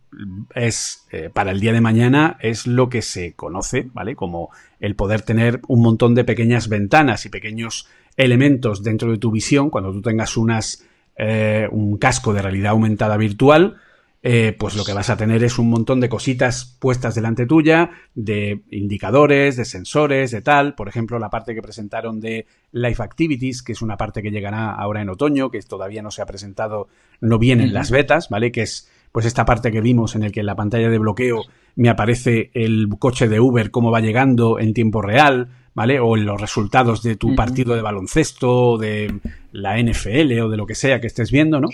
es 0.57 1.07
eh, 1.13 1.31
para 1.33 1.53
el 1.53 1.61
día 1.61 1.73
de 1.73 1.81
mañana 1.81 2.37
es 2.41 2.67
lo 2.67 2.89
que 2.89 3.01
se 3.01 3.35
conoce, 3.35 3.89
¿vale? 3.93 4.17
Como 4.17 4.51
el 4.81 4.97
poder 4.97 5.23
tener 5.23 5.61
un 5.69 5.83
montón 5.83 6.17
de 6.17 6.25
pequeñas 6.25 6.69
ventanas 6.69 7.25
y 7.27 7.29
pequeños 7.29 7.87
elementos 8.17 8.83
dentro 8.83 9.13
de 9.13 9.19
tu 9.19 9.31
visión 9.31 9.71
cuando 9.71 9.93
tú 9.93 10.03
tengas 10.03 10.37
unas 10.37 10.85
eh, 11.17 11.69
un 11.71 11.97
casco 11.99 12.33
de 12.33 12.43
realidad 12.43 12.73
aumentada 12.73 13.17
virtual, 13.17 13.77
eh, 14.21 14.55
pues 14.59 14.75
lo 14.75 14.85
que 14.85 14.93
vas 14.93 15.11
a 15.11 15.17
tener 15.17 15.45
es 15.45 15.59
un 15.59 15.71
montón 15.71 16.01
de 16.01 16.09
cositas 16.09 16.77
puestas 16.81 17.15
delante 17.15 17.47
tuya, 17.47 17.91
de 18.15 18.63
indicadores, 18.71 19.57
de 19.57 19.65
sensores, 19.65 20.33
de 20.33 20.43
tal. 20.43 20.75
Por 20.75 20.89
ejemplo, 20.89 21.19
la 21.21 21.31
parte 21.31 21.55
que 21.55 21.63
presentaron 21.63 22.19
de 22.19 22.47
Life 22.73 23.03
Activities, 23.03 23.63
que 23.63 23.73
es 23.73 23.83
una 23.83 23.97
parte 23.97 24.21
que 24.21 24.31
llegará 24.31 24.73
ahora 24.73 25.03
en 25.03 25.11
otoño, 25.11 25.51
que 25.51 25.61
todavía 25.63 26.03
no 26.03 26.11
se 26.11 26.23
ha 26.23 26.27
presentado, 26.27 26.89
no 27.21 27.39
viene 27.39 27.65
en 27.65 27.75
las 27.75 27.93
betas, 27.93 28.29
¿vale? 28.29 28.51
Que 28.51 28.63
es 28.63 28.91
pues 29.13 29.25
esta 29.25 29.45
parte 29.45 29.71
que 29.71 29.81
vimos 29.81 30.17
en 30.17 30.25
el 30.25 30.33
que 30.33 30.41
en 30.41 30.47
la 30.47 30.57
pantalla 30.57 30.91
de 30.91 30.99
bloqueo 30.99 31.45
me 31.77 31.89
aparece 31.89 32.51
el 32.55 32.89
coche 32.99 33.29
de 33.29 33.41
Uber 33.41 33.71
cómo 33.71 33.91
va 33.91 34.01
llegando 34.01 34.59
en 34.59 34.75
tiempo 34.75 35.01
real, 35.01 35.49
¿vale? 35.75 36.01
O 36.01 36.17
en 36.17 36.27
los 36.27 36.41
resultados 36.41 37.05
de 37.05 37.15
tu 37.15 37.37
partido 37.37 37.77
de 37.77 37.83
baloncesto, 37.83 38.79
de 38.79 39.15
la 39.53 39.81
NFL 39.81 40.41
o 40.41 40.49
de 40.49 40.57
lo 40.57 40.67
que 40.67 40.75
sea 40.75 41.01
que 41.01 41.07
estés 41.07 41.31
viendo, 41.31 41.61
¿no? 41.61 41.69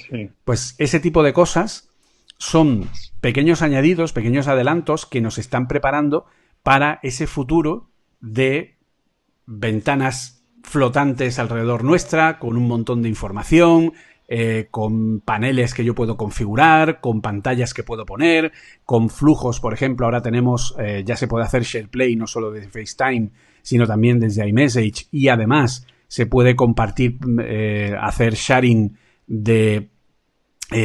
Pues 0.45 0.75
ese 0.79 1.01
tipo 1.01 1.23
de 1.23 1.33
cosas 1.33 1.91
son 2.39 2.89
pequeños 3.21 3.63
añadidos, 3.63 4.13
pequeños 4.13 4.49
adelantos 4.49 5.07
que 5.07 5.21
nos 5.21 5.39
están 5.39 5.67
preparando 5.67 6.27
para 6.63 7.01
ese 7.03 7.27
futuro 7.27 7.91
de 8.21 8.79
ventanas 9.47 10.45
flotantes 10.63 11.39
alrededor 11.39 11.85
nuestra, 11.85 12.39
con 12.39 12.57
un 12.57 12.67
montón 12.67 13.03
de 13.03 13.09
información, 13.09 13.93
eh, 14.27 14.69
con 14.71 15.21
paneles 15.21 15.75
que 15.75 15.85
yo 15.85 15.95
puedo 15.95 16.17
configurar, 16.17 17.01
con 17.01 17.21
pantallas 17.21 17.75
que 17.75 17.83
puedo 17.83 18.07
poner, 18.07 18.53
con 18.85 19.11
flujos, 19.11 19.61
por 19.61 19.75
ejemplo, 19.75 20.07
ahora 20.07 20.23
tenemos, 20.23 20.75
eh, 20.79 21.03
ya 21.05 21.17
se 21.17 21.29
puede 21.29 21.45
hacer 21.45 21.63
SharePlay 21.63 22.17
no 22.17 22.27
solo 22.27 22.51
desde 22.51 22.71
FaceTime, 22.71 23.31
sino 23.61 23.87
también 23.87 24.19
desde 24.19 24.49
iMessage. 24.49 25.09
Y 25.11 25.29
además 25.29 25.87
se 26.09 26.27
puede 26.27 26.57
compartir, 26.57 27.19
eh, 27.43 27.95
hacer 28.01 28.35
sharing 28.35 28.97
de 29.27 29.91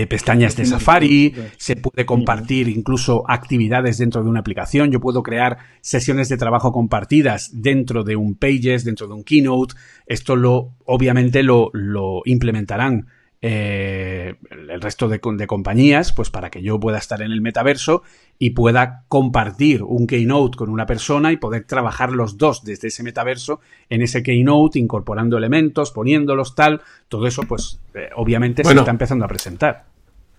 pestañas 0.07 0.55
de 0.55 0.65
Safari, 0.65 1.33
se 1.57 1.75
puede 1.75 2.05
compartir 2.05 2.67
incluso 2.67 3.23
actividades 3.27 3.97
dentro 3.97 4.23
de 4.23 4.29
una 4.29 4.41
aplicación, 4.41 4.91
yo 4.91 4.99
puedo 4.99 5.23
crear 5.23 5.57
sesiones 5.81 6.29
de 6.29 6.37
trabajo 6.37 6.71
compartidas 6.71 7.49
dentro 7.53 8.03
de 8.03 8.15
un 8.15 8.35
Pages, 8.35 8.83
dentro 8.83 9.07
de 9.07 9.13
un 9.13 9.23
Keynote, 9.23 9.75
esto 10.05 10.35
lo 10.35 10.75
obviamente 10.85 11.43
lo, 11.43 11.69
lo 11.73 12.21
implementarán 12.25 13.07
eh, 13.41 14.35
el 14.51 14.81
resto 14.81 15.07
de, 15.07 15.21
de, 15.23 15.47
compañías, 15.47 16.11
pues 16.11 16.29
para 16.29 16.49
que 16.49 16.61
yo 16.61 16.79
pueda 16.79 16.97
estar 16.97 17.21
en 17.21 17.31
el 17.31 17.39
metaverso 17.39 18.03
y 18.37 18.49
pueda 18.49 19.05
compartir 19.07 19.81
un 19.83 20.07
Keynote 20.07 20.57
con 20.57 20.69
una 20.69 20.85
persona 20.85 21.31
y 21.31 21.37
poder 21.37 21.63
trabajar 21.63 22.11
los 22.11 22.37
dos 22.37 22.63
desde 22.65 22.89
ese 22.89 23.01
metaverso 23.01 23.61
en 23.89 24.01
ese 24.01 24.23
Keynote, 24.23 24.77
incorporando 24.77 25.37
elementos, 25.37 25.91
poniéndolos 25.91 26.53
tal, 26.55 26.81
todo 27.07 27.27
eso 27.27 27.43
pues 27.43 27.79
eh, 27.93 28.09
obviamente 28.15 28.63
se 28.63 28.73
está 28.73 28.91
empezando 28.91 29.23
a 29.23 29.29
presentar. 29.29 29.85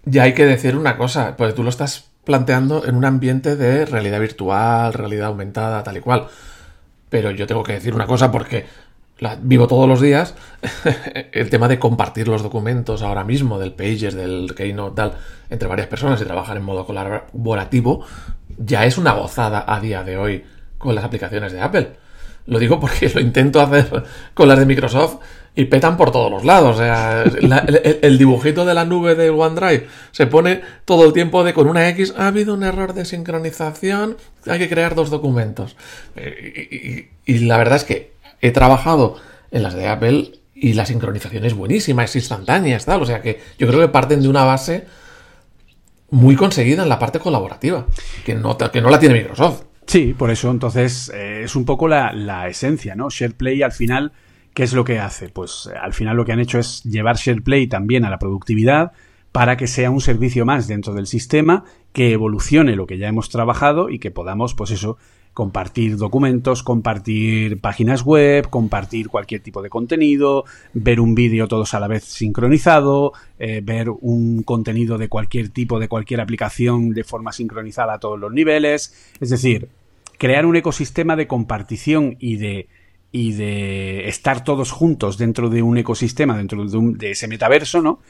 Ya 0.05 0.25
hay 0.25 0.35
que 0.35 0.47
decir 0.47 0.77
una 0.77 0.97
cosa, 0.97 1.37
pues 1.37 1.55
tú 1.55 1.63
lo 1.63 1.71
estás 1.71 2.11
planteando 2.25 2.87
en 2.87 2.97
un 2.97 3.05
ambiente 3.05 3.57
de 3.57 3.87
realidad 3.87 4.21
virtual, 4.21 4.93
realidad 4.93 5.29
aumentada, 5.29 5.83
tal 5.83 5.97
y 5.97 6.01
cual. 6.01 6.27
Pero 7.09 7.31
yo 7.31 7.47
tengo 7.47 7.63
que 7.63 7.73
decir 7.73 7.95
una 7.95 8.07
cosa 8.07 8.31
porque 8.31 8.67
vivo 9.43 9.67
todos 9.67 9.89
los 9.89 10.01
días, 10.01 10.35
el 11.33 11.51
tema 11.51 11.69
de 11.69 11.79
compartir 11.79 12.29
los 12.29 12.43
documentos 12.43 13.03
ahora 13.03 13.25
mismo, 13.25 13.59
del 13.59 13.73
Pages, 13.73 14.15
del 14.15 14.55
Keynote, 14.55 14.97
tal, 14.97 15.13
entre 15.51 15.69
varias 15.69 15.89
personas 15.89 16.21
y 16.21 16.25
trabajar 16.25 16.57
en 16.57 16.65
modo 16.65 16.87
colaborativo, 16.87 18.05
ya 18.59 18.85
es 18.85 18.99
una 18.99 19.13
gozada 19.13 19.65
a 19.67 19.81
día 19.81 20.03
de 20.03 20.17
hoy 20.17 20.45
con 20.79 20.95
las 20.95 21.05
aplicaciones 21.05 21.53
de 21.53 21.61
Apple. 21.61 21.93
Lo 22.47 22.59
digo 22.59 22.81
porque 22.81 23.09
lo 23.15 23.21
intento 23.21 23.61
hacer 23.61 24.05
con 24.35 24.49
las 24.49 24.59
de 24.59 24.67
Microsoft 24.67 25.19
y 25.55 25.67
petan 25.67 25.97
por 25.97 26.11
todos 26.11 26.31
los 26.31 26.45
lados. 26.45 26.81
El, 26.81 28.19
dibujito 28.19 28.65
de 28.65 28.75
la 28.75 28.85
nube 28.85 29.15
de 29.15 29.31
OneDrive 29.31 29.87
se 30.11 30.27
pone 30.27 30.63
todo 30.85 31.05
el 31.05 31.13
tiempo 31.13 31.45
de 31.45 31.53
con 31.53 31.69
una 31.69 31.89
X 31.91 32.15
ha 32.17 32.29
habido 32.29 32.55
un 32.55 32.65
error 32.65 32.95
de 32.95 33.05
sincronización, 33.05 34.17
hay 34.47 34.59
que 34.59 34.69
crear 34.69 34.95
dos 34.95 35.11
documentos. 35.11 35.77
Eh, 36.17 37.11
y 37.25 37.39
la 37.41 37.59
verdad 37.59 37.77
es 37.77 37.85
que 37.85 38.20
he 38.41 38.51
trabajado 38.51 39.17
en 39.51 39.63
las 39.63 39.75
de 39.75 39.89
Apple 39.89 40.33
y 40.55 40.75
la 40.75 40.87
sincronización 40.87 41.45
es 41.45 41.55
buenísima, 41.55 42.05
es 42.05 42.15
instantánea, 42.17 42.79
tal. 42.79 43.03
O 43.03 43.07
sea 43.07 43.23
que 43.23 43.41
yo 43.59 43.67
creo 43.67 43.81
que 43.81 43.89
parten 43.89 44.21
de 44.21 44.29
una 44.29 44.45
base 44.45 44.87
muy 46.11 46.37
conseguida 46.37 46.83
en 46.83 46.89
la 46.89 46.99
parte 46.99 47.19
colaborativa, 47.19 47.87
que 48.25 48.35
no, 48.35 48.57
que 48.59 48.81
no 48.81 48.91
la 48.91 48.99
tiene 48.99 49.15
Microsoft. 49.17 49.63
Sí, 49.87 50.15
por 50.17 50.31
eso 50.31 50.51
entonces 50.51 51.11
eh, 51.15 51.43
es 51.45 51.57
un 51.57 51.65
poco 51.65 51.89
la, 51.89 52.13
la, 52.13 52.49
esencia, 52.49 52.95
¿no? 52.95 53.09
SharePlay 53.11 53.63
al 53.63 53.73
final, 53.73 54.13
¿qué 54.55 54.65
es 54.65 54.73
lo 54.73 54.85
que 54.85 54.99
hace? 54.99 55.29
Pues 55.29 55.69
eh, 55.73 55.77
al 55.81 55.95
final 55.95 56.17
lo 56.17 56.25
que 56.25 56.33
han 56.33 56.41
hecho 56.41 56.59
es 56.59 56.83
llevar 56.85 57.17
SharePlay 57.17 57.67
también 57.67 58.05
a 58.05 58.11
la 58.11 58.19
productividad 58.19 58.93
para 59.33 59.57
que 59.57 59.67
sea 59.67 59.91
un 59.91 60.01
servicio 60.01 60.45
más 60.45 60.67
dentro 60.67 60.95
del 60.95 61.07
sistema, 61.07 61.65
que 61.93 62.13
evolucione 62.13 62.77
lo 62.77 62.87
que 62.87 62.99
ya 62.99 63.09
hemos 63.09 63.31
trabajado 63.31 63.89
y 63.89 63.99
que 63.99 64.11
podamos, 64.11 64.55
pues 64.55 64.71
eso, 64.73 64.99
compartir 65.35 65.97
documentos, 65.97 66.63
compartir 66.63 67.61
páginas 67.61 68.03
web, 68.03 68.49
compartir 68.51 69.09
cualquier 69.09 69.41
tipo 69.41 69.63
de 69.63 69.71
contenido, 69.71 70.45
ver 70.73 71.01
un 71.01 71.15
vídeo 71.15 71.49
todos 71.49 71.75
a 71.75 71.81
la 71.81 71.89
vez 71.89 72.05
sincronizado, 72.05 73.13
eh, 73.39 73.61
ver 73.63 73.91
un 73.91 74.43
contenido 74.43 74.99
de 74.99 75.09
cualquier 75.09 75.51
tipo, 75.51 75.79
de 75.79 75.89
cualquier 75.89 76.21
aplicación 76.21 76.91
de 76.91 77.05
forma 77.05 77.33
sincronizada 77.33 77.95
a 77.95 77.99
todos 77.99 78.19
los 78.19 78.33
niveles. 78.33 78.95
Es 79.21 79.31
decir, 79.31 79.69
crear 80.19 80.47
un 80.47 80.57
ecosistema 80.57 81.17
de 81.17 81.27
compartición 81.27 82.17
y 82.19 82.37
de 82.37 82.69
y 83.13 83.33
de 83.33 84.09
estar 84.09 84.45
todos 84.45 84.71
juntos 84.71 85.19
dentro 85.19 85.51
de 85.51 85.63
un 85.63 85.77
ecosistema, 85.79 86.37
dentro 86.37 86.65
de, 86.65 86.77
un, 86.77 86.97
de 86.97 87.11
ese 87.11 87.27
metaverso, 87.27 87.83
¿no? 87.83 88.01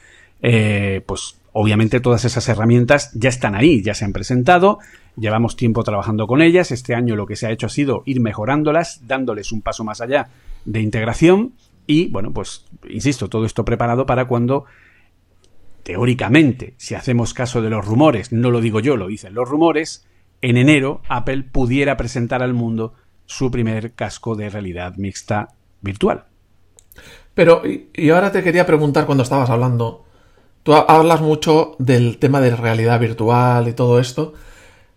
Eh, 0.43 1.01
pues 1.05 1.40
obviamente 1.53 1.99
todas 1.99 2.25
esas 2.25 2.47
herramientas 2.49 3.11
ya 3.13 3.29
están 3.29 3.55
ahí, 3.55 3.81
ya 3.81 3.93
se 3.93 4.05
han 4.05 4.13
presentado, 4.13 4.79
Llevamos 5.17 5.57
tiempo 5.57 5.83
trabajando 5.83 6.25
con 6.25 6.41
ellas. 6.41 6.71
Este 6.71 6.95
año 6.95 7.15
lo 7.15 7.25
que 7.25 7.35
se 7.35 7.47
ha 7.47 7.51
hecho 7.51 7.65
ha 7.65 7.69
sido 7.69 8.03
ir 8.05 8.21
mejorándolas, 8.21 9.07
dándoles 9.07 9.51
un 9.51 9.61
paso 9.61 9.83
más 9.83 10.01
allá 10.01 10.29
de 10.65 10.79
integración. 10.79 11.53
Y 11.85 12.07
bueno, 12.09 12.31
pues 12.31 12.65
insisto, 12.89 13.27
todo 13.27 13.45
esto 13.45 13.65
preparado 13.65 14.05
para 14.05 14.25
cuando 14.25 14.65
teóricamente, 15.83 16.75
si 16.77 16.95
hacemos 16.95 17.33
caso 17.33 17.61
de 17.61 17.69
los 17.69 17.85
rumores, 17.85 18.31
no 18.31 18.51
lo 18.51 18.61
digo 18.61 18.79
yo, 18.79 18.95
lo 18.95 19.07
dicen 19.07 19.33
los 19.33 19.49
rumores, 19.49 20.07
en 20.41 20.57
enero 20.57 21.01
Apple 21.09 21.43
pudiera 21.43 21.97
presentar 21.97 22.41
al 22.41 22.53
mundo 22.53 22.93
su 23.25 23.51
primer 23.51 23.93
casco 23.93 24.35
de 24.35 24.49
realidad 24.49 24.95
mixta 24.95 25.49
virtual. 25.81 26.25
Pero, 27.33 27.63
y 27.65 28.09
ahora 28.09 28.31
te 28.31 28.43
quería 28.43 28.65
preguntar 28.65 29.05
cuando 29.05 29.23
estabas 29.23 29.49
hablando, 29.49 30.05
tú 30.63 30.73
hablas 30.73 31.21
mucho 31.21 31.75
del 31.79 32.17
tema 32.17 32.41
de 32.41 32.55
realidad 32.55 32.99
virtual 32.99 33.67
y 33.67 33.73
todo 33.73 33.99
esto, 33.99 34.33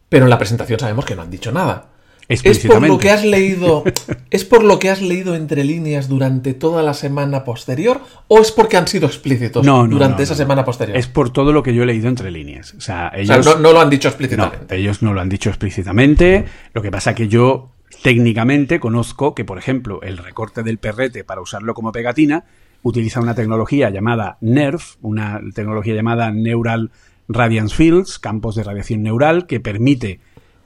pero 0.09 0.27
en 0.27 0.31
la 0.31 0.38
presentación 0.38 0.79
sabemos 0.79 1.05
que 1.05 1.16
no 1.16 1.22
han 1.22 1.31
dicho 1.31 1.53
nada. 1.53 1.88
¿Es 2.29 2.42
por 2.66 2.87
lo 2.87 2.98
que 2.98 3.11
has 3.11 3.24
leído? 3.24 3.85
¿Es 4.31 4.44
por 4.44 4.64
lo 4.64 4.79
que 4.79 4.88
has 4.88 5.03
leído 5.03 5.35
entre 5.35 5.64
líneas 5.64 6.09
durante 6.09 6.55
toda 6.55 6.83
la 6.83 6.94
semana 6.94 7.44
posterior? 7.44 8.00
¿O 8.29 8.40
es 8.40 8.50
porque 8.50 8.77
han 8.77 8.88
sido 8.88 9.07
explícitos 9.07 9.64
durante 9.64 10.22
esa 10.22 10.35
semana 10.35 10.64
posterior? 10.64 10.96
Es 10.96 11.07
por 11.07 11.31
todo 11.31 11.53
lo 11.53 11.62
que 11.62 11.74
yo 11.74 11.83
he 11.83 11.87
leído 11.87 12.09
entre 12.09 12.31
líneas. 12.31 12.74
O 12.74 12.81
sea, 12.81 13.12
ellos. 13.14 13.61
no, 13.61 13.72
lo 13.72 13.81
han 13.81 13.90
dicho 13.90 14.09
explícitamente. 14.09 14.74
ellos 14.74 15.03
no 15.03 15.12
lo 15.12 15.20
han 15.20 15.29
dicho 15.29 15.50
explícitamente. 15.50 16.46
Lo 16.72 16.83
que 16.83 16.90
pasa 16.90 17.14
que 17.14 17.29
yo 17.29 17.70
técnicamente 18.03 18.81
conozco 18.81 19.35
que, 19.35 19.44
por 19.44 19.59
ejemplo, 19.59 20.00
el 20.03 20.18
recorte 20.18 20.62
del 20.62 20.79
perrete 20.79 21.24
para 21.24 21.40
usarlo 21.40 21.74
como 21.74 21.92
pegatina 21.92 22.44
utiliza 22.84 23.20
una 23.20 23.34
tecnología 23.34 23.90
llamada 23.90 24.36
NERF, 24.42 24.96
una 25.00 25.40
tecnología 25.54 25.94
llamada 25.94 26.30
Neural 26.30 26.92
Radiance 27.28 27.74
Fields, 27.74 28.18
campos 28.18 28.54
de 28.54 28.62
radiación 28.62 29.02
neural, 29.02 29.46
que 29.46 29.58
permite 29.58 30.20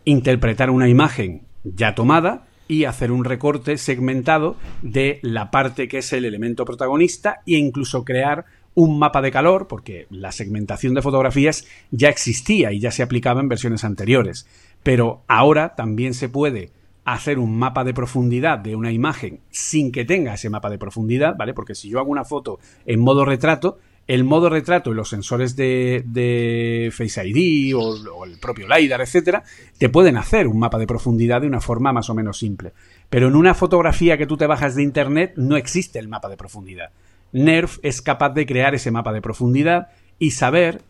interpretar 0.04 0.68
una 0.68 0.88
imagen 0.88 1.42
ya 1.62 1.94
tomada 1.94 2.48
y 2.66 2.85
hacer 2.85 3.12
un 3.12 3.24
recorte 3.24 3.78
segmentado 3.78 4.57
de 4.83 5.20
la 5.22 5.52
parte 5.52 5.87
que 5.87 5.98
es 5.98 6.12
el 6.12 6.24
elemento 6.24 6.64
protagonista 6.64 7.40
e 7.46 7.57
incluso 7.57 8.04
crear 8.04 8.46
un 8.74 8.98
mapa 8.98 9.22
de 9.22 9.31
calor, 9.31 9.68
porque 9.68 10.07
la 10.11 10.33
segmentación 10.33 10.94
de 10.94 11.02
fotografías 11.02 11.66
ya 11.92 12.09
existía 12.09 12.72
y 12.72 12.81
ya 12.81 12.90
se 12.90 13.04
aplicaba 13.04 13.40
en 13.40 13.48
versiones 13.48 13.85
anteriores. 13.85 14.46
Pero 14.83 15.22
ahora 15.28 15.76
también 15.76 16.14
se 16.14 16.28
puede 16.28 16.72
hacer 17.12 17.38
un 17.38 17.59
mapa 17.59 17.85
de 17.85 17.94
profundidad 17.94 18.59
de 18.59 18.77
una 18.77 18.92
imagen 18.92 19.40
sin 19.51 19.92
que 19.92 20.05
tenga 20.05 20.35
ese 20.35 20.51
mapa 20.51 20.71
de 20.71 20.79
profundidad, 20.79 21.37
¿vale? 21.37 21.55
Porque 21.55 21.75
si 21.75 21.88
yo 21.88 21.99
hago 21.99 22.11
una 22.11 22.25
foto 22.25 22.59
en 22.87 23.01
modo 23.01 23.25
retrato, 23.25 23.79
el 24.09 24.25
modo 24.25 24.49
retrato 24.49 24.90
y 24.90 24.94
los 24.94 25.11
sensores 25.11 25.55
de, 25.55 26.90
Face 26.97 27.29
ID 27.29 27.77
o, 27.77 28.25
el 28.25 28.38
propio 28.38 28.66
LiDAR, 28.66 29.03
etcétera, 29.03 29.44
te 29.77 29.90
pueden 29.90 30.16
hacer 30.16 30.49
un 30.49 30.59
mapa 30.59 30.79
de 30.79 30.87
profundidad 30.87 31.42
de 31.42 31.47
una 31.47 31.61
forma 31.61 31.92
más 31.92 32.09
o 32.09 32.14
menos 32.14 32.38
simple. 32.38 32.73
Pero 33.11 33.29
en 33.29 33.37
una 33.37 33.55
fotografía 33.55 34.16
que 34.16 34.27
tú 34.27 34.38
te 34.38 34.47
bajas 34.47 34.75
de 34.75 34.83
internet 34.83 35.35
no 35.37 35.57
existe 35.57 35.99
el 35.99 36.09
mapa 36.09 36.31
de 36.31 36.38
profundidad. 36.38 36.90
NERF 37.33 37.79
es 37.83 38.01
capaz 38.01 38.31
de 38.31 38.47
crear 38.47 38.75
ese 38.75 38.90
mapa 38.90 39.12
de 39.12 39.21
profundidad 39.21 39.88
y 40.18 40.31
saber 40.31 40.83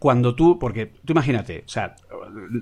cuando 0.00 0.34
tú, 0.34 0.58
porque 0.58 0.86
tú 0.86 1.12
imagínate, 1.12 1.62
o 1.66 1.68
sea, 1.68 1.94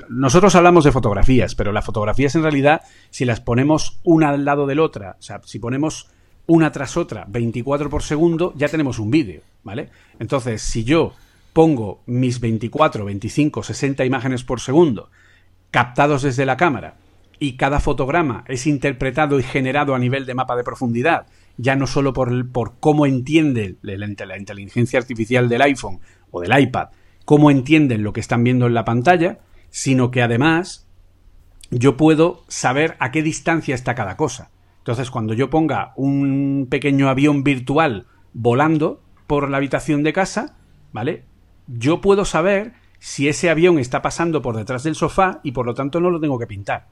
nosotros 0.08 0.56
hablamos 0.56 0.82
de 0.82 0.90
fotografías, 0.90 1.54
pero 1.54 1.70
las 1.70 1.84
fotografías 1.84 2.34
en 2.34 2.42
realidad, 2.42 2.82
si 3.10 3.24
las 3.24 3.40
ponemos 3.40 4.00
una 4.02 4.30
al 4.30 4.44
lado 4.44 4.66
de 4.66 4.74
la 4.74 4.82
otra, 4.82 5.16
o 5.20 5.22
sea, 5.22 5.40
si 5.44 5.60
ponemos 5.60 6.10
una 6.46 6.72
tras 6.72 6.96
otra, 6.96 7.26
24 7.28 7.88
por 7.88 8.02
segundo, 8.02 8.52
ya 8.56 8.66
tenemos 8.68 8.98
un 8.98 9.12
vídeo, 9.12 9.42
¿vale? 9.62 9.88
Entonces, 10.18 10.62
si 10.62 10.82
yo 10.82 11.12
pongo 11.52 12.02
mis 12.06 12.40
24, 12.40 13.04
25, 13.04 13.62
60 13.62 14.04
imágenes 14.04 14.42
por 14.42 14.58
segundo 14.58 15.08
captados 15.70 16.22
desde 16.22 16.44
la 16.44 16.56
cámara 16.56 16.96
y 17.38 17.56
cada 17.56 17.78
fotograma 17.78 18.42
es 18.48 18.66
interpretado 18.66 19.38
y 19.38 19.44
generado 19.44 19.94
a 19.94 20.00
nivel 20.00 20.26
de 20.26 20.34
mapa 20.34 20.56
de 20.56 20.64
profundidad, 20.64 21.26
ya 21.56 21.76
no 21.76 21.86
solo 21.86 22.12
por, 22.12 22.50
por 22.50 22.80
cómo 22.80 23.06
entiende 23.06 23.76
la 23.82 24.36
inteligencia 24.36 24.98
artificial 24.98 25.48
del 25.48 25.62
iPhone 25.62 26.00
o 26.32 26.40
del 26.40 26.58
iPad, 26.60 26.88
cómo 27.28 27.50
entienden 27.50 28.04
lo 28.04 28.14
que 28.14 28.20
están 28.20 28.42
viendo 28.42 28.66
en 28.66 28.72
la 28.72 28.86
pantalla, 28.86 29.40
sino 29.68 30.10
que 30.10 30.22
además 30.22 30.88
yo 31.70 31.98
puedo 31.98 32.42
saber 32.48 32.96
a 33.00 33.10
qué 33.10 33.22
distancia 33.22 33.74
está 33.74 33.94
cada 33.94 34.16
cosa. 34.16 34.50
Entonces, 34.78 35.10
cuando 35.10 35.34
yo 35.34 35.50
ponga 35.50 35.92
un 35.96 36.68
pequeño 36.70 37.10
avión 37.10 37.44
virtual 37.44 38.06
volando 38.32 39.02
por 39.26 39.50
la 39.50 39.58
habitación 39.58 40.02
de 40.04 40.14
casa, 40.14 40.56
¿vale? 40.90 41.26
Yo 41.66 42.00
puedo 42.00 42.24
saber 42.24 42.72
si 42.98 43.28
ese 43.28 43.50
avión 43.50 43.78
está 43.78 44.00
pasando 44.00 44.40
por 44.40 44.56
detrás 44.56 44.84
del 44.84 44.94
sofá 44.94 45.40
y 45.42 45.52
por 45.52 45.66
lo 45.66 45.74
tanto 45.74 46.00
no 46.00 46.08
lo 46.08 46.20
tengo 46.20 46.38
que 46.38 46.46
pintar. 46.46 46.86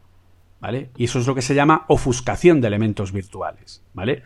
¿Vale? 0.60 0.90
Y 0.98 1.04
eso 1.04 1.18
es 1.18 1.26
lo 1.26 1.34
que 1.34 1.40
se 1.40 1.54
llama 1.54 1.86
ofuscación 1.88 2.60
de 2.60 2.66
elementos 2.66 3.10
virtuales, 3.10 3.82
¿vale? 3.94 4.22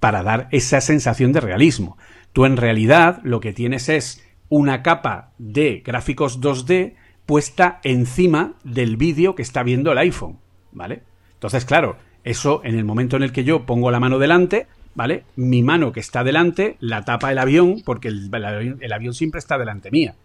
Para 0.00 0.24
dar 0.24 0.48
esa 0.50 0.80
sensación 0.80 1.30
de 1.30 1.40
realismo. 1.40 1.98
Tú 2.32 2.46
en 2.46 2.56
realidad 2.56 3.20
lo 3.22 3.38
que 3.38 3.52
tienes 3.52 3.88
es 3.88 4.24
una 4.52 4.82
capa 4.82 5.32
de 5.38 5.82
gráficos 5.82 6.42
2D 6.42 6.92
puesta 7.24 7.80
encima 7.84 8.52
del 8.64 8.98
vídeo 8.98 9.34
que 9.34 9.40
está 9.40 9.62
viendo 9.62 9.92
el 9.92 9.96
iPhone, 9.96 10.40
¿vale? 10.72 11.04
Entonces, 11.32 11.64
claro, 11.64 11.96
eso, 12.22 12.60
en 12.62 12.76
el 12.76 12.84
momento 12.84 13.16
en 13.16 13.22
el 13.22 13.32
que 13.32 13.44
yo 13.44 13.64
pongo 13.64 13.90
la 13.90 13.98
mano 13.98 14.18
delante, 14.18 14.66
¿vale? 14.94 15.24
Mi 15.36 15.62
mano 15.62 15.90
que 15.90 16.00
está 16.00 16.22
delante 16.22 16.76
la 16.80 17.02
tapa 17.02 17.32
el 17.32 17.38
avión, 17.38 17.80
porque 17.82 18.08
el, 18.08 18.92
avión, 18.92 19.14
siempre 19.14 19.38
está 19.38 19.56
delante 19.56 19.90
mía. 19.90 20.16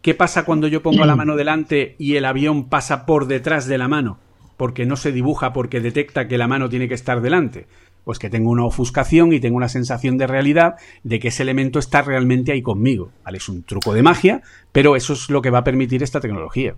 ¿Qué 0.00 0.14
pasa 0.14 0.44
cuando 0.44 0.68
yo 0.68 0.80
pongo 0.80 1.04
la 1.04 1.16
mano 1.16 1.34
delante 1.34 1.96
y 1.98 2.14
el 2.14 2.24
avión 2.24 2.68
pasa 2.68 3.04
por 3.04 3.26
detrás 3.26 3.66
de 3.66 3.78
la 3.78 3.88
mano? 3.88 4.20
Porque 4.56 4.86
no 4.86 4.94
se 4.94 5.10
dibuja, 5.10 5.52
porque 5.52 5.80
detecta 5.80 6.28
que 6.28 6.38
la 6.38 6.46
mano 6.46 6.68
tiene 6.68 6.86
que 6.86 6.94
estar 6.94 7.20
delante. 7.20 7.66
Pues 8.04 8.18
que 8.18 8.30
tengo 8.30 8.50
una 8.50 8.64
ofuscación 8.64 9.32
y 9.32 9.40
tengo 9.40 9.56
una 9.56 9.68
sensación 9.68 10.18
de 10.18 10.26
realidad 10.26 10.76
de 11.02 11.20
que 11.20 11.28
ese 11.28 11.42
elemento 11.42 11.78
está 11.78 12.02
realmente 12.02 12.52
ahí 12.52 12.62
conmigo. 12.62 13.10
¿vale? 13.24 13.38
Es 13.38 13.48
un 13.48 13.62
truco 13.62 13.94
de 13.94 14.02
magia, 14.02 14.42
pero 14.72 14.96
eso 14.96 15.12
es 15.12 15.30
lo 15.30 15.42
que 15.42 15.50
va 15.50 15.58
a 15.58 15.64
permitir 15.64 16.02
esta 16.02 16.20
tecnología. 16.20 16.74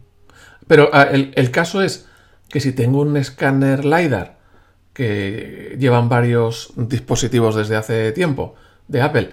Pero 0.66 0.90
ah, 0.92 1.04
el, 1.04 1.50
caso 1.50 1.82
es 1.82 2.08
que 2.48 2.60
si 2.60 2.72
tengo 2.72 3.00
un 3.00 3.16
escáner 3.16 3.84
LiDAR 3.84 4.38
que 4.92 5.76
llevan 5.78 6.08
varios 6.08 6.72
dispositivos 6.76 7.56
desde 7.56 7.76
hace 7.76 8.12
tiempo 8.12 8.54
de 8.88 9.02
Apple, 9.02 9.30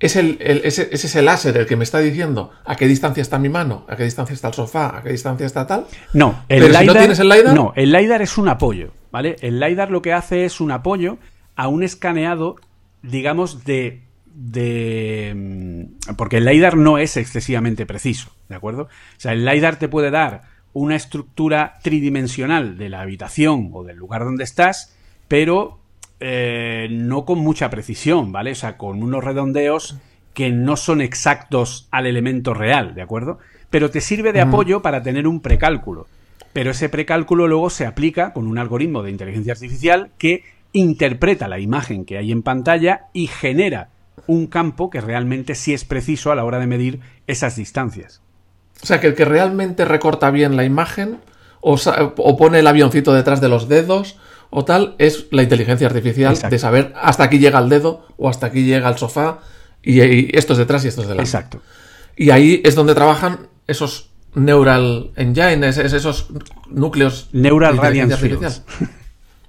es, 0.00 0.16
el, 0.16 0.38
ese, 0.40 0.88
es 0.92 1.04
ese 1.04 1.22
láser 1.22 1.56
el 1.56 1.66
que 1.66 1.76
me 1.76 1.84
está 1.84 1.98
diciendo 1.98 2.52
a 2.64 2.76
qué 2.76 2.86
distancia 2.86 3.20
está 3.20 3.38
mi 3.38 3.48
mano, 3.48 3.84
a 3.88 3.96
qué 3.96 4.04
distancia 4.04 4.34
está 4.34 4.48
el 4.48 4.54
sofá, 4.54 4.98
a 4.98 5.02
qué 5.02 5.10
distancia 5.10 5.46
está 5.46 5.66
tal. 5.66 5.86
No, 6.12 6.44
el 6.48 6.66
LiDAR, 6.66 6.86
no 6.86 6.94
tienes 6.94 7.18
el 7.18 7.28
LiDAR. 7.28 7.54
No, 7.54 7.72
el 7.74 7.92
LiDAR 7.92 8.22
es 8.22 8.38
un 8.38 8.48
apoyo, 8.48 8.92
¿vale? 9.18 9.34
El 9.40 9.58
LiDAR 9.58 9.90
lo 9.90 10.00
que 10.00 10.12
hace 10.12 10.44
es 10.44 10.60
un 10.60 10.70
apoyo 10.70 11.18
a 11.56 11.66
un 11.66 11.82
escaneado, 11.82 12.54
digamos, 13.02 13.64
de 13.64 14.02
de... 14.32 15.32
Mm, 15.34 16.14
porque 16.14 16.36
el 16.36 16.44
LiDAR 16.44 16.76
no 16.76 16.98
es 16.98 17.16
excesivamente 17.16 17.84
preciso, 17.84 18.30
¿de 18.48 18.54
acuerdo? 18.54 18.82
O 18.82 18.88
sea, 19.16 19.32
el 19.32 19.44
LiDAR 19.44 19.74
te 19.74 19.88
puede 19.88 20.12
dar 20.12 20.42
una 20.72 20.94
estructura 20.94 21.80
tridimensional 21.82 22.78
de 22.78 22.90
la 22.90 23.00
habitación 23.00 23.70
o 23.72 23.82
del 23.82 23.96
lugar 23.96 24.22
donde 24.22 24.44
estás, 24.44 24.96
pero 25.26 25.80
eh, 26.20 26.86
no 26.88 27.24
con 27.24 27.40
mucha 27.40 27.70
precisión, 27.70 28.30
¿vale? 28.30 28.52
O 28.52 28.54
sea, 28.54 28.76
con 28.76 29.02
unos 29.02 29.24
redondeos 29.24 29.98
que 30.32 30.50
no 30.50 30.76
son 30.76 31.00
exactos 31.00 31.88
al 31.90 32.06
elemento 32.06 32.54
real, 32.54 32.94
¿de 32.94 33.02
acuerdo? 33.02 33.40
Pero 33.68 33.90
te 33.90 34.00
sirve 34.00 34.32
de 34.32 34.42
apoyo 34.42 34.80
para 34.80 35.02
tener 35.02 35.26
un 35.26 35.40
precálculo. 35.40 36.06
Pero 36.52 36.70
ese 36.70 36.88
precálculo 36.88 37.46
luego 37.46 37.70
se 37.70 37.86
aplica 37.86 38.32
con 38.32 38.46
un 38.46 38.58
algoritmo 38.58 39.02
de 39.02 39.10
inteligencia 39.10 39.52
artificial 39.52 40.10
que 40.18 40.44
interpreta 40.72 41.48
la 41.48 41.58
imagen 41.58 42.04
que 42.04 42.18
hay 42.18 42.32
en 42.32 42.42
pantalla 42.42 43.06
y 43.12 43.26
genera 43.26 43.90
un 44.26 44.46
campo 44.46 44.90
que 44.90 45.00
realmente 45.00 45.54
sí 45.54 45.72
es 45.72 45.84
preciso 45.84 46.30
a 46.30 46.34
la 46.34 46.44
hora 46.44 46.58
de 46.58 46.66
medir 46.66 47.00
esas 47.26 47.56
distancias. 47.56 48.20
O 48.82 48.86
sea, 48.86 49.00
que 49.00 49.08
el 49.08 49.14
que 49.14 49.24
realmente 49.24 49.84
recorta 49.84 50.30
bien 50.30 50.56
la 50.56 50.64
imagen 50.64 51.18
o, 51.60 51.76
pone 52.36 52.60
el 52.60 52.66
avioncito 52.66 53.12
detrás 53.12 53.40
de 53.40 53.48
los 53.48 53.68
dedos 53.68 54.18
o 54.50 54.64
tal 54.64 54.94
es 54.98 55.26
la 55.30 55.42
inteligencia 55.42 55.88
artificial 55.88 56.38
de 56.38 56.58
saber 56.58 56.92
hasta 56.96 57.24
aquí 57.24 57.38
llega 57.38 57.58
el 57.58 57.68
dedo 57.68 58.06
o 58.16 58.28
hasta 58.28 58.46
aquí 58.46 58.64
llega 58.64 58.88
el 58.88 58.96
sofá 58.96 59.40
y, 59.82 60.36
esto 60.36 60.52
es 60.52 60.58
detrás 60.58 60.84
y 60.84 60.88
esto 60.88 61.02
es 61.02 61.08
delante. 61.08 61.28
Exacto. 61.28 61.60
Y 62.16 62.30
ahí 62.30 62.60
es 62.64 62.74
donde 62.74 62.94
trabajan 62.94 63.48
esos 63.66 64.10
neural 64.34 65.10
engines, 65.16 65.78
esos 65.78 66.28
núcleos 66.68 67.28
neural 67.32 67.76
de 67.76 68.02
artificial. 68.02 68.52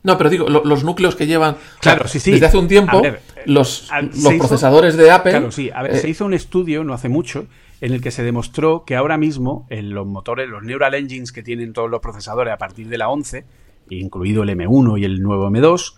No, 0.02 0.18
pero 0.18 0.30
digo, 0.30 0.48
los 0.48 0.84
núcleos 0.84 1.16
que 1.16 1.28
llevan. 1.28 1.58
Claro, 1.82 2.08
sí, 2.08 2.20
sí. 2.20 2.32
Desde 2.32 2.46
hace 2.46 2.58
un 2.58 2.68
tiempo, 2.68 3.02
los, 3.46 3.90
los 4.24 4.34
procesadores 4.36 4.96
de 4.96 5.12
Apple. 5.12 5.32
Claro, 5.32 5.52
sí. 5.52 5.70
A 5.74 5.84
ver, 5.84 5.98
se 5.98 6.08
eh, 6.08 6.12
hizo 6.12 6.26
un 6.26 6.34
estudio 6.34 6.84
no 6.84 6.94
hace 6.94 7.10
mucho 7.10 7.48
en 7.82 7.94
el 7.94 8.02
que 8.02 8.12
se 8.12 8.24
demostró 8.24 8.84
que 8.86 8.96
ahora 8.96 9.18
mismo 9.18 9.66
en 9.70 9.94
los 9.94 10.06
motores, 10.06 10.50
los 10.50 10.64
neural 10.64 10.96
engines 10.96 11.32
que 11.32 11.44
tienen 11.44 11.74
todos 11.74 11.90
los 11.90 12.00
procesadores 12.00 12.54
a 12.54 12.58
partir 12.58 12.88
de 12.88 12.98
la 12.98 13.10
11, 13.10 13.46
incluido 13.90 14.44
el 14.44 14.50
M1 14.50 15.00
y 15.00 15.06
el 15.06 15.22
nuevo 15.22 15.50
M2, 15.50 15.96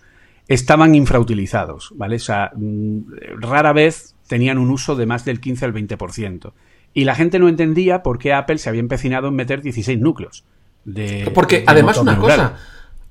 estaban 0.48 0.96
infrautilizados, 0.96 1.94
¿vale? 1.96 2.17
O 2.17 2.20
sea, 2.20 2.52
mm, 2.56 3.00
rara 3.39 3.74
vez 3.74 4.15
tenían 4.28 4.58
un 4.58 4.70
uso 4.70 4.96
de 4.96 5.06
más 5.06 5.26
del 5.26 5.39
15 5.39 5.65
al 5.65 5.74
20%. 5.74 6.54
Y 6.94 7.06
la 7.06 7.16
gente 7.16 7.40
no 7.40 7.48
entendía 7.48 8.04
por 8.04 8.20
qué 8.20 8.34
Apple 8.34 8.58
se 8.58 8.70
había 8.70 8.82
empecinado 8.82 9.30
en 9.30 9.36
meter 9.36 9.62
16 9.62 10.00
núcleos. 10.00 10.44
De, 10.84 11.30
Porque 11.34 11.64
además 11.66 11.98
una 11.98 12.18
cosa, 12.18 12.56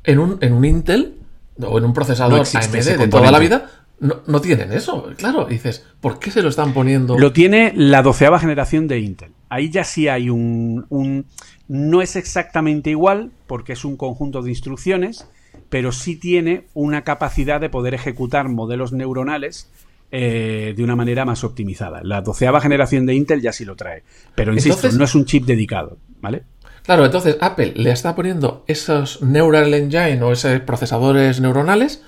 en 0.05 0.19
un, 0.19 0.39
en 0.41 0.53
un 0.53 0.65
Intel 0.65 1.15
o 1.63 1.79
en 1.79 1.85
un 1.85 1.93
procesador 1.93 2.41
AMD 2.41 2.99
de 2.99 3.09
toda 3.09 3.31
la 3.31 3.39
vida, 3.39 3.69
no, 4.01 4.41
tienen 4.41 4.73
eso. 4.73 5.11
Claro, 5.17 5.45
dices, 5.45 5.85
¿por 6.01 6.19
qué 6.19 6.31
se 6.31 6.41
lo 6.41 6.49
están 6.49 6.73
poniendo? 6.73 7.19
Lo 7.19 7.33
tiene 7.33 7.73
la 7.77 8.03
doceava 8.03 8.39
generación 8.39 8.89
de 8.89 8.99
Intel. 8.99 9.33
Ahí 9.51 9.69
ya 9.69 9.85
sí 9.85 10.09
hay 10.09 10.31
un, 10.31 10.87
un, 10.89 11.27
No 11.69 12.01
es 12.01 12.17
exactamente 12.17 12.91
igual, 12.91 13.31
porque 13.47 13.75
es 13.75 13.85
un 13.85 13.99
conjunto 13.99 14.41
de 14.41 14.51
instrucciones, 14.51 15.29
pero 15.69 15.93
sí 15.93 16.17
tiene 16.17 16.65
una 16.73 17.03
capacidad 17.03 17.61
de 17.61 17.69
poder 17.69 17.93
ejecutar 17.93 18.49
modelos 18.49 18.93
neuronales 18.93 19.71
eh, 20.13 20.75
de 20.77 20.83
una 20.83 20.97
manera 20.97 21.25
más 21.25 21.45
optimizada. 21.45 22.01
La 22.03 22.21
doceava 22.21 22.61
generación 22.61 23.07
de 23.07 23.15
Intel 23.15 23.41
ya 23.41 23.53
sí 23.53 23.65
lo 23.65 23.77
trae. 23.77 24.03
Pero 24.35 24.53
insisto, 24.53 24.91
no 24.93 25.05
es 25.05 25.15
un 25.15 25.25
chip 25.25 25.45
dedicado, 25.45 25.99
¿vale? 26.21 26.43
Claro, 26.83 27.05
entonces 27.05 27.37
Apple 27.41 27.75
le 27.77 27.93
está 27.93 28.15
poniendo 28.15 28.65
esos 28.67 29.23
Neural 29.23 29.73
Engine 29.75 30.23
o 30.23 30.33
esos 30.33 30.61
procesadores 30.61 31.41
neuronales 31.41 32.03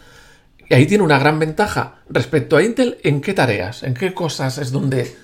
y 0.69 0.75
ahí 0.75 0.87
tiene 0.87 1.05
una 1.05 1.19
gran 1.19 1.38
ventaja 1.38 1.97
respecto 2.09 2.57
a 2.57 2.62
Intel. 2.62 2.99
¿En 3.03 3.21
qué 3.21 3.35
tareas? 3.35 3.83
¿En 3.83 3.95
qué 3.95 4.15
cosas 4.15 4.59
es 4.59 4.73
donde 4.73 5.15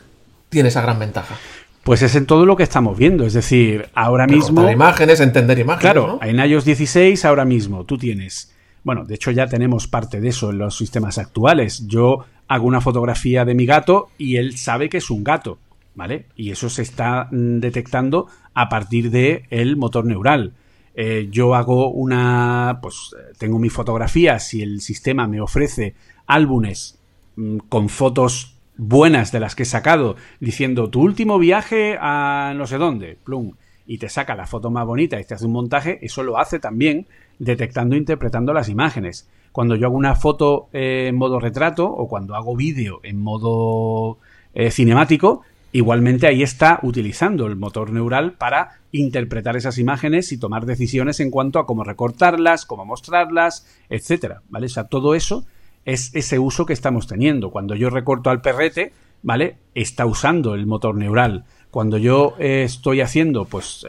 tiene 0.48 0.68
esa 0.68 0.82
gran 0.82 0.98
ventaja? 0.98 1.36
Pues 1.82 2.02
es 2.02 2.14
en 2.16 2.26
todo 2.26 2.44
lo 2.44 2.54
que 2.54 2.64
estamos 2.64 2.98
viendo, 2.98 3.24
es 3.24 3.32
decir, 3.32 3.88
ahora 3.94 4.26
mismo... 4.26 4.70
imágenes, 4.70 5.20
entender 5.20 5.58
imágenes. 5.58 5.80
Claro, 5.80 6.18
en 6.22 6.38
iOS 6.38 6.66
16 6.66 7.24
ahora 7.24 7.46
mismo 7.46 7.84
tú 7.84 7.96
tienes... 7.96 8.52
Bueno, 8.84 9.04
de 9.04 9.14
hecho 9.14 9.30
ya 9.30 9.46
tenemos 9.46 9.86
parte 9.88 10.20
de 10.20 10.28
eso 10.28 10.50
en 10.50 10.58
los 10.58 10.76
sistemas 10.76 11.18
actuales. 11.18 11.86
Yo 11.86 12.24
hago 12.48 12.66
una 12.66 12.80
fotografía 12.80 13.44
de 13.44 13.54
mi 13.54 13.66
gato 13.66 14.08
y 14.18 14.36
él 14.36 14.56
sabe 14.56 14.88
que 14.88 14.96
es 14.96 15.10
un 15.10 15.22
gato, 15.22 15.58
¿vale? 15.94 16.26
Y 16.34 16.50
eso 16.50 16.68
se 16.70 16.82
está 16.82 17.28
mm, 17.30 17.60
detectando 17.60 18.26
a 18.54 18.68
partir 18.68 19.10
del 19.10 19.44
el 19.50 19.76
motor 19.76 20.06
neural. 20.06 20.54
Eh, 20.94 21.28
yo 21.30 21.54
hago 21.54 21.90
una, 21.90 22.80
pues 22.82 23.14
tengo 23.38 23.58
mi 23.58 23.68
fotografía, 23.68 24.38
si 24.40 24.62
el 24.62 24.80
sistema 24.80 25.28
me 25.28 25.40
ofrece 25.40 25.94
álbumes 26.26 26.98
mm, 27.36 27.58
con 27.68 27.88
fotos 27.88 28.56
buenas 28.76 29.30
de 29.30 29.40
las 29.40 29.54
que 29.54 29.64
he 29.64 29.66
sacado, 29.66 30.16
diciendo 30.40 30.88
tu 30.88 31.02
último 31.02 31.38
viaje 31.38 31.98
a 32.00 32.54
no 32.56 32.66
sé 32.66 32.78
dónde, 32.78 33.18
plum, 33.22 33.52
y 33.86 33.98
te 33.98 34.08
saca 34.08 34.34
la 34.34 34.46
foto 34.46 34.70
más 34.70 34.86
bonita 34.86 35.20
y 35.20 35.24
te 35.24 35.34
hace 35.34 35.46
un 35.46 35.52
montaje, 35.52 35.98
eso 36.02 36.22
lo 36.22 36.38
hace 36.38 36.58
también 36.58 37.06
detectando 37.38 37.94
e 37.94 37.98
interpretando 37.98 38.52
las 38.52 38.68
imágenes. 38.68 39.28
Cuando 39.52 39.76
yo 39.76 39.86
hago 39.86 39.96
una 39.96 40.14
foto 40.14 40.68
eh, 40.72 41.06
en 41.08 41.16
modo 41.16 41.40
retrato 41.40 41.86
o 41.86 42.08
cuando 42.08 42.34
hago 42.34 42.56
vídeo 42.56 43.00
en 43.02 43.20
modo 43.20 44.18
eh, 44.54 44.70
cinemático, 44.70 45.42
Igualmente 45.70 46.26
ahí 46.26 46.42
está 46.42 46.80
utilizando 46.82 47.46
el 47.46 47.56
motor 47.56 47.92
neural 47.92 48.32
para 48.32 48.78
interpretar 48.90 49.54
esas 49.54 49.76
imágenes 49.76 50.32
y 50.32 50.38
tomar 50.38 50.64
decisiones 50.64 51.20
en 51.20 51.30
cuanto 51.30 51.58
a 51.58 51.66
cómo 51.66 51.84
recortarlas, 51.84 52.64
cómo 52.64 52.86
mostrarlas, 52.86 53.66
etcétera, 53.90 54.40
¿vale? 54.48 54.66
O 54.66 54.70
sea, 54.70 54.84
todo 54.84 55.14
eso 55.14 55.44
es 55.84 56.14
ese 56.14 56.38
uso 56.38 56.64
que 56.64 56.72
estamos 56.72 57.06
teniendo. 57.06 57.50
Cuando 57.50 57.74
yo 57.74 57.90
recorto 57.90 58.30
al 58.30 58.40
perrete, 58.40 58.94
¿vale? 59.22 59.56
Está 59.74 60.06
usando 60.06 60.54
el 60.54 60.66
motor 60.66 60.94
neural. 60.94 61.44
Cuando 61.70 61.98
yo 61.98 62.34
eh, 62.38 62.62
estoy 62.64 63.02
haciendo, 63.02 63.44
pues, 63.44 63.86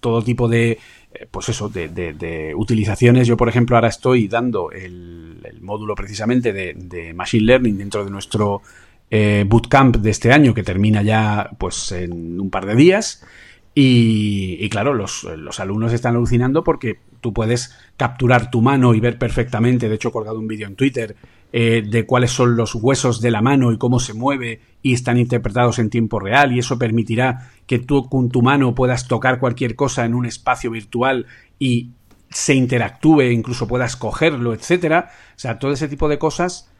todo 0.00 0.22
tipo 0.22 0.48
de, 0.48 0.78
pues 1.30 1.48
eso, 1.48 1.68
de, 1.68 2.52
utilizaciones. 2.56 3.26
Yo, 3.26 3.36
por 3.36 3.48
ejemplo, 3.48 3.76
ahora 3.76 3.88
estoy 3.88 4.28
dando 4.28 4.70
el, 4.70 5.58
módulo 5.60 5.94
precisamente 5.94 6.52
de, 6.52 7.12
Machine 7.14 7.44
Learning 7.44 7.78
dentro 7.78 8.04
de 8.04 8.10
nuestro 8.10 8.62
eh, 9.10 9.44
bootcamp 9.46 9.96
de 9.96 10.10
este 10.10 10.32
año 10.32 10.54
que 10.54 10.62
termina 10.62 11.02
ya 11.02 11.50
pues 11.58 11.92
en 11.92 12.40
un 12.40 12.50
par 12.50 12.66
de 12.66 12.74
días. 12.74 13.24
Y, 13.80 14.68
claro, 14.70 14.92
los, 14.92 15.24
alumnos 15.60 15.92
están 15.92 16.16
alucinando 16.16 16.64
porque 16.64 16.98
tú 17.20 17.32
puedes 17.32 17.76
capturar 17.96 18.50
tu 18.50 18.60
mano 18.60 18.92
y 18.92 18.98
ver 18.98 19.18
perfectamente, 19.18 19.88
de 19.88 19.94
hecho 19.94 20.08
he 20.08 20.12
colgado 20.12 20.38
un 20.40 20.48
vídeo 20.48 20.66
en 20.66 20.74
Twitter, 20.74 21.14
eh, 21.52 21.82
de 21.86 22.06
cuáles 22.06 22.30
son 22.30 22.56
los 22.56 22.74
huesos 22.74 23.20
de 23.20 23.30
la 23.30 23.42
mano 23.42 23.72
y 23.72 23.78
cómo 23.78 24.00
se 24.00 24.14
mueve 24.14 24.60
y 24.82 24.94
están 24.94 25.18
interpretados 25.18 25.78
en 25.78 25.90
tiempo 25.90 26.20
real 26.20 26.52
y 26.52 26.58
eso 26.58 26.78
permitirá 26.78 27.50
que 27.66 27.78
tú 27.78 28.08
con 28.08 28.28
tu 28.28 28.42
mano 28.42 28.74
puedas 28.74 29.08
tocar 29.08 29.40
cualquier 29.40 29.74
cosa 29.74 30.04
en 30.04 30.14
un 30.14 30.26
espacio 30.26 30.70
virtual 30.70 31.26
y 31.58 31.90
se 32.30 32.54
interactúe, 32.54 33.22
incluso 33.22 33.66
puedas 33.66 33.96
cogerlo, 33.96 34.52
etcétera. 34.52 35.10
O 35.34 35.38
sea, 35.38 35.58
todo 35.58 35.72
ese 35.72 35.88
tipo 35.88 36.08
de 36.08 36.18
cosas 36.18 36.70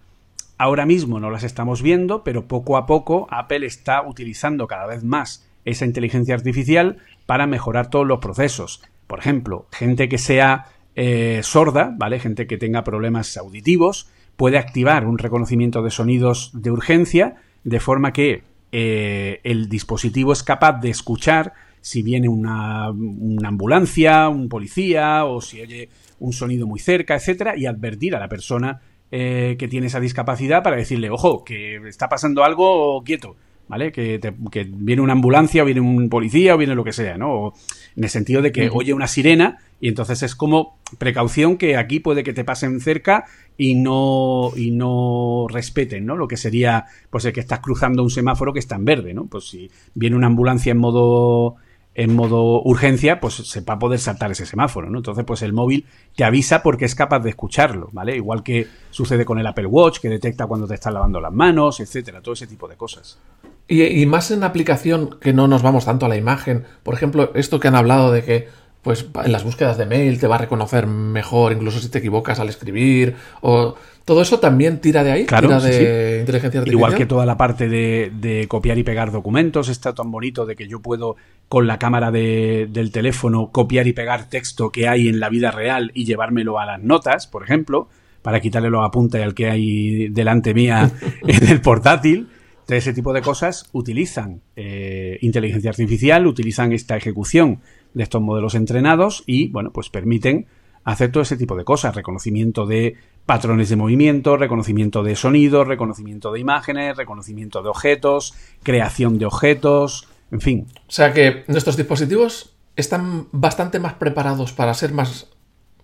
Ahora 0.59 0.87
mismo 0.87 1.21
no 1.21 1.31
las 1.31 1.45
estamos 1.45 1.83
viendo, 1.83 2.25
pero 2.25 2.49
poco 2.49 2.77
a 2.77 2.85
poco 2.85 3.29
Apple 3.31 3.65
está 3.65 4.03
utilizando 4.03 4.67
cada 4.67 4.87
vez 4.87 5.05
más 5.05 5.49
esa 5.65 5.85
inteligencia 5.85 6.35
artificial 6.35 6.99
para 7.27 7.47
mejorar 7.47 7.91
todos 7.91 8.07
los 8.07 8.19
procesos. 8.19 8.83
Por 9.07 9.21
ejemplo, 9.21 9.69
gente 9.71 10.09
que 10.09 10.19
sea 10.19 10.67
eh, 10.97 11.43
sorda, 11.45 11.95
¿vale? 11.97 12.19
Gente 12.19 12.49
que 12.49 12.59
tenga 12.59 12.83
problemas 12.83 13.37
auditivos, 13.37 14.11
puede 14.39 14.57
activar 14.57 15.05
un 15.05 15.19
reconocimiento 15.19 15.83
de 15.83 15.91
sonidos 15.91 16.53
de 16.55 16.71
urgencia, 16.71 17.35
de 17.65 17.81
forma 17.81 18.13
que 18.13 18.45
eh, 18.71 19.41
el 19.43 19.69
dispositivo 19.69 20.33
es 20.33 20.45
capaz 20.45 20.81
de 20.81 20.91
escuchar 20.91 21.55
si 21.81 22.03
viene 22.03 22.29
una, 22.29 22.87
ambulancia, 22.87 24.29
un 24.29 24.49
policía, 24.49 25.25
o 25.25 25.41
si 25.41 25.61
oye 25.61 25.89
un 26.21 26.33
sonido 26.33 26.69
muy 26.69 26.79
cerca, 26.79 27.17
etcétera, 27.17 27.57
y 27.57 27.67
advertir 27.67 28.15
a 28.15 28.21
la 28.21 28.29
persona 28.29 28.81
eh, 29.11 29.57
que 29.59 29.67
tiene 29.67 29.89
esa 29.89 29.99
discapacidad 29.99 30.63
para 30.63 30.77
decirle, 30.77 31.11
ojo, 31.11 31.45
que 31.45 31.77
está 31.89 32.09
pasando 32.09 32.45
algo 32.45 33.03
quieto, 33.03 33.35
¿vale? 33.69 33.93
Que, 33.93 34.21
viene 34.67 35.03
una 35.03 35.13
ambulancia 35.13 35.63
o 35.63 35.67
viene 35.67 35.81
un 35.81 36.09
policía 36.09 36.55
o 36.55 36.59
viene 36.59 36.75
lo 36.75 36.85
que 36.85 36.93
sea, 36.93 37.17
¿no? 37.17 37.53
en 37.97 38.05
el 38.05 38.11
sentido 38.11 38.43
de 38.43 38.53
que 38.53 38.71
oye 38.73 38.95
una 38.95 39.09
sirena 39.09 39.59
y 39.81 39.89
entonces 39.89 40.23
es 40.23 40.37
como 40.37 40.79
precaución 40.99 41.57
que 41.57 41.77
aquí 41.77 41.99
puede 41.99 42.23
que 42.23 42.33
te 42.33 42.45
pasen 42.45 42.81
cerca 42.81 43.25
y 43.57 43.75
no, 43.75 44.53
y 44.57 44.71
no 44.71 45.47
respeten, 45.49 46.07
¿no? 46.07 46.17
Lo 46.17 46.29
que 46.29 46.37
sería, 46.37 46.87
pues 47.11 47.25
el 47.25 47.33
que 47.33 47.41
estás 47.41 47.59
cruzando 47.59 48.05
un 48.05 48.11
semáforo 48.11 48.53
que 48.53 48.61
está 48.61 48.77
en 48.77 48.85
verde, 48.85 49.15
¿no? 49.15 49.27
Pues 49.27 49.49
si 49.49 49.69
viene 49.95 50.17
una 50.17 50.29
ambulancia 50.29 50.71
en 50.71 50.79
modo 50.79 51.57
en 51.99 52.15
modo 52.15 52.63
urgencia, 52.63 53.19
pues 53.19 53.35
se 53.35 53.61
va 53.63 53.75
a 53.75 53.79
poder 53.81 53.99
saltar 53.99 54.31
ese 54.31 54.47
semáforo, 54.47 54.89
¿no? 54.89 54.99
Entonces, 54.99 55.25
pues 55.25 55.43
el 55.43 55.53
móvil 55.53 55.85
te 56.15 56.23
avisa 56.23 56.63
porque 56.63 56.85
es 56.85 56.95
capaz 56.95 57.19
de 57.19 57.31
escucharlo, 57.31 57.89
¿vale? 57.91 58.15
Igual 58.15 58.45
que 58.45 58.69
sucede 58.91 59.25
con 59.25 59.41
el 59.41 59.47
Apple 59.49 59.67
Watch, 59.67 59.99
que 59.99 60.09
detecta 60.09 60.47
cuando 60.47 60.69
te 60.69 60.75
estás 60.75 60.95
lavando 60.95 61.21
las 61.21 61.33
manos, 61.33 61.81
etcétera, 61.81 62.23
todo 62.23 62.35
ese 62.35 62.47
tipo 62.47 62.69
de 62.69 62.77
cosas. 62.77 63.19
Y, 63.67 64.07
más 64.07 64.31
en 64.31 64.45
aplicación 64.45 65.19
que 65.21 65.33
no 65.33 65.49
nos 65.49 65.63
vamos 65.63 65.87
tanto 65.87 66.07
a 66.07 66.09
la 66.09 66.17
imagen. 66.17 66.67
Por 66.85 66.95
ejemplo, 66.95 67.33
esto 67.35 67.59
que 67.59 67.67
han 67.67 67.75
hablado 67.75 68.13
de 68.13 68.23
que 68.23 68.49
pues 68.89 69.05
en 69.23 69.33
las 69.33 69.45
búsquedas 69.45 69.77
de 69.77 69.85
mail 69.85 70.19
te 70.19 70.27
va 70.27 70.37
a 70.37 70.39
reconocer 70.39 70.87
mejor, 70.87 71.53
incluso 71.53 71.79
si 71.79 71.91
te 71.91 71.99
equivocas 71.99 72.41
al 72.41 72.49
escribir, 72.49 73.17
o 73.43 73.75
todo 74.07 74.23
eso 74.23 74.41
también 74.41 74.81
tira 74.81 75.05
de 75.05 75.13
ahí, 75.13 75.27
claro, 75.27 75.49
tira 75.49 75.61
de 75.61 76.21
inteligencia 76.21 76.61
artificial. 76.61 76.73
Igual 76.73 76.95
que 76.95 77.05
toda 77.05 77.27
la 77.27 77.37
parte 77.37 77.69
de, 77.69 78.47
copiar 78.49 78.79
y 78.79 78.85
pegar 78.85 79.13
documentos, 79.13 79.69
está 79.69 79.95
tan 79.95 80.11
bonito 80.11 80.47
de 80.47 80.57
que 80.57 80.69
yo 80.69 80.81
puedo 80.81 81.17
con 81.51 81.67
la 81.67 81.79
cámara 81.79 82.11
del 82.11 82.91
teléfono 82.91 83.51
copiar 83.53 83.87
y 83.87 83.93
pegar 83.93 84.31
texto 84.31 84.71
que 84.71 84.89
hay 84.89 85.09
en 85.09 85.21
la 85.21 85.29
vida 85.29 85.51
real 85.51 85.91
y 85.93 86.07
llevármelo 86.07 86.59
a 86.59 86.65
las 86.65 86.83
notas, 86.83 87.27
por 87.27 87.43
ejemplo, 87.43 87.91
para 88.23 88.41
quitarle 88.41 88.71
los 88.71 88.87
apuntes 88.87 89.23
al 89.23 89.35
que 89.35 89.51
hay 89.51 90.09
delante 90.09 90.55
mía 90.55 90.91
en 91.27 91.47
el 91.47 91.61
portátil 91.61 92.29
ese 92.77 92.93
tipo 92.93 93.13
de 93.13 93.23
cosas 93.23 93.69
utilizan 93.73 94.43
eh, 94.55 95.19
inteligencia 95.23 95.71
artificial, 95.71 96.27
utilizan 96.27 96.73
esta 96.73 96.97
ejecución 96.97 97.61
de 97.95 98.03
estos 98.03 98.23
modelos 98.23 98.55
entrenados 98.55 99.25
y, 99.27 99.49
bueno, 99.49 99.71
pues 99.73 99.91
permiten 99.91 100.47
hacer 100.85 101.13
todo 101.13 101.23
ese 101.23 101.37
tipo 101.37 101.57
de 101.57 101.65
cosas, 101.65 101.95
reconocimiento 101.95 102.67
de 102.67 102.97
patrones 103.27 103.69
de 103.69 103.77
movimiento, 103.77 104.37
reconocimiento 104.37 105.03
de 105.03 105.17
sonidos, 105.17 105.69
reconocimiento 105.69 106.33
de 106.33 106.41
imágenes, 106.41 106.97
reconocimiento 106.97 107.63
de 107.63 107.69
objetos, 107.69 108.35
creación 108.63 109.19
de 109.19 109.27
objetos, 109.27 110.09
en 110.31 110.41
fin. 110.41 110.67
O 110.87 110.91
sea 110.91 111.13
que 111.13 111.45
nuestros 111.47 111.77
dispositivos 111.77 112.55
están 112.75 113.27
bastante 113.33 113.81
más 113.81 113.95
preparados 113.95 114.53
para 114.53 114.73
ser 114.73 114.93
más 114.93 115.29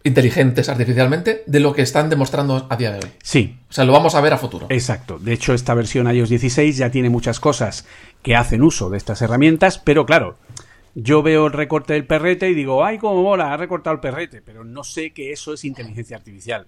inteligentes 0.05 0.69
artificialmente 0.69 1.43
de 1.47 1.61
lo 1.61 1.73
que 1.73 1.83
están 1.83 2.11
demostrando 2.11 2.67
a 2.69 2.77
día 2.77 2.93
de 2.93 2.99
hoy. 2.99 3.11
Sí. 3.23 3.59
O 3.69 3.73
sea, 3.73 3.85
lo 3.85 3.93
vamos 3.93 4.15
a 4.15 4.21
ver 4.21 4.35
a 4.35 4.39
futuro. 4.39 4.67
Exacto. 4.69 5.19
De 5.19 5.33
hecho, 5.33 5.55
esta 5.55 5.75
versión 5.75 6.15
iOS 6.15 6.29
16 6.29 6.77
ya 6.77 6.91
tiene 6.91 7.11
muchas 7.11 7.41
cosas 7.41 7.87
que 8.23 8.37
hacen 8.37 8.63
uso 8.63 8.91
de 8.91 8.99
estas 8.99 9.23
herramientas, 9.23 9.79
pero 9.79 10.07
claro, 10.07 10.37
yo 10.95 11.23
veo 11.23 11.47
el 11.47 11.53
recorte 11.53 11.93
del 11.93 12.07
perrete 12.07 12.49
y 12.49 12.55
digo, 12.55 12.85
ay, 12.85 12.99
cómo 12.99 13.23
mola, 13.23 13.53
ha 13.53 13.57
recortado 13.57 13.95
el 13.95 14.01
perrete, 14.01 14.43
pero 14.43 14.65
no 14.65 14.85
sé 14.85 15.13
que 15.13 15.33
eso 15.33 15.55
es 15.55 15.65
inteligencia 15.65 16.17
artificial. 16.17 16.67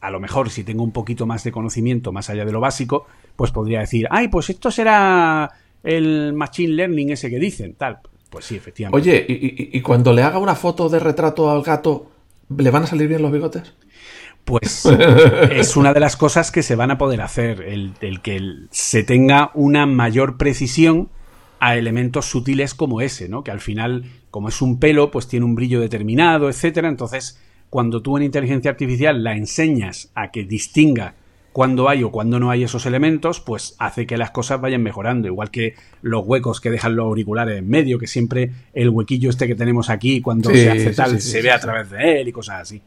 A 0.00 0.10
lo 0.10 0.20
mejor, 0.20 0.50
si 0.50 0.64
tengo 0.64 0.82
un 0.82 0.92
poquito 0.92 1.26
más 1.26 1.44
de 1.44 1.52
conocimiento 1.52 2.12
más 2.12 2.28
allá 2.28 2.44
de 2.44 2.52
lo 2.52 2.60
básico, 2.60 3.06
pues 3.36 3.50
podría 3.52 3.80
decir, 3.80 4.06
ay, 4.10 4.28
pues 4.28 4.50
esto 4.50 4.70
será 4.70 5.50
el 5.82 6.32
machine 6.32 6.74
learning 6.74 7.10
ese 7.10 7.30
que 7.30 7.38
dicen, 7.38 7.74
tal. 7.74 8.00
Pues 8.28 8.46
sí, 8.46 8.56
efectivamente. 8.56 9.10
Oye, 9.10 9.26
y 9.28 9.80
cuando 9.80 10.12
le 10.12 10.22
haga 10.22 10.38
una 10.38 10.54
foto 10.54 10.88
de 10.88 10.98
retrato 10.98 11.50
al 11.50 11.62
gato, 11.62 12.12
¿Le 12.58 12.70
van 12.70 12.84
a 12.84 12.86
salir 12.86 13.08
bien 13.08 13.22
los 13.22 13.32
bigotes? 13.32 13.74
Pues 14.44 14.86
es 15.50 15.76
una 15.76 15.92
de 15.92 16.00
las 16.00 16.16
cosas 16.16 16.50
que 16.50 16.62
se 16.62 16.76
van 16.76 16.90
a 16.90 16.98
poder 16.98 17.20
hacer, 17.20 17.62
el, 17.62 18.20
que 18.22 18.40
se 18.70 19.02
tenga 19.02 19.50
una 19.54 19.86
mayor 19.86 20.36
precisión 20.36 21.08
a 21.64 21.76
elementos 21.76 22.26
sutiles 22.26 22.74
como 22.74 23.00
ese, 23.00 23.28
¿no? 23.28 23.44
Que 23.44 23.52
al 23.52 23.60
final, 23.60 24.06
como 24.32 24.48
es 24.48 24.60
un 24.62 24.80
pelo, 24.80 25.12
pues 25.12 25.28
tiene 25.28 25.46
un 25.46 25.54
brillo 25.54 25.78
determinado, 25.78 26.48
etcétera. 26.48 26.88
Entonces, 26.88 27.40
cuando 27.70 28.02
tú 28.02 28.16
en 28.16 28.24
inteligencia 28.24 28.72
artificial 28.72 29.22
la 29.22 29.36
enseñas 29.36 30.10
a 30.16 30.32
que 30.32 30.42
distinga 30.42 31.14
cuando 31.52 31.88
hay 31.88 32.02
o 32.02 32.10
cuando 32.10 32.40
no 32.40 32.50
hay 32.50 32.64
esos 32.64 32.84
elementos, 32.84 33.38
pues 33.38 33.76
hace 33.78 34.08
que 34.08 34.16
las 34.16 34.32
cosas 34.32 34.60
vayan 34.60 34.82
mejorando. 34.82 35.28
Igual 35.28 35.52
que 35.52 35.76
los 36.00 36.26
huecos 36.26 36.60
que 36.60 36.68
dejan 36.68 36.96
los 36.96 37.04
auriculares 37.04 37.56
en 37.56 37.68
medio, 37.68 37.96
que 37.96 38.08
siempre 38.08 38.50
el 38.74 38.88
huequillo 38.88 39.30
este 39.30 39.46
que 39.46 39.54
tenemos 39.54 39.88
aquí, 39.88 40.20
cuando 40.20 40.50
se 40.50 40.68
hace 40.68 40.92
tal, 40.92 41.20
se 41.20 41.42
ve 41.42 41.52
a 41.52 41.60
través 41.60 41.90
de 41.90 42.22
él 42.22 42.26
y 42.26 42.32
cosas 42.32 42.62
así. 42.62 42.82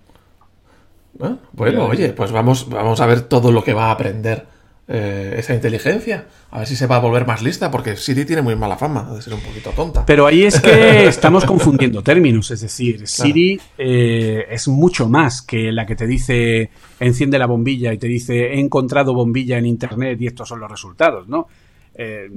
Ah, 1.21 1.37
bueno, 1.53 1.85
oye, 1.85 2.09
pues 2.09 2.33
vamos, 2.33 2.67
vamos 2.67 2.99
a 2.99 3.05
ver 3.05 3.21
todo 3.21 3.53
lo 3.53 3.63
que 3.63 3.71
va 3.71 3.85
a 3.85 3.91
aprender 3.91 4.53
eh, 4.87 5.35
esa 5.37 5.55
inteligencia. 5.55 6.25
A 6.51 6.59
ver 6.59 6.67
si 6.67 6.75
se 6.75 6.85
va 6.85 6.97
a 6.97 6.99
volver 6.99 7.25
más 7.25 7.41
lista, 7.41 7.71
porque 7.71 7.95
Siri 7.95 8.23
tiene 8.23 8.41
muy 8.41 8.55
mala 8.55 8.77
fama 8.77 9.11
de 9.13 9.21
ser 9.21 9.33
un 9.33 9.39
poquito 9.39 9.71
tonta. 9.71 10.05
Pero 10.05 10.27
ahí 10.27 10.43
es 10.43 10.59
que 10.61 11.07
estamos 11.07 11.43
confundiendo 11.43 12.03
términos, 12.03 12.51
es 12.51 12.61
decir, 12.61 13.07
Siri 13.07 13.59
eh, 13.77 14.45
es 14.49 14.67
mucho 14.67 15.09
más 15.09 15.41
que 15.41 15.71
la 15.71 15.85
que 15.85 15.95
te 15.95 16.05
dice 16.05 16.69
enciende 16.99 17.39
la 17.39 17.47
bombilla 17.47 17.91
y 17.93 17.97
te 17.97 18.07
dice 18.07 18.53
he 18.53 18.59
encontrado 18.59 19.13
bombilla 19.13 19.57
en 19.57 19.65
internet 19.65 20.21
y 20.21 20.27
estos 20.27 20.47
son 20.47 20.59
los 20.59 20.69
resultados, 20.69 21.27
¿no? 21.27 21.47
Eh, 21.97 22.29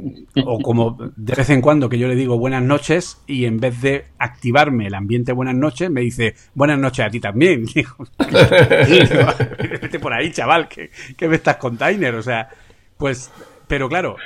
o 0.45 0.61
como 0.61 0.97
de 1.17 1.35
vez 1.35 1.51
en 1.51 1.61
cuando 1.61 1.89
que 1.89 1.99
yo 1.99 2.07
le 2.07 2.15
digo 2.15 2.39
buenas 2.39 2.63
noches 2.63 3.21
y 3.27 3.45
en 3.45 3.59
vez 3.59 3.81
de 3.83 4.05
activarme 4.19 4.87
el 4.87 4.95
ambiente 4.95 5.33
buenas 5.33 5.57
noches, 5.57 5.91
me 5.91 6.01
dice 6.03 6.37
buenas 6.55 6.79
noches 6.79 7.05
a 7.05 7.11
ti 7.11 7.19
también. 7.19 7.65
Vete 9.83 9.99
por 9.99 10.13
ahí, 10.13 10.31
chaval, 10.31 10.69
que, 10.69 10.91
que 11.17 11.29
me 11.29 11.37
estás 11.37 11.57
container. 11.57 12.15
O 12.15 12.23
sea, 12.23 12.49
pues, 12.97 13.33
pero 13.67 13.89
claro, 13.89 14.17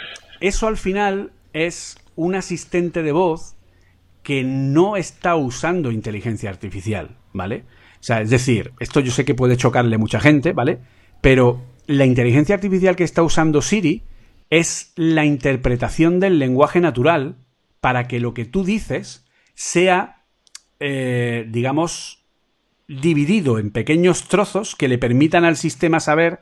eso 0.40 0.66
al 0.66 0.77
final 0.77 1.33
es 1.55 1.97
un 2.14 2.35
asistente 2.35 3.03
de 3.03 3.12
voz 3.12 3.57
que 4.23 4.45
no 4.45 4.97
está 4.97 5.35
usando 5.37 5.90
inteligencia 5.90 6.51
artificial, 6.51 7.16
¿vale? 7.33 7.64
O 7.95 8.05
sea, 8.05 8.21
es 8.21 8.31
decir, 8.31 8.73
esto 8.81 9.01
yo 9.01 9.12
sé 9.12 9.25
que 9.25 9.35
puede 9.35 9.57
chocarle 9.57 9.99
mucha 9.99 10.21
gente, 10.21 10.53
¿vale? 10.53 10.79
Pero 11.21 11.62
la 11.87 12.05
inteligencia 12.05 12.55
artificial 12.55 12.97
que 12.97 13.05
está 13.05 13.23
usando 13.23 13.62
Siri 13.62 14.03
es 14.53 14.93
la 14.97 15.25
interpretación 15.25 16.21
del 16.21 16.38
lenguaje 16.38 16.79
natural 16.83 17.37
para 17.81 18.07
que 18.07 18.21
lo 18.21 18.35
que 18.35 18.45
tú 18.45 18.65
dices 18.65 19.25
sea, 19.55 20.25
eh, 20.79 21.47
digamos, 21.49 22.27
dividido 22.87 23.59
en 23.59 23.71
pequeños 23.71 24.29
trozos 24.29 24.77
que 24.77 24.88
le 24.88 24.99
permitan 24.99 25.47
al 25.47 25.57
sistema 25.57 26.01
saber 26.01 26.41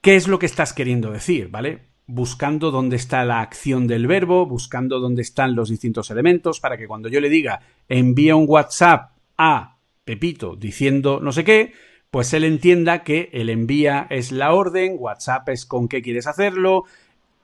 qué 0.00 0.14
es 0.14 0.28
lo 0.28 0.38
que 0.38 0.46
estás 0.46 0.72
queriendo 0.72 1.10
decir, 1.10 1.48
¿vale? 1.48 1.80
Buscando 2.06 2.70
dónde 2.70 2.94
está 2.94 3.24
la 3.24 3.40
acción 3.40 3.88
del 3.88 4.06
verbo, 4.06 4.46
buscando 4.46 5.00
dónde 5.00 5.22
están 5.22 5.56
los 5.56 5.70
distintos 5.70 6.08
elementos, 6.12 6.60
para 6.60 6.76
que 6.76 6.86
cuando 6.86 7.08
yo 7.08 7.20
le 7.20 7.30
diga 7.30 7.62
envía 7.88 8.36
un 8.36 8.44
WhatsApp 8.46 9.10
a 9.36 9.78
Pepito 10.04 10.54
diciendo 10.54 11.18
no 11.20 11.32
sé 11.32 11.42
qué, 11.42 11.72
pues 12.12 12.34
él 12.34 12.44
entienda 12.44 13.04
que 13.04 13.30
el 13.32 13.48
envía 13.48 14.06
es 14.10 14.32
la 14.32 14.52
orden, 14.52 14.96
WhatsApp 14.98 15.48
es 15.48 15.64
con 15.64 15.88
qué 15.88 16.02
quieres 16.02 16.26
hacerlo, 16.26 16.84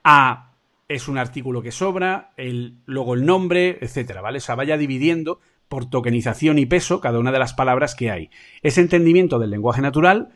A 0.04 0.50
es 0.88 1.08
un 1.08 1.16
artículo 1.16 1.62
que 1.62 1.72
sobra, 1.72 2.32
el, 2.36 2.74
luego 2.84 3.14
el 3.14 3.24
nombre, 3.24 3.78
etcétera, 3.80 4.20
¿vale? 4.20 4.36
O 4.36 4.40
sea, 4.42 4.56
vaya 4.56 4.76
dividiendo 4.76 5.40
por 5.68 5.88
tokenización 5.88 6.58
y 6.58 6.66
peso 6.66 7.00
cada 7.00 7.18
una 7.18 7.32
de 7.32 7.38
las 7.38 7.54
palabras 7.54 7.94
que 7.94 8.10
hay. 8.10 8.28
Ese 8.62 8.82
entendimiento 8.82 9.38
del 9.38 9.48
lenguaje 9.48 9.80
natural 9.80 10.34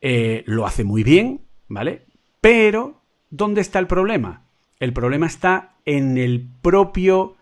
eh, 0.00 0.44
lo 0.46 0.64
hace 0.64 0.84
muy 0.84 1.02
bien, 1.02 1.40
¿vale? 1.66 2.06
Pero, 2.40 3.02
¿dónde 3.30 3.62
está 3.62 3.80
el 3.80 3.88
problema? 3.88 4.44
El 4.78 4.92
problema 4.92 5.26
está 5.26 5.74
en 5.84 6.18
el 6.18 6.46
propio... 6.62 7.34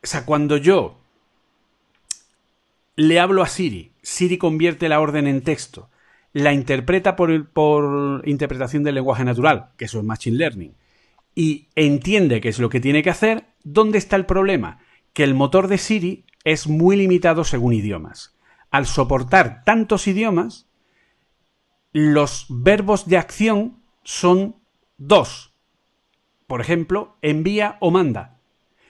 O 0.00 0.06
sea, 0.06 0.24
cuando 0.24 0.58
yo 0.58 0.97
le 2.98 3.20
hablo 3.20 3.42
a 3.42 3.46
Siri 3.46 3.92
Siri 4.02 4.38
convierte 4.38 4.88
la 4.88 4.98
orden 5.00 5.28
en 5.28 5.42
texto, 5.42 5.88
la 6.32 6.52
interpreta 6.52 7.14
por, 7.14 7.48
por 7.50 8.26
interpretación 8.26 8.82
del 8.82 8.96
lenguaje 8.96 9.24
natural, 9.24 9.70
que 9.76 9.84
eso 9.84 10.00
es 10.00 10.04
Machine 10.04 10.36
Learning, 10.36 10.74
y 11.32 11.68
entiende 11.76 12.40
qué 12.40 12.48
es 12.48 12.58
lo 12.58 12.68
que 12.68 12.80
tiene 12.80 13.04
que 13.04 13.10
hacer, 13.10 13.44
¿dónde 13.62 13.98
está 13.98 14.16
el 14.16 14.26
problema? 14.26 14.80
Que 15.12 15.22
el 15.22 15.34
motor 15.34 15.68
de 15.68 15.78
Siri 15.78 16.24
es 16.42 16.66
muy 16.66 16.96
limitado 16.96 17.44
según 17.44 17.72
idiomas. 17.72 18.36
Al 18.70 18.86
soportar 18.86 19.62
tantos 19.64 20.08
idiomas, 20.08 20.66
los 21.92 22.46
verbos 22.48 23.06
de 23.06 23.18
acción 23.18 23.80
son 24.02 24.56
dos. 24.96 25.54
Por 26.48 26.60
ejemplo, 26.60 27.16
envía 27.22 27.76
o 27.80 27.92
manda. 27.92 28.37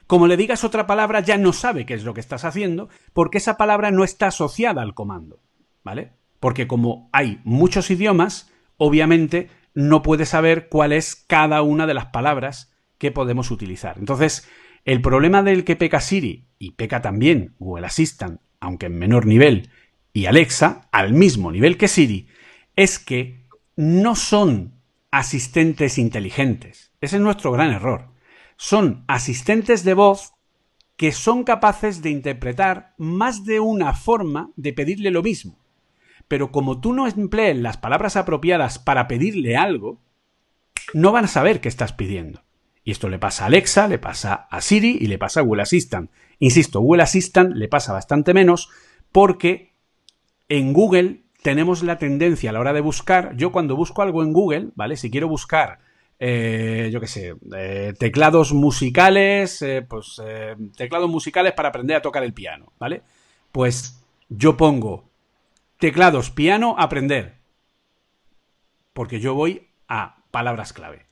Como 0.09 0.26
le 0.26 0.38
digas 0.38 0.64
otra 0.64 0.86
palabra, 0.86 1.20
ya 1.20 1.36
no 1.36 1.52
sabe 1.52 1.84
qué 1.84 1.92
es 1.92 2.02
lo 2.02 2.14
que 2.14 2.20
estás 2.20 2.46
haciendo, 2.46 2.88
porque 3.12 3.38
esa 3.38 3.59
palabra 3.59 3.90
no 3.90 4.04
está 4.04 4.28
asociada 4.28 4.80
al 4.80 4.94
comando. 4.94 5.42
¿Vale? 5.84 6.12
Porque 6.40 6.66
como 6.66 7.11
hay 7.12 7.40
muchos 7.44 7.90
idiomas, 7.90 8.50
obviamente 8.78 9.50
no 9.74 10.02
puede 10.02 10.24
saber 10.24 10.70
cuál 10.70 10.92
es 10.92 11.14
cada 11.14 11.61
una 11.61 11.86
de 11.86 11.92
las 11.92 12.06
palabras 12.06 12.72
que 12.96 13.12
podemos 13.12 13.50
utilizar. 13.50 13.96
Entonces, 13.98 14.48
el 14.86 15.02
problema 15.02 15.42
del 15.42 15.64
que 15.64 15.76
peca 15.76 16.00
Siri, 16.00 16.48
y 16.59 16.70
peca 16.72 17.02
también 17.02 17.54
Google 17.59 17.86
Assistant, 17.86 18.40
aunque 18.61 18.86
en 18.86 18.98
menor 18.98 19.26
nivel, 19.26 19.70
y 20.14 20.24
Alexa, 20.24 20.88
al 20.90 21.12
mismo 21.12 21.52
nivel 21.52 21.76
que 21.76 21.86
Siri, 21.86 22.28
es 22.76 22.98
que 22.98 23.44
no 23.76 24.16
son 24.16 24.80
asistentes 25.11 25.98
inteligentes. 25.98 26.92
Ese 27.02 27.16
es 27.16 27.22
nuestro 27.22 27.52
gran 27.52 27.72
error. 27.72 28.09
Son 28.61 29.04
asistentes 29.06 29.84
de 29.84 29.94
voz 29.94 30.34
que 30.96 31.12
son 31.12 31.44
capaces 31.44 32.02
de 32.02 32.11
interpretar 32.11 32.92
más 32.98 33.44
de 33.44 33.61
una 33.61 33.94
forma 33.94 34.50
de 34.56 34.72
pedirle 34.72 35.12
lo 35.12 35.22
mismo. 35.22 35.56
Pero 36.26 36.50
como 36.50 36.80
tú 36.80 36.92
no 36.92 37.06
emplees 37.06 37.56
las 37.56 37.76
palabras 37.76 38.16
apropiadas 38.16 38.80
para 38.80 39.06
pedirle 39.06 39.56
algo, 39.56 40.00
no 40.92 41.12
van 41.12 41.26
a 41.26 41.28
saber 41.28 41.61
qué 41.61 41.68
estás 41.68 41.92
pidiendo. 41.92 42.42
Y 42.82 42.90
esto 42.90 43.09
le 43.09 43.20
pasa 43.20 43.44
a 43.44 43.46
Alexa, 43.46 43.86
le 43.86 44.00
pasa 44.00 44.48
a 44.50 44.61
Siri 44.61 44.98
y 45.00 45.06
le 45.06 45.18
pasa 45.18 45.38
a 45.38 45.44
Google 45.44 45.62
Assistant. 45.62 46.11
Insisto, 46.40 46.80
Google 46.80 47.04
Assistant 47.04 47.54
le 47.54 47.68
pasa 47.68 47.92
bastante 47.92 48.34
menos 48.34 48.70
porque 49.12 49.72
en 50.48 50.72
Google 50.72 51.22
tenemos 51.42 51.84
la 51.84 51.98
tendencia 51.98 52.50
a 52.50 52.52
la 52.52 52.61
hora 52.61 52.72
de 52.72 52.80
buscar, 52.80 53.36
yo 53.36 53.52
cuando 53.52 53.76
busco 53.76 54.02
algo 54.02 54.24
en 54.24 54.32
Google, 54.32 54.70
¿vale? 54.74 54.96
Si 54.96 55.12
quiero 55.12 55.28
buscar 55.28 55.78
eh, 56.20 56.90
yo 56.92 57.00
qué 57.00 57.06
sé, 57.06 57.34
eh, 57.56 57.94
teclados 57.98 58.52
musicales, 58.52 59.62
eh, 59.62 59.86
pues 59.88 60.20
teclados 60.76 61.08
musicales 61.08 61.52
para 61.52 61.68
aprender 61.68 61.96
a 61.96 62.02
tocar 62.02 62.24
el 62.24 62.34
piano, 62.34 62.72
¿vale? 62.78 63.02
Pues 63.52 64.02
yo 64.28 64.56
pongo 64.56 65.08
teclados, 65.78 66.30
piano, 66.30 66.74
aprender. 66.78 67.38
Porque 68.92 69.20
yo 69.20 69.34
voy 69.34 69.68
a 69.86 70.24
palabras 70.32 70.72
clave. 70.72 71.06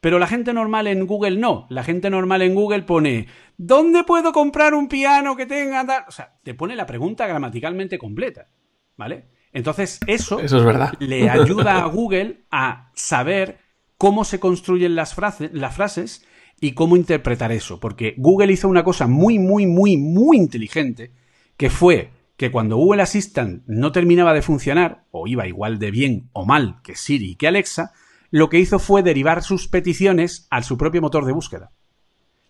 Pero 0.00 0.18
la 0.18 0.26
gente 0.26 0.52
normal 0.52 0.86
en 0.86 1.06
Google 1.06 1.36
no. 1.36 1.66
La 1.68 1.84
gente 1.84 2.10
normal 2.10 2.42
en 2.42 2.54
Google 2.54 2.82
pone 2.82 3.28
¿Dónde 3.56 4.02
puedo 4.04 4.32
comprar 4.32 4.72
un 4.74 4.88
piano 4.88 5.36
que 5.36 5.44
tenga 5.44 6.06
O 6.08 6.10
sea, 6.10 6.38
te 6.42 6.54
pone 6.54 6.74
la 6.74 6.86
pregunta 6.86 7.26
gramaticalmente 7.26 7.98
completa. 7.98 8.48
¿Vale? 8.96 9.28
Entonces, 9.52 10.00
eso, 10.06 10.40
eso 10.40 10.58
es 10.58 10.64
verdad. 10.64 10.94
le 10.98 11.28
ayuda 11.28 11.82
a 11.82 11.86
Google 11.86 12.44
a 12.50 12.90
saber 12.94 13.58
cómo 14.00 14.24
se 14.24 14.40
construyen 14.40 14.94
las, 14.94 15.14
frases 15.14 16.24
y 16.58 16.72
cómo 16.72 16.96
interpretar 16.96 17.52
eso. 17.52 17.80
Porque 17.80 18.14
Google 18.16 18.50
hizo 18.50 18.66
una 18.66 18.82
cosa 18.82 19.06
muy, 19.06 19.38
muy, 19.38 19.66
muy, 19.66 19.98
muy 19.98 20.38
inteligente, 20.38 21.12
que 21.58 21.68
fue 21.68 22.10
que 22.38 22.50
cuando 22.50 22.78
Google 22.78 23.02
Assistant 23.02 23.62
no 23.66 23.92
terminaba 23.92 24.32
de 24.32 24.40
funcionar, 24.40 25.04
o 25.10 25.26
iba 25.26 25.46
igual 25.46 25.78
de 25.78 25.90
bien 25.90 26.30
o 26.32 26.46
mal 26.46 26.80
que 26.82 26.96
Siri 26.96 27.32
y 27.32 27.36
que 27.36 27.46
Alexa, 27.46 27.92
lo 28.30 28.48
que 28.48 28.58
hizo 28.58 28.78
fue 28.78 29.02
derivar 29.02 29.42
sus 29.42 29.68
peticiones 29.68 30.46
a 30.48 30.62
su 30.62 30.78
propio 30.78 31.02
motor 31.02 31.26
de 31.26 31.32
búsqueda. 31.32 31.70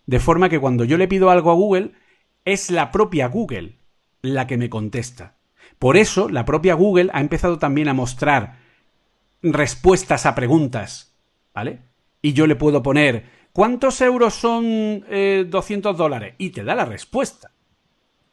De 0.05 0.21
forma 0.21 0.47
que 0.47 0.59
cuando 0.59 0.85
yo 0.85 0.97
le 0.97 1.09
pido 1.09 1.31
algo 1.31 1.51
a 1.51 1.55
Google, 1.55 1.91
es 2.45 2.71
la 2.71 2.91
propia 2.91 3.27
Google 3.27 3.77
la 4.21 4.47
que 4.47 4.55
me 4.55 4.69
contesta. 4.69 5.35
Por 5.79 5.97
eso, 5.97 6.29
la 6.29 6.45
propia 6.45 6.75
Google 6.75 7.09
ha 7.11 7.19
empezado 7.19 7.59
también 7.59 7.89
a 7.89 7.93
mostrar 7.93 8.57
respuestas 9.41 10.25
a 10.25 10.33
preguntas 10.33 11.10
¿vale? 11.53 11.79
Y 12.21 12.33
yo 12.33 12.47
le 12.47 12.55
puedo 12.55 12.83
poner, 12.83 13.25
¿cuántos 13.51 14.01
euros 14.01 14.33
son 14.33 15.01
200 15.01 15.09
eh, 15.09 15.97
dólares? 15.97 16.35
Y 16.37 16.51
te 16.51 16.63
da 16.63 16.75
la 16.75 16.85
respuesta. 16.85 17.51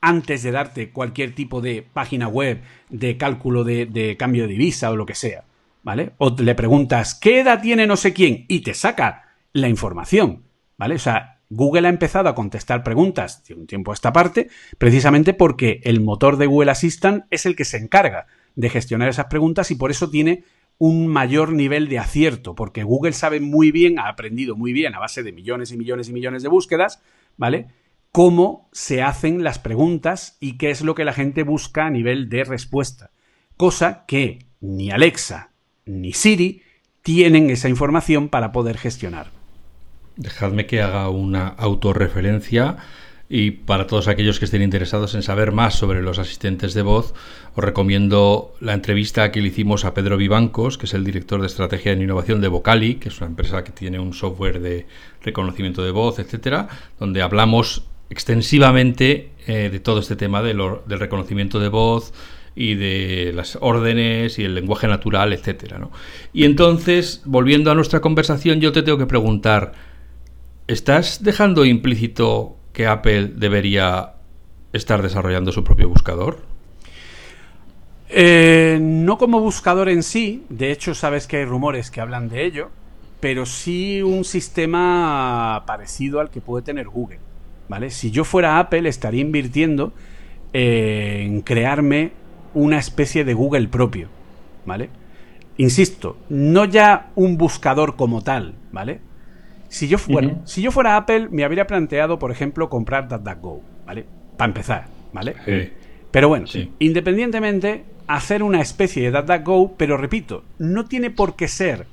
Antes 0.01 0.43
de 0.43 0.53
darte 0.53 0.91
cualquier 0.91 1.35
tipo 1.35 1.61
de 1.61 1.83
página 1.83 2.29
web, 2.29 2.63
de 2.89 3.17
cálculo 3.17 3.65
de, 3.65 3.87
de 3.87 4.17
cambio 4.17 4.45
de 4.45 4.53
divisa 4.53 4.91
o 4.91 4.97
lo 4.97 5.07
que 5.07 5.15
sea, 5.15 5.45
¿vale? 5.83 6.13
O 6.19 6.37
le 6.39 6.55
preguntas, 6.55 7.15
¿qué 7.15 7.41
edad 7.41 7.61
tiene 7.61 7.87
no 7.87 7.97
sé 7.97 8.13
quién? 8.13 8.45
Y 8.49 8.61
te 8.61 8.75
saca 8.75 9.35
la 9.53 9.69
información, 9.69 10.45
¿vale? 10.77 10.95
O 10.95 10.99
sea, 11.01 11.39
Google 11.51 11.89
ha 11.89 11.91
empezado 11.91 12.29
a 12.29 12.35
contestar 12.35 12.83
preguntas 12.83 13.43
de 13.45 13.55
un 13.55 13.67
tiempo 13.67 13.91
a 13.91 13.95
esta 13.95 14.13
parte, 14.13 14.49
precisamente 14.77 15.35
porque 15.35 15.81
el 15.85 16.01
motor 16.01 16.37
de 16.37 16.47
Google 16.47 16.71
Assistant 16.71 17.25
es 17.31 17.47
el 17.47 17.57
que 17.57 17.65
se 17.65 17.79
encarga 17.79 18.27
de 18.55 18.69
gestionar 18.69 19.09
esas 19.09 19.27
preguntas 19.27 19.71
y 19.71 19.77
por 19.77 19.91
eso 19.91 20.11
tiene 20.11 20.45
un 20.79 21.09
mayor 21.09 21.53
nivel 21.53 21.89
de 21.89 21.99
acierto, 21.99 22.55
porque 22.55 22.85
Google 22.85 23.13
sabe 23.13 23.41
muy 23.41 23.73
bien, 23.73 23.99
ha 23.99 24.09
aprendido 24.09 24.57
muy 24.57 24.73
bien 24.73 24.95
a 24.95 25.01
base 25.01 25.23
de 25.23 25.33
millones 25.33 25.73
y 25.73 25.77
millones 25.77 26.09
y 26.09 26.13
millones 26.13 26.43
de 26.43 26.49
búsquedas, 26.49 27.03
¿vale? 27.37 27.67
Cómo 28.13 28.69
se 28.73 29.03
hacen 29.03 29.43
las 29.43 29.59
preguntas 29.59 30.37
y 30.41 30.57
qué 30.57 30.71
es 30.71 30.83
lo 30.83 30.95
que 30.95 31.05
la 31.05 31.13
gente 31.13 31.43
busca 31.43 31.87
a 31.87 31.91
nivel 31.91 32.29
de 32.29 32.45
respuesta. 32.45 33.11
Cosa 33.57 34.05
que 34.07 34.47
ni 34.61 34.91
Alexa 34.91 35.51
ni 35.85 36.13
Siri 36.13 36.63
tienen 37.03 37.51
esa 37.51 37.69
información 37.69 38.29
para 38.29 38.53
poder 38.53 38.79
gestionar. 38.79 39.31
Dejadme 40.17 40.67
que 40.67 40.83
haga 40.83 41.09
una 41.11 41.49
autorreferencia 41.49 42.77
y 43.31 43.51
para 43.51 43.87
todos 43.87 44.09
aquellos 44.09 44.39
que 44.39 44.47
estén 44.47 44.63
interesados 44.63 45.15
en 45.15 45.23
saber 45.23 45.53
más 45.53 45.75
sobre 45.75 46.03
los 46.03 46.19
asistentes 46.19 46.73
de 46.73 46.83
voz, 46.83 47.13
os 47.55 47.63
recomiendo 47.63 48.55
la 48.61 48.73
entrevista 48.73 49.31
que 49.31 49.43
le 49.43 49.49
hicimos 49.49 49.85
a 49.85 49.93
Pedro 49.93 50.17
Vivancos, 50.17 50.79
que 50.79 50.87
es 50.87 50.95
el 50.95 51.05
director 51.05 51.41
de 51.41 51.47
estrategia 51.47 51.93
e 51.93 51.97
innovación 51.97 52.41
de 52.41 52.49
Vocali, 52.49 52.95
que 52.95 53.11
es 53.11 53.19
una 53.19 53.27
empresa 53.27 53.65
que 53.65 53.73
tiene 53.73 53.99
un 53.99 54.15
software 54.15 54.61
de 54.61 54.87
reconocimiento 55.23 55.83
de 55.83 55.91
voz, 55.91 56.19
etcétera, 56.19 56.69
donde 56.99 57.21
hablamos 57.21 57.85
extensivamente 58.09 59.33
eh, 59.47 59.69
de 59.71 59.81
todo 59.81 60.01
este 60.01 60.17
tema 60.17 60.43
del 60.43 60.59
reconocimiento 60.87 61.61
de 61.61 61.69
voz 61.69 62.15
y 62.55 62.75
de 62.75 63.33
las 63.35 63.59
órdenes 63.61 64.39
y 64.39 64.45
el 64.45 64.55
lenguaje 64.55 64.89
natural, 64.89 65.35
etcétera. 65.35 65.87
Y 66.33 66.45
entonces, 66.45 67.21
volviendo 67.27 67.71
a 67.71 67.75
nuestra 67.75 68.01
conversación, 68.01 68.61
yo 68.61 68.73
te 68.73 68.83
tengo 68.83 68.97
que 68.97 69.07
preguntar, 69.07 69.75
¿estás 70.67 71.23
dejando 71.23 71.67
implícito 71.67 72.58
que 72.79 72.87
Apple 72.87 73.33
debería 73.35 74.13
estar 74.73 75.03
desarrollando 75.03 75.51
su 75.51 75.65
propio 75.65 75.89
buscador? 75.89 76.39
Eh, 78.09 78.79
no 78.81 79.19
como 79.19 79.41
buscador 79.41 79.89
en 79.89 80.05
sí, 80.05 80.45
de 80.49 80.71
hecho 80.71 80.95
sabes 80.95 81.27
que 81.27 81.39
hay 81.39 81.45
rumores 81.45 81.91
que 81.91 82.01
hablan 82.01 82.29
de 82.29 82.45
ello, 82.45 82.71
pero 83.19 83.47
sí 83.47 84.01
un 84.01 84.25
sistema 84.25 85.65
parecido 85.67 86.21
al 86.21 86.31
que 86.31 86.41
puede 86.41 86.65
tener 86.65 86.87
Google. 86.87 87.19
¿Vale? 87.69 87.91
Si 87.91 88.13
yo 88.13 88.23
fuera 88.23 88.61
Apple 88.61 88.89
estaría 88.89 89.23
invirtiendo 89.23 89.93
en 90.53 91.41
crearme 91.41 92.13
una 92.55 92.79
especie 92.79 93.25
de 93.25 93.35
Google 93.35 93.67
propio. 93.67 94.07
¿Vale? 94.67 94.89
Insisto, 95.57 96.17
no 96.29 96.65
ya 96.65 97.11
un 97.17 97.39
buscador 97.39 97.97
como 97.97 98.23
tal, 98.23 98.55
¿vale? 98.71 99.01
Si 99.69 99.87
yo, 99.87 99.99
si 100.45 100.63
yo 100.63 100.71
fuera 100.71 100.97
Apple, 100.97 101.29
me 101.31 101.45
habría 101.45 101.67
planteado, 101.67 102.19
por 102.19 102.31
ejemplo, 102.31 102.69
comprar 102.69 103.09
DuckDuckGo, 103.09 103.63
¿vale? 103.87 104.07
Para 104.37 104.49
empezar, 104.49 104.87
¿vale? 105.13 105.73
Pero 106.11 106.29
bueno, 106.29 106.47
independientemente, 106.79 107.85
hacer 108.07 108.43
una 108.43 108.61
especie 108.61 109.03
de 109.03 109.11
DuckDuckGo, 109.11 109.75
pero 109.77 109.97
repito, 109.97 110.45
no 110.59 110.87
tiene 110.87 111.11
por 111.11 111.37
qué 111.37 111.49
ser 111.49 111.87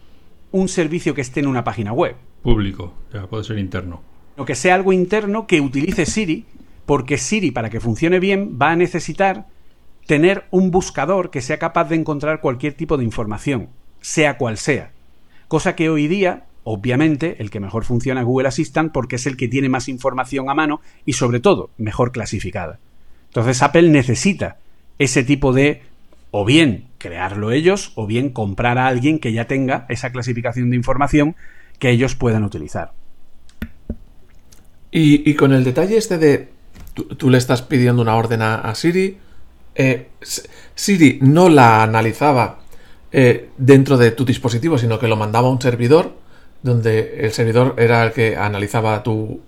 un 0.52 0.70
servicio 0.70 1.14
que 1.14 1.22
esté 1.22 1.42
en 1.42 1.48
una 1.48 1.64
página 1.66 1.92
web. 1.92 2.16
Público, 2.42 2.94
ya, 3.14 3.28
puede 3.28 3.44
ser 3.44 3.60
interno. 3.60 4.02
O 4.38 4.46
que 4.46 4.56
sea 4.56 4.76
algo 4.76 4.94
interno 4.94 5.48
que 5.48 5.60
utilice 5.60 6.06
Siri, 6.06 6.46
porque 6.86 7.18
Siri, 7.18 7.52
para 7.52 7.70
que 7.70 7.80
funcione 7.80 8.20
bien, 8.20 8.58
va 8.62 8.72
a 8.72 8.76
necesitar 8.76 9.48
tener 10.06 10.46
un 10.52 10.72
buscador 10.72 11.30
que 11.30 11.42
sea 11.42 11.58
capaz 11.58 11.90
de 11.90 11.96
encontrar 11.96 12.40
cualquier 12.40 12.74
tipo 12.74 12.98
de 12.98 13.04
información, 13.04 13.70
sea 14.00 14.38
cual 14.38 14.58
sea. 14.58 14.92
Cosa 15.48 15.76
que 15.76 15.90
hoy 15.90 16.08
día 16.08 16.46
Obviamente, 16.68 17.36
el 17.38 17.52
que 17.52 17.60
mejor 17.60 17.86
funciona 17.86 18.22
es 18.22 18.26
Google 18.26 18.48
Assistant 18.48 18.92
porque 18.92 19.18
es 19.18 19.28
el 19.28 19.38
que 19.38 19.48
tiene 19.48 19.70
más 19.70 19.88
información 19.88 20.50
a 20.50 20.56
mano 20.56 20.82
y 21.06 21.14
sobre 21.14 21.40
todo 21.40 21.70
mejor 21.78 22.12
clasificada. 22.12 22.80
Entonces 23.28 23.62
Apple 23.62 23.90
necesita 23.90 24.58
ese 24.98 25.24
tipo 25.24 25.54
de 25.54 25.84
o 26.32 26.44
bien 26.44 26.88
crearlo 26.98 27.52
ellos 27.52 27.92
o 27.94 28.08
bien 28.08 28.32
comprar 28.32 28.80
a 28.80 28.88
alguien 28.88 29.20
que 29.20 29.32
ya 29.32 29.46
tenga 29.46 29.86
esa 29.90 30.12
clasificación 30.12 30.72
de 30.72 30.76
información 30.76 31.36
que 31.78 31.92
ellos 31.92 32.16
puedan 32.16 32.44
utilizar. 32.44 32.94
Y, 34.90 35.36
con 35.36 35.54
el 35.54 35.64
detalle 35.64 35.98
este 35.98 36.18
de 36.18 36.50
tú, 36.94 37.30
le 37.30 37.38
estás 37.38 37.62
pidiendo 37.62 38.02
una 38.02 38.16
orden 38.16 38.42
a, 38.42 38.74
Siri, 38.74 39.20
eh, 39.76 40.08
Siri 40.74 41.20
no 41.22 41.48
la 41.50 41.84
analizaba 41.84 42.62
eh, 43.12 43.50
dentro 43.58 43.98
de 43.98 44.12
tu 44.12 44.26
dispositivo, 44.26 44.80
sino 44.80 44.98
que 44.98 45.08
lo 45.08 45.16
mandaba 45.16 45.48
a 45.48 45.52
un 45.52 45.62
servidor 45.62 46.25
donde 46.66 47.20
el 47.20 47.32
servidor 47.32 47.76
era 47.78 48.04
el 48.04 48.12
que 48.12 48.36
analizaba 48.36 49.04
tu, 49.04 49.42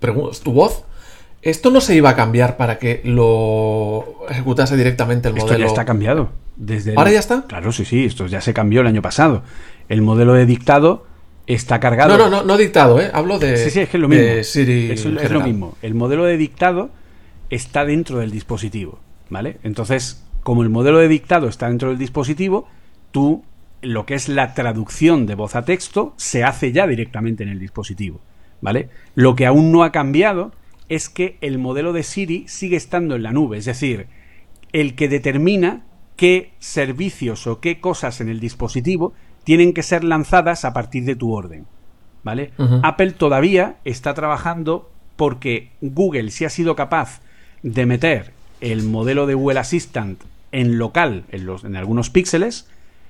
tu 0.43 0.53
voz. 0.53 0.83
Esto 1.41 1.71
no 1.71 1.81
se 1.81 1.95
iba 1.95 2.11
a 2.11 2.15
cambiar 2.15 2.57
para 2.57 2.77
que 2.77 3.01
lo 3.03 4.27
ejecutase 4.29 4.77
directamente 4.77 5.27
el 5.27 5.33
modelo. 5.33 5.51
Esto 5.51 5.59
ya 5.59 5.65
está 5.65 5.83
cambiado. 5.83 6.29
Desde 6.55 6.93
¿Ahora 6.95 7.11
ya 7.11 7.17
está? 7.17 7.45
Claro, 7.47 7.71
sí, 7.71 7.85
sí, 7.85 8.05
esto 8.05 8.27
ya 8.27 8.39
se 8.39 8.53
cambió 8.53 8.81
el 8.81 8.87
año 8.87 9.01
pasado. 9.01 9.41
El 9.89 10.03
modelo 10.03 10.33
de 10.33 10.45
dictado 10.45 11.07
está 11.47 11.79
cargado. 11.79 12.15
No, 12.15 12.29
no, 12.29 12.29
no, 12.29 12.43
no 12.43 12.55
dictado, 12.55 13.01
¿eh? 13.01 13.09
Hablo 13.11 13.39
de. 13.39 13.57
Sí, 13.57 13.71
sí, 13.71 13.79
es 13.79 13.89
que 13.89 13.97
es 13.97 14.01
lo 14.01 14.09
mismo. 14.09 14.43
Siri 14.43 14.91
es, 14.91 15.03
es 15.03 15.31
lo 15.31 15.41
mismo. 15.41 15.75
El 15.81 15.95
modelo 15.95 16.23
de 16.23 16.37
dictado 16.37 16.91
está 17.49 17.83
dentro 17.83 18.19
del 18.19 18.29
dispositivo, 18.29 18.99
¿vale? 19.29 19.57
Entonces, 19.63 20.23
como 20.43 20.61
el 20.61 20.69
modelo 20.69 20.99
de 20.99 21.07
dictado 21.07 21.47
está 21.47 21.67
dentro 21.67 21.89
del 21.89 21.97
dispositivo, 21.97 22.67
tú 23.11 23.43
lo 23.81 24.05
que 24.05 24.15
es 24.15 24.29
la 24.29 24.53
traducción 24.53 25.25
de 25.25 25.35
voz 25.35 25.55
a 25.55 25.65
texto 25.65 26.13
se 26.17 26.43
hace 26.43 26.71
ya 26.71 26.87
directamente 26.87 27.43
en 27.43 27.49
el 27.49 27.59
dispositivo, 27.59 28.21
¿vale? 28.61 28.89
Lo 29.15 29.35
que 29.35 29.45
aún 29.45 29.71
no 29.71 29.83
ha 29.83 29.91
cambiado 29.91 30.51
es 30.89 31.09
que 31.09 31.37
el 31.41 31.57
modelo 31.59 31.93
de 31.93 32.03
Siri 32.03 32.45
sigue 32.47 32.77
estando 32.77 33.15
en 33.15 33.23
la 33.23 33.31
nube, 33.31 33.57
es 33.57 33.65
decir, 33.65 34.07
el 34.71 34.95
que 34.95 35.09
determina 35.09 35.83
qué 36.15 36.53
servicios 36.59 37.47
o 37.47 37.59
qué 37.59 37.79
cosas 37.79 38.21
en 38.21 38.29
el 38.29 38.39
dispositivo 38.39 39.13
tienen 39.43 39.73
que 39.73 39.83
ser 39.83 40.03
lanzadas 40.03 40.65
a 40.65 40.73
partir 40.73 41.05
de 41.05 41.15
tu 41.15 41.33
orden. 41.33 41.65
¿Vale? 42.23 42.51
Apple 42.83 43.11
todavía 43.11 43.77
está 43.85 44.13
trabajando 44.13 44.91
porque 45.15 45.71
Google 45.79 46.31
sí 46.31 46.43
ha 46.43 46.49
sido 46.49 46.75
capaz 46.75 47.21
de 47.63 47.85
meter 47.85 48.33
el 48.59 48.83
modelo 48.83 49.27
de 49.27 49.35
Google 49.35 49.59
Assistant 49.59 50.21
en 50.51 50.77
local, 50.77 51.23
en, 51.29 51.45
los, 51.45 51.63
en 51.63 51.77
algunos 51.77 52.09
píxeles, 52.09 52.67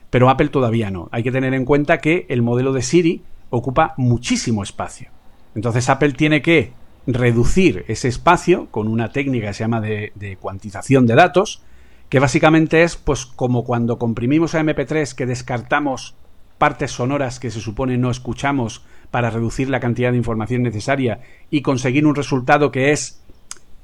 pero 0.10 0.30
Apple 0.30 0.50
todavía 0.50 0.92
no. 0.92 1.10
Hay 1.12 1.24
que 1.24 1.32
tener 1.32 1.54
en 1.54 1.66
cuenta 1.66 2.00
que 2.00 2.26
el 2.30 2.42
modelo 2.42 2.74
de 2.74 2.82
Siri 2.82 3.24
ocupa 3.50 3.94
muchísimo 3.98 4.64
espacio. 4.64 5.10
Entonces 5.56 5.90
Apple 5.90 6.14
tiene 6.14 6.42
que 6.42 6.74
reducir 7.08 7.86
ese 7.88 8.10
espacio 8.10 8.68
con 8.70 8.88
una 8.88 9.12
técnica 9.12 9.48
que 9.48 9.54
se 9.54 9.64
llama 9.64 9.82
de, 9.82 10.38
cuantización 10.40 11.08
de 11.08 11.16
datos, 11.16 11.62
que 12.10 12.20
básicamente 12.20 12.84
es 12.84 12.96
pues 12.96 13.26
como 13.26 13.64
cuando 13.64 13.98
comprimimos 13.98 14.56
a 14.56 14.62
MP3 14.62 15.14
que 15.16 15.26
descartamos 15.26 16.16
partes 16.58 16.92
sonoras 16.92 17.40
que 17.40 17.52
se 17.52 17.62
supone 17.62 17.98
no 17.98 18.10
escuchamos 18.10 18.84
para 19.12 19.30
reducir 19.30 19.70
la 19.70 19.80
cantidad 19.80 20.12
de 20.12 20.18
información 20.18 20.64
necesaria 20.64 21.22
y 21.50 21.62
conseguir 21.62 22.06
un 22.06 22.16
resultado 22.16 22.72
que 22.72 22.92
es 22.92 23.24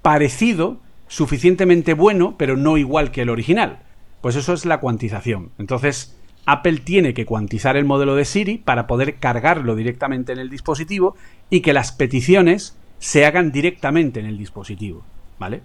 parecido, 0.02 0.80
suficientemente 1.08 1.94
bueno, 1.94 2.36
pero 2.38 2.58
no 2.58 2.78
igual 2.78 3.12
que 3.12 3.22
el 3.22 3.30
original. 3.30 3.84
Pues 4.24 4.38
eso 4.38 4.54
es 4.54 4.64
la 4.64 4.80
cuantización. 4.80 5.52
Entonces, 5.58 6.16
Apple 6.46 6.78
tiene 6.78 7.14
que 7.14 7.26
cuantizar 7.26 7.76
el 7.76 7.84
modelo 7.84 8.16
de 8.16 8.24
Siri 8.24 8.58
para 8.58 8.88
poder 8.88 9.16
cargarlo 9.16 9.76
directamente 9.76 10.32
en 10.32 10.40
el 10.40 10.50
dispositivo 10.50 11.18
y 11.50 11.60
que 11.60 11.74
las 11.74 11.92
peticiones 11.92 12.78
se 13.00 13.26
hagan 13.26 13.52
directamente 13.52 14.22
en 14.22 14.26
el 14.26 14.38
dispositivo. 14.38 15.04
¿Vale? 15.40 15.62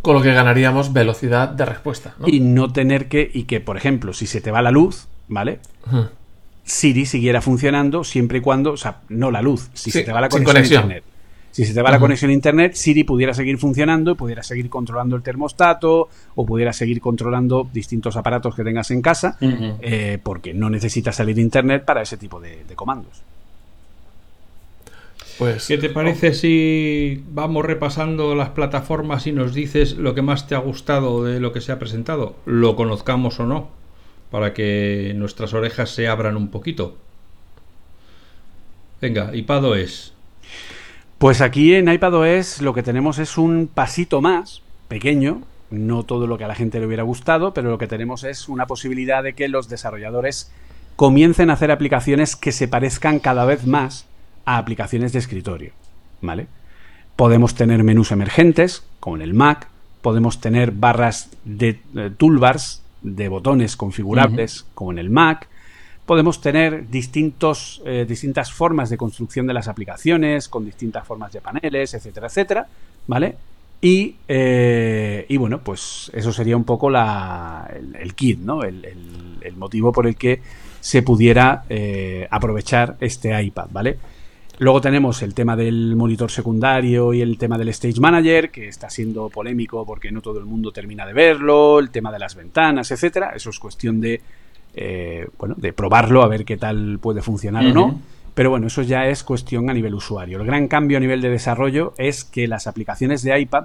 Con 0.00 0.14
lo 0.14 0.22
que 0.22 0.32
ganaríamos 0.32 0.92
velocidad 0.92 1.48
de 1.48 1.64
respuesta. 1.64 2.14
Y 2.24 2.38
no 2.38 2.72
tener 2.72 3.08
que. 3.08 3.28
Y 3.34 3.44
que, 3.44 3.60
por 3.60 3.76
ejemplo, 3.76 4.12
si 4.12 4.28
se 4.28 4.40
te 4.40 4.52
va 4.52 4.62
la 4.62 4.70
luz, 4.70 5.08
¿vale? 5.26 5.58
Siri 6.62 7.04
siguiera 7.04 7.40
funcionando 7.40 8.04
siempre 8.04 8.38
y 8.38 8.40
cuando. 8.42 8.74
O 8.74 8.76
sea, 8.76 9.00
no 9.08 9.32
la 9.32 9.42
luz, 9.42 9.70
si 9.74 9.90
se 9.90 10.04
te 10.04 10.12
va 10.12 10.20
la 10.20 10.28
conexión, 10.28 10.56
a 10.56 10.60
internet. 10.60 11.04
Si 11.50 11.64
se 11.64 11.74
te 11.74 11.82
va 11.82 11.90
la 11.90 11.98
conexión 11.98 12.30
a 12.30 12.34
internet, 12.34 12.74
Siri 12.74 13.04
pudiera 13.04 13.34
seguir 13.34 13.58
funcionando 13.58 14.12
y 14.12 14.14
pudiera 14.14 14.42
seguir 14.42 14.68
controlando 14.68 15.16
el 15.16 15.22
termostato 15.22 16.08
o 16.34 16.46
pudiera 16.46 16.72
seguir 16.72 17.00
controlando 17.00 17.68
distintos 17.72 18.16
aparatos 18.16 18.54
que 18.54 18.64
tengas 18.64 18.90
en 18.90 19.02
casa, 19.02 19.36
eh, 19.40 20.18
porque 20.22 20.54
no 20.54 20.70
necesitas 20.70 21.16
salir 21.16 21.34
de 21.36 21.42
internet 21.42 21.84
para 21.84 22.02
ese 22.02 22.16
tipo 22.16 22.40
de, 22.40 22.64
comandos. 22.76 23.22
Pues, 25.38 25.66
¿Qué 25.68 25.78
te 25.78 25.88
parece 25.88 26.34
si 26.34 27.24
vamos 27.30 27.64
repasando 27.64 28.34
las 28.34 28.50
plataformas 28.50 29.26
y 29.26 29.32
nos 29.32 29.54
dices 29.54 29.96
lo 29.96 30.14
que 30.14 30.22
más 30.22 30.48
te 30.48 30.54
ha 30.54 30.58
gustado 30.58 31.24
de 31.24 31.40
lo 31.40 31.52
que 31.52 31.60
se 31.60 31.72
ha 31.72 31.78
presentado? 31.78 32.36
Lo 32.44 32.76
conozcamos 32.76 33.38
o 33.40 33.46
no, 33.46 33.68
para 34.30 34.52
que 34.52 35.12
nuestras 35.16 35.54
orejas 35.54 35.90
se 35.90 36.08
abran 36.08 36.36
un 36.36 36.48
poquito. 36.48 36.96
Venga, 39.00 39.32
es 39.76 40.12
pues 41.18 41.40
aquí 41.40 41.74
en 41.74 41.88
iPadOS 41.88 42.62
lo 42.62 42.72
que 42.74 42.82
tenemos 42.82 43.18
es 43.18 43.38
un 43.38 43.68
pasito 43.72 44.20
más, 44.20 44.62
pequeño, 44.88 45.42
no 45.70 46.04
todo 46.04 46.26
lo 46.26 46.38
que 46.38 46.44
a 46.44 46.48
la 46.48 46.54
gente 46.54 46.80
le 46.80 46.86
hubiera 46.86 47.02
gustado, 47.02 47.52
pero 47.52 47.70
lo 47.70 47.78
que 47.78 47.86
tenemos 47.86 48.24
es 48.24 48.48
una 48.48 48.66
posibilidad 48.66 49.22
de 49.22 49.34
que 49.34 49.48
los 49.48 49.68
desarrolladores 49.68 50.52
comiencen 50.96 51.50
a 51.50 51.54
hacer 51.54 51.70
aplicaciones 51.70 52.36
que 52.36 52.52
se 52.52 52.68
parezcan 52.68 53.18
cada 53.18 53.44
vez 53.44 53.66
más 53.66 54.06
a 54.44 54.58
aplicaciones 54.58 55.12
de 55.12 55.18
escritorio, 55.18 55.72
¿vale? 56.22 56.46
Podemos 57.16 57.54
tener 57.54 57.82
menús 57.84 58.12
emergentes, 58.12 58.84
como 59.00 59.16
en 59.16 59.22
el 59.22 59.34
Mac, 59.34 59.68
podemos 60.02 60.40
tener 60.40 60.70
barras 60.70 61.30
de, 61.44 61.80
toolbars 62.16 62.82
de 63.02 63.28
botones 63.28 63.76
configurables, 63.76 64.66
como 64.74 64.92
en 64.92 64.98
el 64.98 65.10
Mac, 65.10 65.48
podemos 66.08 66.40
tener 66.40 66.88
distintos, 66.88 67.82
eh, 67.84 68.06
distintas 68.08 68.50
formas 68.50 68.88
de 68.88 68.96
construcción 68.96 69.46
de 69.46 69.52
las 69.52 69.68
aplicaciones, 69.68 70.48
con 70.48 70.64
distintas 70.64 71.06
formas 71.06 71.34
de 71.34 71.42
paneles, 71.42 71.92
etcétera, 71.92 72.28
etcétera, 72.28 72.66
¿vale? 73.06 73.36
Y, 73.82 74.16
eh, 74.26 75.26
y 75.28 75.36
bueno, 75.36 75.60
pues 75.62 76.10
eso 76.14 76.32
sería 76.32 76.56
un 76.56 76.64
poco 76.64 76.88
la, 76.88 77.70
el, 78.00 78.14
kit, 78.14 78.38
¿no? 78.40 78.62
El, 78.62 78.86
motivo 79.56 79.92
por 79.92 80.06
el 80.06 80.16
que 80.16 80.40
se 80.80 81.02
pudiera 81.02 81.64
eh, 81.68 82.26
aprovechar 82.30 82.96
este 83.00 83.40
iPad, 83.42 83.66
¿vale? 83.70 83.98
Luego 84.60 84.80
tenemos 84.80 85.20
el 85.22 85.34
tema 85.34 85.56
del 85.56 85.94
monitor 85.94 86.30
secundario 86.30 87.12
y 87.12 87.20
el 87.20 87.36
tema 87.36 87.58
del 87.58 87.68
Stage 87.68 88.00
Manager, 88.00 88.50
que 88.50 88.68
está 88.68 88.88
siendo 88.88 89.28
polémico 89.28 89.84
porque 89.84 90.10
no 90.10 90.22
todo 90.22 90.38
el 90.38 90.46
mundo 90.46 90.72
termina 90.72 91.04
de 91.04 91.12
verlo, 91.12 91.78
el 91.78 91.90
tema 91.90 92.10
de 92.10 92.18
las 92.18 92.34
ventanas, 92.34 92.90
etcétera. 92.90 93.32
Eso 93.36 93.50
es 93.50 93.58
cuestión 93.58 94.00
de 94.00 94.22
eh, 94.74 95.26
bueno, 95.38 95.54
de 95.56 95.72
probarlo, 95.72 96.22
a 96.22 96.28
ver 96.28 96.44
qué 96.44 96.56
tal 96.56 96.98
puede 97.00 97.22
funcionar 97.22 97.66
o 97.66 97.72
no. 97.72 98.00
Pero 98.34 98.50
bueno, 98.50 98.68
eso 98.68 98.82
ya 98.82 99.06
es 99.08 99.24
cuestión 99.24 99.68
a 99.68 99.74
nivel 99.74 99.94
usuario. 99.94 100.38
El 100.38 100.46
gran 100.46 100.68
cambio 100.68 100.98
a 100.98 101.00
nivel 101.00 101.20
de 101.20 101.28
desarrollo 101.28 101.94
es 101.98 102.24
que 102.24 102.46
las 102.46 102.68
aplicaciones 102.68 103.22
de 103.22 103.38
iPad 103.40 103.64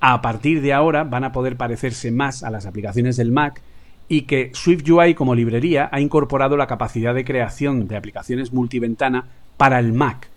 a 0.00 0.20
partir 0.20 0.60
de 0.60 0.74
ahora 0.74 1.04
van 1.04 1.24
a 1.24 1.32
poder 1.32 1.56
parecerse 1.56 2.10
más 2.10 2.42
a 2.42 2.50
las 2.50 2.66
aplicaciones 2.66 3.16
del 3.16 3.32
Mac 3.32 3.62
y 4.08 4.22
que 4.22 4.50
SwiftUI 4.52 5.14
como 5.14 5.34
librería 5.34 5.88
ha 5.90 6.00
incorporado 6.00 6.56
la 6.58 6.66
capacidad 6.66 7.14
de 7.14 7.24
creación 7.24 7.88
de 7.88 7.96
aplicaciones 7.96 8.52
multiventana 8.52 9.24
para 9.56 9.78
el 9.78 9.94
Mac. 9.94 10.28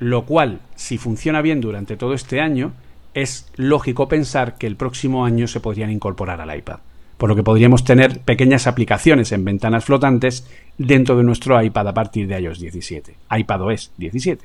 Lo 0.00 0.24
cual, 0.24 0.60
si 0.74 0.98
funciona 0.98 1.42
bien 1.42 1.60
durante 1.60 1.96
todo 1.96 2.14
este 2.14 2.40
año, 2.40 2.72
es 3.14 3.48
lógico 3.56 4.08
pensar 4.08 4.58
que 4.58 4.66
el 4.66 4.74
próximo 4.74 5.24
año 5.24 5.46
se 5.46 5.60
podrían 5.60 5.90
incorporar 5.90 6.40
al 6.40 6.56
iPad 6.56 6.78
por 7.18 7.28
lo 7.28 7.36
que 7.36 7.42
podríamos 7.42 7.84
tener 7.84 8.20
pequeñas 8.20 8.66
aplicaciones 8.66 9.32
en 9.32 9.44
ventanas 9.44 9.84
flotantes 9.84 10.46
dentro 10.78 11.16
de 11.16 11.24
nuestro 11.24 11.60
iPad 11.60 11.88
a 11.88 11.94
partir 11.94 12.26
de 12.28 12.40
iOS 12.40 12.60
17, 12.60 13.14
iPadOS 13.36 13.90
17. 13.98 14.44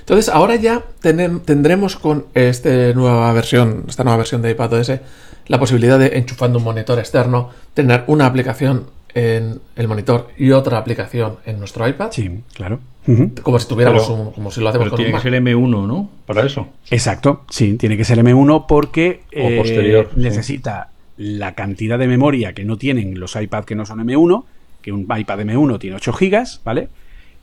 Entonces, 0.00 0.28
ahora 0.28 0.56
ya 0.56 0.84
tendremos 1.00 1.96
con 1.96 2.26
esta 2.34 2.92
nueva 2.92 3.32
versión, 3.32 3.84
esta 3.88 4.04
nueva 4.04 4.18
versión 4.18 4.42
de 4.42 4.50
iPadOS, 4.50 4.92
la 5.46 5.58
posibilidad 5.58 5.98
de 5.98 6.18
enchufando 6.18 6.58
un 6.58 6.64
monitor 6.64 6.98
externo, 6.98 7.48
tener 7.74 8.04
una 8.06 8.26
aplicación 8.26 8.84
en 9.14 9.60
el 9.74 9.88
monitor 9.88 10.28
y 10.36 10.52
otra 10.52 10.78
aplicación 10.78 11.36
en 11.46 11.58
nuestro 11.58 11.88
iPad. 11.88 12.10
Sí, 12.12 12.42
claro. 12.54 12.78
Como 13.42 13.58
si 13.58 13.66
tuviéramos 13.66 14.08
un, 14.10 14.30
como 14.30 14.50
si 14.50 14.60
lo 14.60 14.68
hacemos 14.68 14.90
con 14.90 14.98
tiene 14.98 15.12
que 15.12 15.20
ser 15.20 15.32
M1, 15.32 15.86
¿no? 15.86 16.10
Para 16.26 16.44
eso. 16.44 16.68
Exacto, 16.90 17.44
sí, 17.48 17.74
tiene 17.74 17.96
que 17.96 18.04
ser 18.04 18.18
M1 18.22 18.66
porque 18.68 19.22
eh, 19.32 20.06
necesita 20.14 20.90
la 21.20 21.54
cantidad 21.54 21.98
de 21.98 22.08
memoria 22.08 22.54
que 22.54 22.64
no 22.64 22.78
tienen 22.78 23.20
los 23.20 23.36
iPad 23.36 23.64
que 23.64 23.74
no 23.74 23.84
son 23.84 23.98
M1, 23.98 24.44
que 24.80 24.90
un 24.90 25.02
iPad 25.02 25.40
M1 25.40 25.78
tiene 25.78 25.96
8 25.96 26.12
GB, 26.18 26.60
¿vale? 26.64 26.88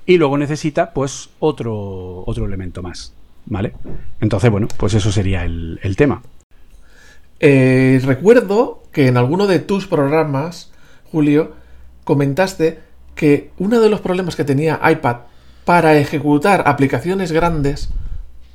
Y 0.08 0.18
luego 0.18 0.36
necesita, 0.40 0.94
pues, 0.94 1.30
otro, 1.38 2.24
otro 2.26 2.48
elemento 2.48 2.82
más, 2.82 3.14
¿vale? 3.46 3.74
Entonces, 4.20 4.50
bueno, 4.50 4.68
pues 4.78 4.96
eso 4.96 5.12
sería 5.12 5.44
el, 5.46 5.96
tema. 5.96 6.24
Eh, 7.40 8.02
recuerdo 8.04 8.82
que 8.92 9.10
en 9.10 9.18
alguno 9.18 9.46
de 9.46 9.60
tus 9.60 9.86
programas, 9.86 10.72
Julio, 11.12 11.54
comentaste 12.04 12.80
que 13.14 13.52
uno 13.60 13.80
de 13.80 13.92
los 13.92 14.02
problemas 14.02 14.36
que 14.36 14.44
tenía 14.44 14.82
iPad 14.90 15.18
para 15.66 15.96
ejecutar 16.00 16.64
aplicaciones 16.66 17.32
grandes, 17.32 17.90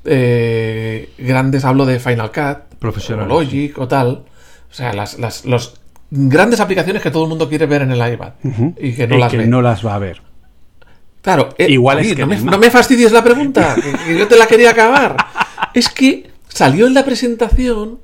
eh, 0.04 1.12
grandes 1.16 1.64
hablo 1.64 1.86
de 1.86 2.00
Final 2.00 2.32
Cut, 2.32 2.74
Profesional, 2.80 3.28
Logic 3.28 3.78
o 3.78 3.86
tal, 3.86 4.24
o 4.72 4.74
sea, 4.74 4.94
las, 4.94 5.18
las 5.18 5.74
grandes 6.10 6.60
aplicaciones 6.60 7.02
que 7.02 7.10
todo 7.10 7.24
el 7.24 7.28
mundo 7.28 7.46
quiere 7.46 7.66
ver 7.66 7.82
en 7.82 7.92
el 7.92 8.12
iPad 8.12 8.32
y 8.80 8.94
que 8.94 9.06
no, 9.06 9.18
las, 9.18 9.34
no 9.34 9.60
las 9.60 9.84
va 9.84 9.94
a 9.94 9.98
ver. 9.98 10.22
Claro, 11.20 11.50
eh, 11.58 11.70
igual 11.70 11.98
es 11.98 12.14
que 12.14 12.26
no 12.26 12.58
me, 12.58 12.70
fastidies 12.70 13.12
la 13.12 13.22
pregunta, 13.22 13.76
que, 13.76 14.18
yo 14.18 14.26
te 14.26 14.36
la 14.36 14.46
quería 14.46 14.70
acabar. 14.70 15.16
es 15.74 15.90
que 15.90 16.30
salió 16.48 16.86
en 16.86 16.94
la 16.94 17.04
presentación. 17.04 18.00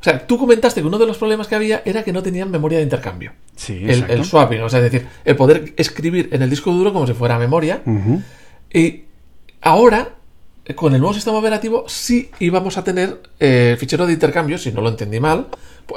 O 0.00 0.04
sea, 0.04 0.24
tú 0.24 0.38
comentaste 0.38 0.82
que 0.82 0.86
uno 0.86 0.98
de 0.98 1.06
los 1.06 1.18
problemas 1.18 1.48
que 1.48 1.56
había 1.56 1.82
era 1.84 2.04
que 2.04 2.12
no 2.12 2.22
tenían 2.22 2.48
memoria 2.48 2.78
de 2.78 2.84
intercambio. 2.84 3.32
Sí, 3.56 3.82
el, 3.84 4.04
el, 4.08 4.24
swapping, 4.24 4.60
o 4.60 4.68
sea, 4.68 4.78
es 4.78 4.92
decir, 4.92 5.08
el 5.24 5.34
poder 5.34 5.74
escribir 5.76 6.28
en 6.30 6.42
el 6.42 6.50
disco 6.50 6.70
duro 6.72 6.92
como 6.92 7.08
si 7.08 7.12
fuera 7.12 7.38
memoria. 7.38 7.82
Y 8.72 9.04
ahora 9.62 10.10
con 10.74 10.94
el 10.94 11.00
nuevo 11.00 11.12
sistema 11.12 11.38
operativo 11.38 11.84
sí 11.88 12.30
íbamos 12.40 12.78
a 12.78 12.84
tener 12.84 13.20
eh, 13.38 13.76
fichero 13.78 14.06
de 14.06 14.14
intercambio, 14.14 14.56
si 14.56 14.72
no 14.72 14.80
lo 14.80 14.88
entendí 14.88 15.20
mal, 15.20 15.48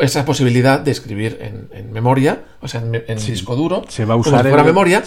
esa 0.02 0.26
posibilidad 0.26 0.80
de 0.80 0.92
escribir 0.92 1.40
en, 1.42 1.92
memoria, 1.92 2.44
o 2.62 2.68
sea, 2.68 2.82
en, 2.82 3.18
disco 3.18 3.56
duro, 3.56 3.84
se 3.88 4.06
va 4.06 4.16
a 4.16 4.18
usar 4.18 4.50
como 4.50 4.64
memoria. 4.64 5.04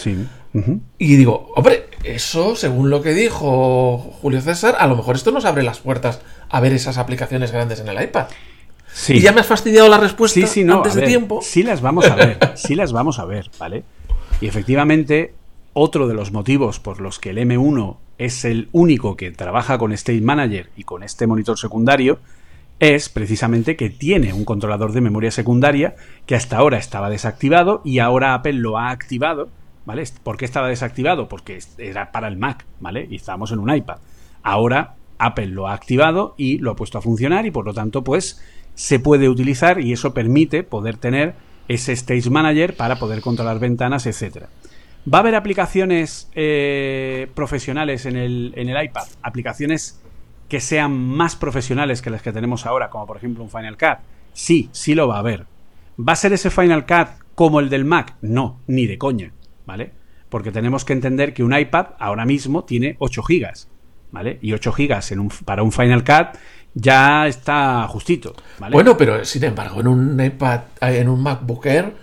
Y 0.99 1.17
digo, 1.17 1.53
hombre, 1.55 1.87
eso, 2.05 2.57
según 2.57 2.91
lo 2.91 3.03
que 3.03 3.15
dijo 3.15 3.99
Julio 4.21 4.41
César, 4.41 4.77
a 4.79 4.87
lo 4.87 4.97
mejor 4.97 5.17
esto 5.17 5.31
nos 5.31 5.45
abre 5.45 5.63
las 5.63 5.81
puertas 5.81 6.21
a 6.49 6.61
ver 6.61 6.73
esas 6.73 6.99
aplicaciones 6.99 7.53
grandes 7.53 7.81
en 7.81 7.89
el 7.89 8.03
iPad. 8.03 8.27
Sí. 8.93 9.15
Y 9.15 9.21
ya 9.21 9.33
me 9.33 9.41
has 9.41 9.47
fastidiado 9.47 9.89
la 9.89 9.99
respuesta 9.99 10.41
antes 10.41 10.95
de 10.95 11.03
tiempo. 11.03 11.41
Sí 11.43 11.63
las 11.63 11.81
vamos 11.81 12.07
a 12.07 12.17
ver, 12.17 12.39
sí 12.57 12.75
las 12.75 12.93
vamos 12.93 13.19
a 13.19 13.25
ver, 13.25 13.51
¿vale? 13.59 13.85
Y 14.41 14.47
efectivamente, 14.47 15.35
otro 15.73 16.09
de 16.09 16.15
los 16.15 16.33
motivos 16.33 16.81
por 16.81 17.01
los 17.01 17.19
que 17.19 17.31
el 17.31 17.39
M1 17.39 17.99
es 18.19 18.45
el 18.45 18.69
único 18.73 19.17
que 19.17 19.31
trabaja 19.31 19.79
con 19.79 19.93
State 19.93 20.21
Manager 20.21 20.71
y 20.77 20.85
con 20.85 21.03
este 21.03 21.27
monitor 21.27 21.59
secundario, 21.59 22.19
es 22.81 23.09
precisamente 23.09 23.77
que 23.77 23.91
tiene 23.91 24.33
un 24.33 24.45
controlador 24.45 24.93
de 24.93 25.01
memoria 25.01 25.31
secundaria 25.31 25.95
que 26.27 26.35
hasta 26.35 26.57
ahora 26.57 26.79
estaba 26.79 27.11
desactivado 27.11 27.83
y 27.85 28.01
ahora 28.01 28.35
Apple 28.35 28.55
lo 28.55 28.79
ha 28.79 28.91
activado 28.91 29.49
¿vale? 29.85 30.05
¿Por 30.23 30.37
qué 30.37 30.45
estaba 30.45 30.69
desactivado? 30.69 31.29
Porque 31.29 31.59
era 31.79 32.13
para 32.13 32.29
el 32.29 32.37
Mac, 32.37 32.65
¿vale? 32.81 33.07
Y 33.11 33.17
estábamos 33.17 33.53
en 33.53 33.59
un 33.59 33.75
iPad. 33.75 33.99
Ahora 34.43 34.95
Apple 35.19 35.49
lo 35.49 35.69
ha 35.69 35.75
activado 35.75 36.35
y 36.37 36.59
lo 36.59 36.71
ha 36.71 36.77
puesto 36.77 36.99
a 36.99 37.03
funcionar 37.03 37.47
y 37.47 37.51
por 37.51 37.65
lo 37.65 37.75
tanto, 37.75 38.03
pues 38.05 38.41
se 38.75 39.01
puede 39.01 39.29
utilizar 39.29 39.81
y 39.81 39.93
eso 39.93 40.15
permite 40.15 40.63
poder 40.63 40.97
tener 40.97 41.35
ese 41.69 41.93
Stage 41.93 42.31
Manager 42.31 42.77
para 42.77 42.97
poder 42.97 43.21
controlar 43.21 43.59
ventanas, 43.59 44.07
etcétera. 44.07 44.49
¿Va 45.13 45.19
a 45.19 45.21
haber 45.23 45.35
aplicaciones 45.35 46.29
eh, 46.35 47.29
profesionales 47.35 48.07
en 48.07 48.17
el, 48.17 48.53
en 48.57 48.69
el 48.69 48.85
iPad? 48.85 49.09
Aplicaciones 49.23 50.01
que 50.51 50.61
sean 50.61 50.93
más 50.93 51.37
profesionales 51.37 52.03
que 52.03 52.11
las 52.11 52.21
que 52.21 52.33
tenemos 52.33 52.67
ahora, 52.67 52.91
como 52.91 53.07
por 53.07 53.17
ejemplo 53.17 53.43
un 53.43 53.51
Final 53.51 53.79
Cut. 53.79 53.99
Sí, 54.35 54.69
sí 54.73 54.95
lo 54.95 55.09
va 55.09 55.17
a 55.17 55.21
haber. 55.21 55.47
¿Va 55.97 56.13
a 56.13 56.17
ser 56.17 56.33
ese 56.33 56.51
Final 56.51 56.85
Cut 56.85 57.09
como 57.35 57.61
el 57.61 57.71
del 57.71 57.85
Mac? 57.85 58.17
No, 58.21 58.61
ni 58.67 58.87
de 58.87 58.99
coña, 58.99 59.33
¿vale? 59.65 59.93
Porque 60.29 60.51
tenemos 60.51 60.85
que 60.85 60.93
entender 60.93 61.33
que 61.33 61.45
un 61.45 61.57
iPad 61.57 61.87
ahora 61.99 62.27
mismo 62.27 62.65
tiene 62.65 62.97
8 62.99 63.23
GB, 63.23 63.53
¿vale? 64.11 64.39
Y 64.43 64.53
8 64.53 64.73
GB 64.73 65.13
en 65.13 65.21
un, 65.21 65.29
para 65.45 65.63
un 65.63 65.73
Final 65.73 66.05
Cut 66.05 66.39
ya 66.75 67.29
está 67.29 67.87
justito. 67.89 68.35
Bueno, 68.71 68.97
pero 68.97 69.25
sin 69.25 69.45
embargo, 69.45 69.81
en 69.81 69.87
un 69.87 70.21
iPad, 70.21 70.61
en 70.81 71.09
un 71.09 71.23
MacBook 71.23 71.65
Air, 71.67 71.95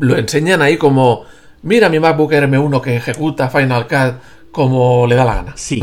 lo 0.00 0.16
enseñan 0.16 0.60
ahí 0.60 0.76
como, 0.76 1.24
mira 1.62 1.88
mi 1.88 2.00
MacBook 2.00 2.32
Air 2.32 2.48
M1 2.48 2.80
que 2.80 2.96
ejecuta 2.96 3.48
Final 3.48 3.86
Cut 3.86 4.20
como 4.50 5.06
le 5.06 5.14
da 5.14 5.24
la 5.24 5.34
gana. 5.36 5.52
Sí, 5.56 5.82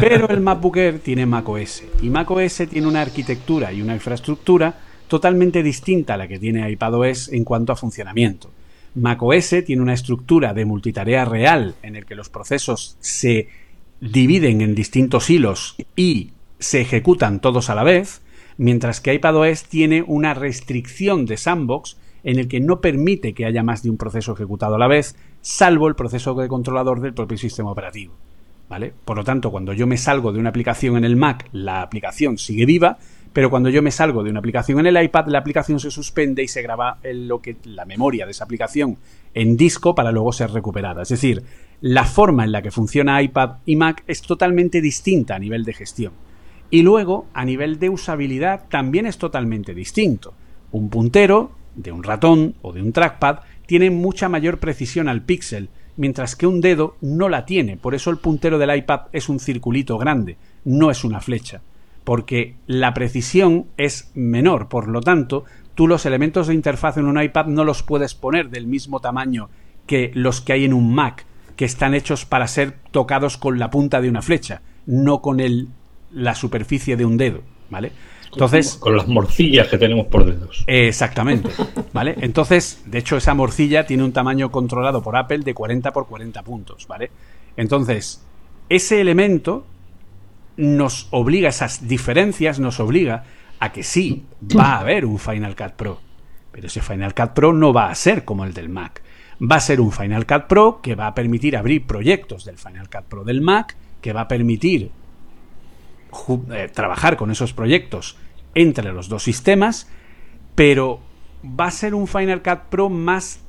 pero 0.00 0.28
el 0.28 0.40
MacBook 0.40 0.76
Air 0.76 0.98
tiene 1.00 1.26
macOS 1.26 1.82
y 2.02 2.10
macOS 2.10 2.62
tiene 2.70 2.86
una 2.86 3.02
arquitectura 3.02 3.72
y 3.72 3.82
una 3.82 3.94
infraestructura 3.94 4.78
totalmente 5.08 5.62
distinta 5.62 6.14
a 6.14 6.16
la 6.16 6.28
que 6.28 6.38
tiene 6.38 6.68
iPadOS 6.70 7.32
en 7.32 7.44
cuanto 7.44 7.72
a 7.72 7.76
funcionamiento. 7.76 8.50
macOS 8.94 9.56
tiene 9.64 9.82
una 9.82 9.94
estructura 9.94 10.54
de 10.54 10.64
multitarea 10.64 11.24
real 11.24 11.74
en 11.82 11.96
el 11.96 12.06
que 12.06 12.14
los 12.14 12.28
procesos 12.28 12.96
se 13.00 13.48
dividen 14.00 14.60
en 14.60 14.74
distintos 14.74 15.30
hilos 15.30 15.76
y 15.94 16.32
se 16.58 16.80
ejecutan 16.80 17.40
todos 17.40 17.70
a 17.70 17.74
la 17.74 17.84
vez, 17.84 18.22
mientras 18.56 19.00
que 19.00 19.14
iPadOS 19.14 19.64
tiene 19.64 20.02
una 20.02 20.34
restricción 20.34 21.26
de 21.26 21.36
sandbox 21.36 21.98
en 22.24 22.38
el 22.38 22.48
que 22.48 22.60
no 22.60 22.80
permite 22.80 23.34
que 23.34 23.44
haya 23.44 23.62
más 23.62 23.82
de 23.82 23.90
un 23.90 23.96
proceso 23.96 24.32
ejecutado 24.32 24.74
a 24.74 24.78
la 24.78 24.88
vez, 24.88 25.16
salvo 25.46 25.86
el 25.86 25.94
proceso 25.94 26.34
de 26.34 26.48
controlador 26.48 27.00
del 27.00 27.14
propio 27.14 27.38
sistema 27.38 27.70
operativo. 27.70 28.14
¿Vale? 28.68 28.92
Por 29.04 29.16
lo 29.16 29.22
tanto, 29.22 29.52
cuando 29.52 29.72
yo 29.72 29.86
me 29.86 29.96
salgo 29.96 30.32
de 30.32 30.40
una 30.40 30.48
aplicación 30.48 30.96
en 30.96 31.04
el 31.04 31.14
Mac, 31.14 31.48
la 31.52 31.82
aplicación 31.82 32.36
sigue 32.36 32.66
viva, 32.66 32.98
pero 33.32 33.48
cuando 33.48 33.68
yo 33.68 33.80
me 33.80 33.92
salgo 33.92 34.24
de 34.24 34.30
una 34.30 34.40
aplicación 34.40 34.80
en 34.80 34.86
el 34.86 35.00
iPad, 35.04 35.28
la 35.28 35.38
aplicación 35.38 35.78
se 35.78 35.92
suspende 35.92 36.42
y 36.42 36.48
se 36.48 36.62
graba 36.62 36.98
en 37.04 37.28
lo 37.28 37.40
que 37.40 37.58
la 37.62 37.84
memoria 37.84 38.24
de 38.24 38.32
esa 38.32 38.42
aplicación 38.42 38.98
en 39.34 39.56
disco 39.56 39.94
para 39.94 40.10
luego 40.10 40.32
ser 40.32 40.50
recuperada. 40.50 41.02
Es 41.02 41.10
decir, 41.10 41.44
la 41.80 42.06
forma 42.06 42.42
en 42.42 42.50
la 42.50 42.60
que 42.60 42.72
funciona 42.72 43.22
iPad 43.22 43.58
y 43.66 43.76
Mac 43.76 44.02
es 44.08 44.22
totalmente 44.22 44.80
distinta 44.80 45.36
a 45.36 45.38
nivel 45.38 45.62
de 45.62 45.74
gestión. 45.74 46.12
Y 46.70 46.82
luego, 46.82 47.26
a 47.34 47.44
nivel 47.44 47.78
de 47.78 47.90
usabilidad, 47.90 48.64
también 48.68 49.06
es 49.06 49.16
totalmente 49.16 49.74
distinto. 49.74 50.34
Un 50.72 50.90
puntero 50.90 51.52
de 51.76 51.92
un 51.92 52.02
ratón 52.02 52.56
o 52.62 52.72
de 52.72 52.82
un 52.82 52.92
trackpad 52.92 53.40
tiene 53.66 53.90
mucha 53.90 54.28
mayor 54.28 54.58
precisión 54.58 55.08
al 55.08 55.22
píxel, 55.22 55.68
mientras 55.96 56.36
que 56.36 56.46
un 56.46 56.60
dedo 56.60 56.96
no 57.00 57.28
la 57.28 57.44
tiene. 57.44 57.76
Por 57.76 57.94
eso 57.94 58.10
el 58.10 58.18
puntero 58.18 58.58
del 58.58 58.74
iPad 58.76 59.02
es 59.12 59.28
un 59.28 59.40
circulito 59.40 59.98
grande, 59.98 60.36
no 60.64 60.90
es 60.90 61.04
una 61.04 61.20
flecha. 61.20 61.62
Porque 62.04 62.54
la 62.66 62.94
precisión 62.94 63.66
es 63.76 64.10
menor, 64.14 64.68
por 64.68 64.88
lo 64.88 65.00
tanto, 65.00 65.44
tú 65.74 65.88
los 65.88 66.06
elementos 66.06 66.46
de 66.46 66.54
interfaz 66.54 66.96
en 66.96 67.06
un 67.06 67.20
iPad 67.20 67.46
no 67.46 67.64
los 67.64 67.82
puedes 67.82 68.14
poner 68.14 68.50
del 68.50 68.66
mismo 68.66 69.00
tamaño 69.00 69.48
que 69.86 70.10
los 70.14 70.40
que 70.40 70.52
hay 70.52 70.64
en 70.64 70.72
un 70.72 70.94
Mac, 70.94 71.26
que 71.56 71.64
están 71.64 71.94
hechos 71.94 72.24
para 72.24 72.46
ser 72.46 72.74
tocados 72.90 73.36
con 73.36 73.58
la 73.58 73.70
punta 73.70 74.00
de 74.00 74.08
una 74.08 74.22
flecha, 74.22 74.62
no 74.84 75.20
con 75.20 75.40
el, 75.40 75.68
la 76.12 76.34
superficie 76.34 76.96
de 76.96 77.04
un 77.04 77.16
dedo, 77.16 77.42
¿vale? 77.70 77.92
Entonces, 78.32 78.76
con 78.76 78.96
las 78.96 79.08
morcillas 79.08 79.68
que 79.68 79.78
tenemos 79.78 80.06
por 80.06 80.24
dedos. 80.24 80.64
Exactamente. 80.66 81.50
¿Vale? 81.92 82.14
Entonces, 82.20 82.82
de 82.86 82.98
hecho, 82.98 83.16
esa 83.16 83.34
morcilla 83.34 83.86
tiene 83.86 84.04
un 84.04 84.12
tamaño 84.12 84.50
controlado 84.50 85.02
por 85.02 85.16
Apple 85.16 85.38
de 85.38 85.54
40 85.54 85.92
por 85.92 86.06
40 86.06 86.42
puntos, 86.42 86.86
¿vale? 86.86 87.10
Entonces, 87.56 88.22
ese 88.68 89.00
elemento 89.00 89.66
nos 90.56 91.08
obliga, 91.10 91.48
esas 91.48 91.86
diferencias 91.86 92.58
nos 92.58 92.80
obliga 92.80 93.24
a 93.58 93.72
que 93.72 93.82
sí, 93.82 94.24
va 94.56 94.74
a 94.74 94.80
haber 94.80 95.04
un 95.04 95.18
Final 95.18 95.56
Cut 95.56 95.72
Pro. 95.72 96.00
Pero 96.52 96.66
ese 96.66 96.80
Final 96.80 97.14
Cut 97.14 97.30
Pro 97.30 97.52
no 97.52 97.72
va 97.72 97.90
a 97.90 97.94
ser 97.94 98.24
como 98.24 98.44
el 98.44 98.54
del 98.54 98.68
Mac. 98.68 99.02
Va 99.40 99.56
a 99.56 99.60
ser 99.60 99.80
un 99.80 99.92
Final 99.92 100.26
Cut 100.26 100.44
Pro 100.44 100.80
que 100.82 100.94
va 100.94 101.06
a 101.06 101.14
permitir 101.14 101.56
abrir 101.56 101.86
proyectos 101.86 102.44
del 102.44 102.58
Final 102.58 102.88
Cut 102.88 103.04
Pro 103.04 103.24
del 103.24 103.42
Mac, 103.42 103.76
que 104.00 104.12
va 104.12 104.22
a 104.22 104.28
permitir 104.28 104.90
eh, 106.52 106.68
trabajar 106.72 107.16
con 107.16 107.30
esos 107.30 107.52
proyectos 107.52 108.16
entre 108.54 108.92
los 108.92 109.08
dos 109.08 109.22
sistemas, 109.22 109.88
pero 110.54 111.00
va 111.44 111.66
a 111.66 111.70
ser 111.70 111.94
un 111.94 112.06
Final 112.06 112.42
Cut 112.42 112.68
Pro 112.70 112.88
más, 112.88 113.40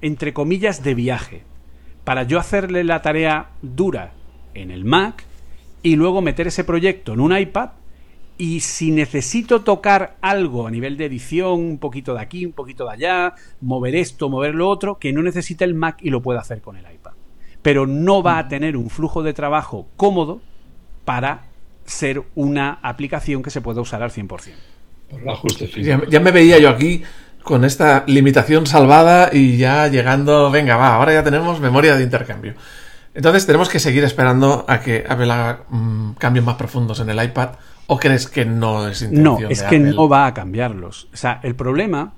entre 0.00 0.32
comillas, 0.32 0.82
de 0.82 0.94
viaje. 0.94 1.44
Para 2.04 2.24
yo 2.24 2.38
hacerle 2.38 2.84
la 2.84 3.02
tarea 3.02 3.50
dura 3.62 4.12
en 4.54 4.70
el 4.70 4.84
Mac 4.84 5.24
y 5.82 5.96
luego 5.96 6.22
meter 6.22 6.46
ese 6.46 6.64
proyecto 6.64 7.12
en 7.12 7.20
un 7.20 7.36
iPad 7.36 7.70
y 8.38 8.60
si 8.60 8.90
necesito 8.90 9.62
tocar 9.62 10.16
algo 10.20 10.66
a 10.66 10.70
nivel 10.70 10.96
de 10.96 11.04
edición, 11.06 11.60
un 11.60 11.78
poquito 11.78 12.14
de 12.14 12.20
aquí, 12.20 12.46
un 12.46 12.52
poquito 12.52 12.86
de 12.86 12.92
allá, 12.92 13.34
mover 13.60 13.94
esto, 13.94 14.28
mover 14.28 14.54
lo 14.54 14.68
otro, 14.68 14.98
que 14.98 15.12
no 15.12 15.22
necesite 15.22 15.64
el 15.64 15.74
Mac 15.74 15.98
y 16.00 16.10
lo 16.10 16.22
pueda 16.22 16.40
hacer 16.40 16.60
con 16.60 16.76
el 16.76 16.84
iPad. 16.92 17.12
Pero 17.60 17.86
no 17.86 18.22
va 18.22 18.38
a 18.38 18.48
tener 18.48 18.76
un 18.76 18.90
flujo 18.90 19.22
de 19.22 19.32
trabajo 19.32 19.86
cómodo 19.96 20.40
para 21.04 21.51
ser 21.92 22.22
una 22.34 22.78
aplicación 22.82 23.42
que 23.42 23.50
se 23.50 23.60
pueda 23.60 23.80
usar 23.80 24.02
al 24.02 24.10
100%. 24.10 24.52
ya, 25.82 26.00
ya 26.08 26.20
me 26.20 26.30
veía 26.30 26.58
yo 26.58 26.68
aquí 26.68 27.02
con 27.42 27.64
esta 27.64 28.04
limitación 28.06 28.66
salvada 28.66 29.30
y 29.32 29.56
ya 29.56 29.88
llegando, 29.88 30.50
venga, 30.50 30.76
va, 30.76 30.94
ahora 30.94 31.12
ya 31.12 31.24
tenemos 31.24 31.60
memoria 31.60 31.96
de 31.96 32.04
intercambio. 32.04 32.54
Entonces 33.14 33.44
tenemos 33.46 33.68
que 33.68 33.78
seguir 33.78 34.04
esperando 34.04 34.64
a 34.68 34.80
que 34.80 35.04
Apple 35.06 35.30
haga 35.30 35.64
mm, 35.68 36.12
cambios 36.12 36.46
más 36.46 36.56
profundos 36.56 37.00
en 37.00 37.10
el 37.10 37.22
iPad 37.22 37.50
o 37.88 37.98
crees 37.98 38.26
que 38.26 38.44
no 38.44 38.88
es 38.88 39.02
intención 39.02 39.42
No, 39.42 39.48
es 39.50 39.62
que 39.64 39.78
no 39.78 40.08
va 40.08 40.26
a 40.26 40.34
cambiarlos. 40.34 41.08
O 41.12 41.16
sea, 41.16 41.40
el 41.42 41.54
problema 41.54 42.14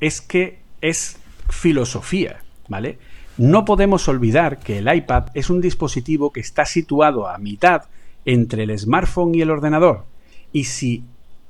es 0.00 0.20
que 0.20 0.60
es 0.80 1.18
filosofía, 1.48 2.42
¿vale? 2.68 2.98
No 3.38 3.64
podemos 3.64 4.06
olvidar 4.08 4.58
que 4.58 4.78
el 4.78 4.94
iPad 4.94 5.24
es 5.34 5.50
un 5.50 5.60
dispositivo 5.60 6.32
que 6.32 6.40
está 6.40 6.64
situado 6.64 7.28
a 7.28 7.38
mitad 7.38 7.82
entre 8.26 8.64
el 8.64 8.78
smartphone 8.78 9.34
y 9.34 9.40
el 9.40 9.50
ordenador. 9.50 10.04
Y 10.52 10.64
si 10.64 11.04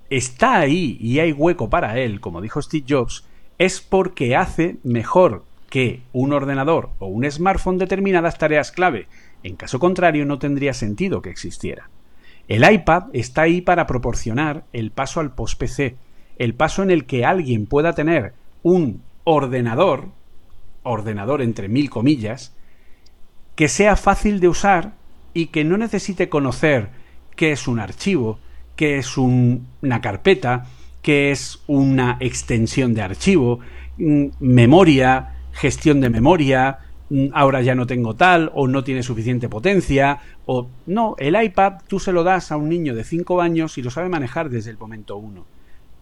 está 0.08 0.58
ahí 0.58 0.96
y 1.00 1.18
hay 1.18 1.32
hueco 1.32 1.68
para 1.68 1.98
él, 1.98 2.20
como 2.20 2.40
dijo 2.40 2.62
Steve 2.62 2.84
Jobs, 2.88 3.24
es 3.58 3.80
porque 3.80 4.36
hace 4.36 4.76
mejor 4.84 5.44
que 5.70 6.02
un 6.12 6.32
ordenador 6.32 6.90
o 6.98 7.06
un 7.06 7.28
smartphone 7.30 7.78
determinadas 7.78 8.38
tareas 8.38 8.70
clave. 8.70 9.08
En 9.42 9.56
caso 9.56 9.78
contrario, 9.78 10.24
no 10.24 10.38
tendría 10.38 10.74
sentido 10.74 11.22
que 11.22 11.30
existiera. 11.30 11.90
El 12.48 12.70
iPad 12.70 13.04
está 13.12 13.42
ahí 13.42 13.60
para 13.60 13.86
proporcionar 13.86 14.64
el 14.72 14.92
paso 14.92 15.20
al 15.20 15.34
post-PC, 15.34 15.96
el 16.38 16.54
paso 16.54 16.82
en 16.82 16.90
el 16.90 17.06
que 17.06 17.24
alguien 17.24 17.66
pueda 17.66 17.94
tener 17.94 18.34
un 18.62 19.02
ordenador, 19.24 20.08
ordenador 20.82 21.42
entre 21.42 21.68
mil 21.68 21.90
comillas, 21.90 22.54
que 23.56 23.68
sea 23.68 23.96
fácil 23.96 24.38
de 24.38 24.48
usar 24.48 24.92
y 25.36 25.48
que 25.48 25.64
no 25.64 25.76
necesite 25.76 26.30
conocer 26.30 26.88
qué 27.36 27.52
es 27.52 27.68
un 27.68 27.78
archivo, 27.78 28.38
qué 28.74 28.96
es 28.96 29.18
una 29.18 30.00
carpeta, 30.00 30.64
qué 31.02 31.30
es 31.30 31.60
una 31.66 32.16
extensión 32.20 32.94
de 32.94 33.02
archivo, 33.02 33.60
mm, 33.98 34.28
memoria, 34.40 35.34
gestión 35.52 36.00
de 36.00 36.08
memoria, 36.08 36.78
mm, 37.10 37.26
ahora 37.34 37.60
ya 37.60 37.74
no 37.74 37.86
tengo 37.86 38.16
tal, 38.16 38.50
o 38.54 38.66
no 38.66 38.82
tiene 38.82 39.02
suficiente 39.02 39.50
potencia, 39.50 40.20
o 40.46 40.70
no, 40.86 41.16
el 41.18 41.36
iPad 41.40 41.82
tú 41.86 42.00
se 42.00 42.12
lo 42.12 42.24
das 42.24 42.50
a 42.50 42.56
un 42.56 42.70
niño 42.70 42.94
de 42.94 43.04
5 43.04 43.42
años 43.42 43.76
y 43.76 43.82
lo 43.82 43.90
sabe 43.90 44.08
manejar 44.08 44.48
desde 44.48 44.70
el 44.70 44.78
momento 44.78 45.18
1. 45.18 45.44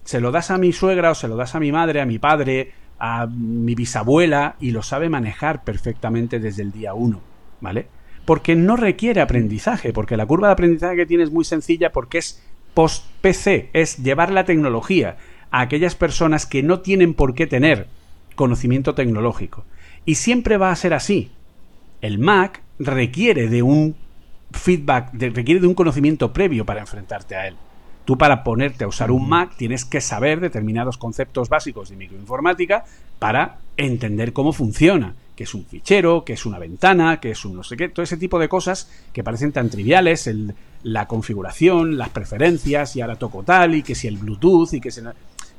Se 0.05 0.21
lo 0.21 0.31
das 0.31 0.53
a 0.53 0.59
mi 0.59 0.73
suegra 0.73 1.11
o 1.11 1.15
se 1.17 1.27
lo 1.27 1.35
das 1.35 1.57
a 1.57 1.61
mi 1.61 1.73
madre, 1.73 2.01
a 2.01 2.07
mi 2.07 2.21
padre, 2.21 2.71
a 3.01 3.27
mi 3.27 3.75
bisabuela 3.75 4.55
y 4.61 4.71
lo 4.71 4.85
sabe 4.85 5.09
manejar 5.09 5.65
perfectamente 5.65 6.39
desde 6.39 6.63
el 6.63 6.71
día 6.71 6.95
1, 6.95 7.21
¿vale? 7.61 7.89
Porque 8.25 8.57
no 8.57 8.77
requiere 8.77 9.21
aprendizaje, 9.21 9.93
porque 9.93 10.17
la 10.17 10.27
curva 10.27 10.49
de 10.49 10.53
aprendizaje 10.53 10.97
que 10.97 11.07
tiene 11.07 11.25
es 11.25 11.31
muy 11.31 11.45
sencilla 11.45 11.93
porque 11.93 12.19
es 12.19 12.43
post-PC, 12.75 13.71
es 13.73 13.99
llevar 13.99 14.33
la 14.33 14.45
tecnología 14.45 15.17
a 15.51 15.61
aquellas 15.61 15.95
personas 15.95 16.47
que 16.47 16.63
no 16.63 16.81
tienen 16.81 17.15
por 17.15 17.35
qué 17.35 17.47
tener 17.47 17.87
conocimiento 18.35 18.95
tecnológico. 18.95 19.65
Y 20.05 20.17
siempre 20.17 20.57
va 20.57 20.71
a 20.71 20.77
ser 20.77 20.95
así. 20.95 21.31
El 22.01 22.19
Mac 22.19 22.63
requiere 22.79 23.49
de 23.49 23.63
un 23.63 23.97
feedback, 24.53 25.13
requiere 25.15 25.61
de 25.61 25.67
un 25.67 25.75
conocimiento 25.75 26.33
previo 26.33 26.67
para 26.67 26.81
enfrentarte 26.81 27.37
a 27.37 27.47
él. 27.49 27.57
Tú 28.05 28.19
para 28.19 28.45
ponerte 28.45 28.85
a 28.85 28.89
usar 28.89 29.11
un 29.11 29.29
Mac 29.29 29.55
tienes 29.57 29.85
que 29.85 30.01
saber 30.01 30.41
determinados 30.41 30.99
conceptos 30.99 31.49
básicos 31.49 31.89
de 31.89 31.97
microinformática 31.97 32.85
para 33.19 33.59
entender 33.77 34.33
cómo 34.33 34.53
funciona 34.53 35.15
que 35.37 35.45
es 35.45 35.55
un 35.55 35.65
fichero, 35.65 36.25
que 36.25 36.35
es 36.35 36.47
una 36.47 36.59
ventana, 36.59 37.21
que 37.21 37.31
es 37.31 37.45
un 37.45 37.57
no 37.57 37.65
sé 37.65 37.77
qué, 37.77 37.89
todo 37.89 38.03
ese 38.03 38.17
tipo 38.17 38.39
de 38.39 38.49
cosas 38.49 38.91
que 39.13 39.25
parecen 39.25 39.53
tan 39.53 39.69
triviales, 39.69 40.31
la 40.83 41.07
configuración, 41.07 41.99
las 41.99 42.11
preferencias, 42.11 42.95
y 42.97 43.01
ahora 43.01 43.17
toco 43.17 43.43
tal, 43.43 43.75
y 43.75 43.83
que 43.83 43.95
si 43.95 44.07
el 44.07 44.19
Bluetooth, 44.19 44.73
y 44.75 44.81
que 44.81 44.91
si... 44.91 45.01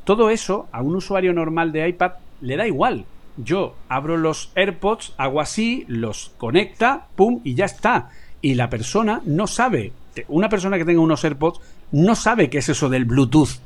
Todo 0.03 0.30
eso 0.30 0.67
a 0.71 0.82
un 0.82 0.95
usuario 0.95 1.34
normal 1.34 1.71
de 1.71 1.89
iPad 1.89 2.11
le 2.41 2.57
da 2.57 2.67
igual. 2.67 3.05
Yo 3.38 3.76
abro 3.89 4.17
los 4.17 4.51
AirPods, 4.55 5.13
hago 5.17 5.41
así, 5.41 5.84
los 5.88 6.32
conecta, 6.38 7.07
pum, 7.15 7.41
y 7.43 7.55
ya 7.55 7.65
está. 7.65 8.11
Y 8.41 8.53
la 8.53 8.69
persona 8.69 9.21
no 9.26 9.47
sabe, 9.47 9.91
una 10.28 10.47
persona 10.47 10.78
que 10.78 10.86
tenga 10.86 11.01
unos 11.01 11.23
AirPods 11.23 11.59
no 11.91 12.15
sabe 12.15 12.49
qué 12.49 12.59
es 12.59 12.69
eso 12.69 12.88
del 12.88 13.05
Bluetooth. 13.05 13.59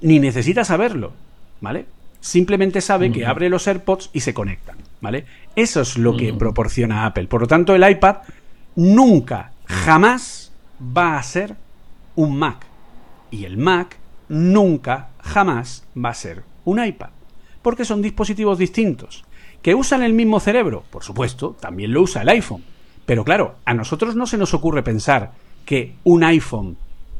Ni 0.00 0.20
necesita 0.20 0.64
saberlo, 0.64 1.12
¿vale? 1.60 1.86
Simplemente 2.20 2.80
sabe 2.80 3.12
que 3.12 3.26
abre 3.26 3.48
los 3.48 3.68
AirPods 3.68 4.10
y 4.12 4.20
se 4.20 4.34
conectan, 4.34 4.76
¿vale? 5.00 5.24
Eso 5.54 5.80
es 5.80 5.96
lo 5.96 6.16
que 6.16 6.34
proporciona 6.34 7.06
Apple. 7.06 7.28
Por 7.28 7.42
lo 7.42 7.46
tanto, 7.46 7.74
el 7.74 7.88
iPad 7.88 8.18
nunca, 8.74 9.52
jamás 9.66 10.52
va 10.80 11.16
a 11.16 11.22
ser 11.22 11.54
un 12.16 12.36
Mac. 12.36 12.66
Y 13.30 13.44
el 13.44 13.56
Mac 13.56 13.96
nunca, 14.28 15.10
jamás 15.20 15.84
va 15.96 16.10
a 16.10 16.14
ser 16.14 16.42
un 16.64 16.84
iPad. 16.84 17.10
Porque 17.62 17.84
son 17.84 18.02
dispositivos 18.02 18.58
distintos. 18.58 19.24
¿Que 19.62 19.74
usan 19.74 20.02
el 20.02 20.12
mismo 20.12 20.40
cerebro? 20.40 20.84
Por 20.90 21.04
supuesto, 21.04 21.56
también 21.60 21.92
lo 21.92 22.02
usa 22.02 22.22
el 22.22 22.28
iPhone. 22.28 22.64
Pero 23.06 23.24
claro, 23.24 23.56
a 23.64 23.74
nosotros 23.74 24.16
no 24.16 24.26
se 24.26 24.38
nos 24.38 24.54
ocurre 24.54 24.82
pensar 24.82 25.32
que 25.64 25.94
un 26.04 26.24
iPhone, 26.24 26.76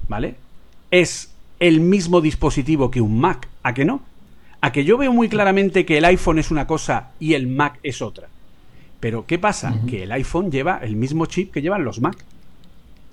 ¿vale? 0.08 0.36
Es 0.90 1.34
el 1.60 1.80
mismo 1.80 2.20
dispositivo 2.20 2.90
que 2.90 3.00
un 3.00 3.18
Mac. 3.20 3.48
¿A 3.62 3.74
que 3.74 3.84
no? 3.84 4.02
A 4.60 4.72
que 4.72 4.84
yo 4.84 4.98
veo 4.98 5.12
muy 5.12 5.28
claramente 5.28 5.86
que 5.86 5.98
el 5.98 6.04
iPhone 6.04 6.38
es 6.38 6.50
una 6.50 6.66
cosa 6.66 7.10
y 7.20 7.34
el 7.34 7.46
Mac 7.46 7.78
es 7.82 8.02
otra. 8.02 8.28
Pero 9.00 9.26
¿qué 9.26 9.38
pasa? 9.38 9.74
Que 9.88 10.02
el 10.02 10.12
iPhone 10.12 10.50
lleva 10.50 10.78
el 10.82 10.96
mismo 10.96 11.26
chip 11.26 11.52
que 11.52 11.62
llevan 11.62 11.84
los 11.84 12.00
Mac. 12.00 12.16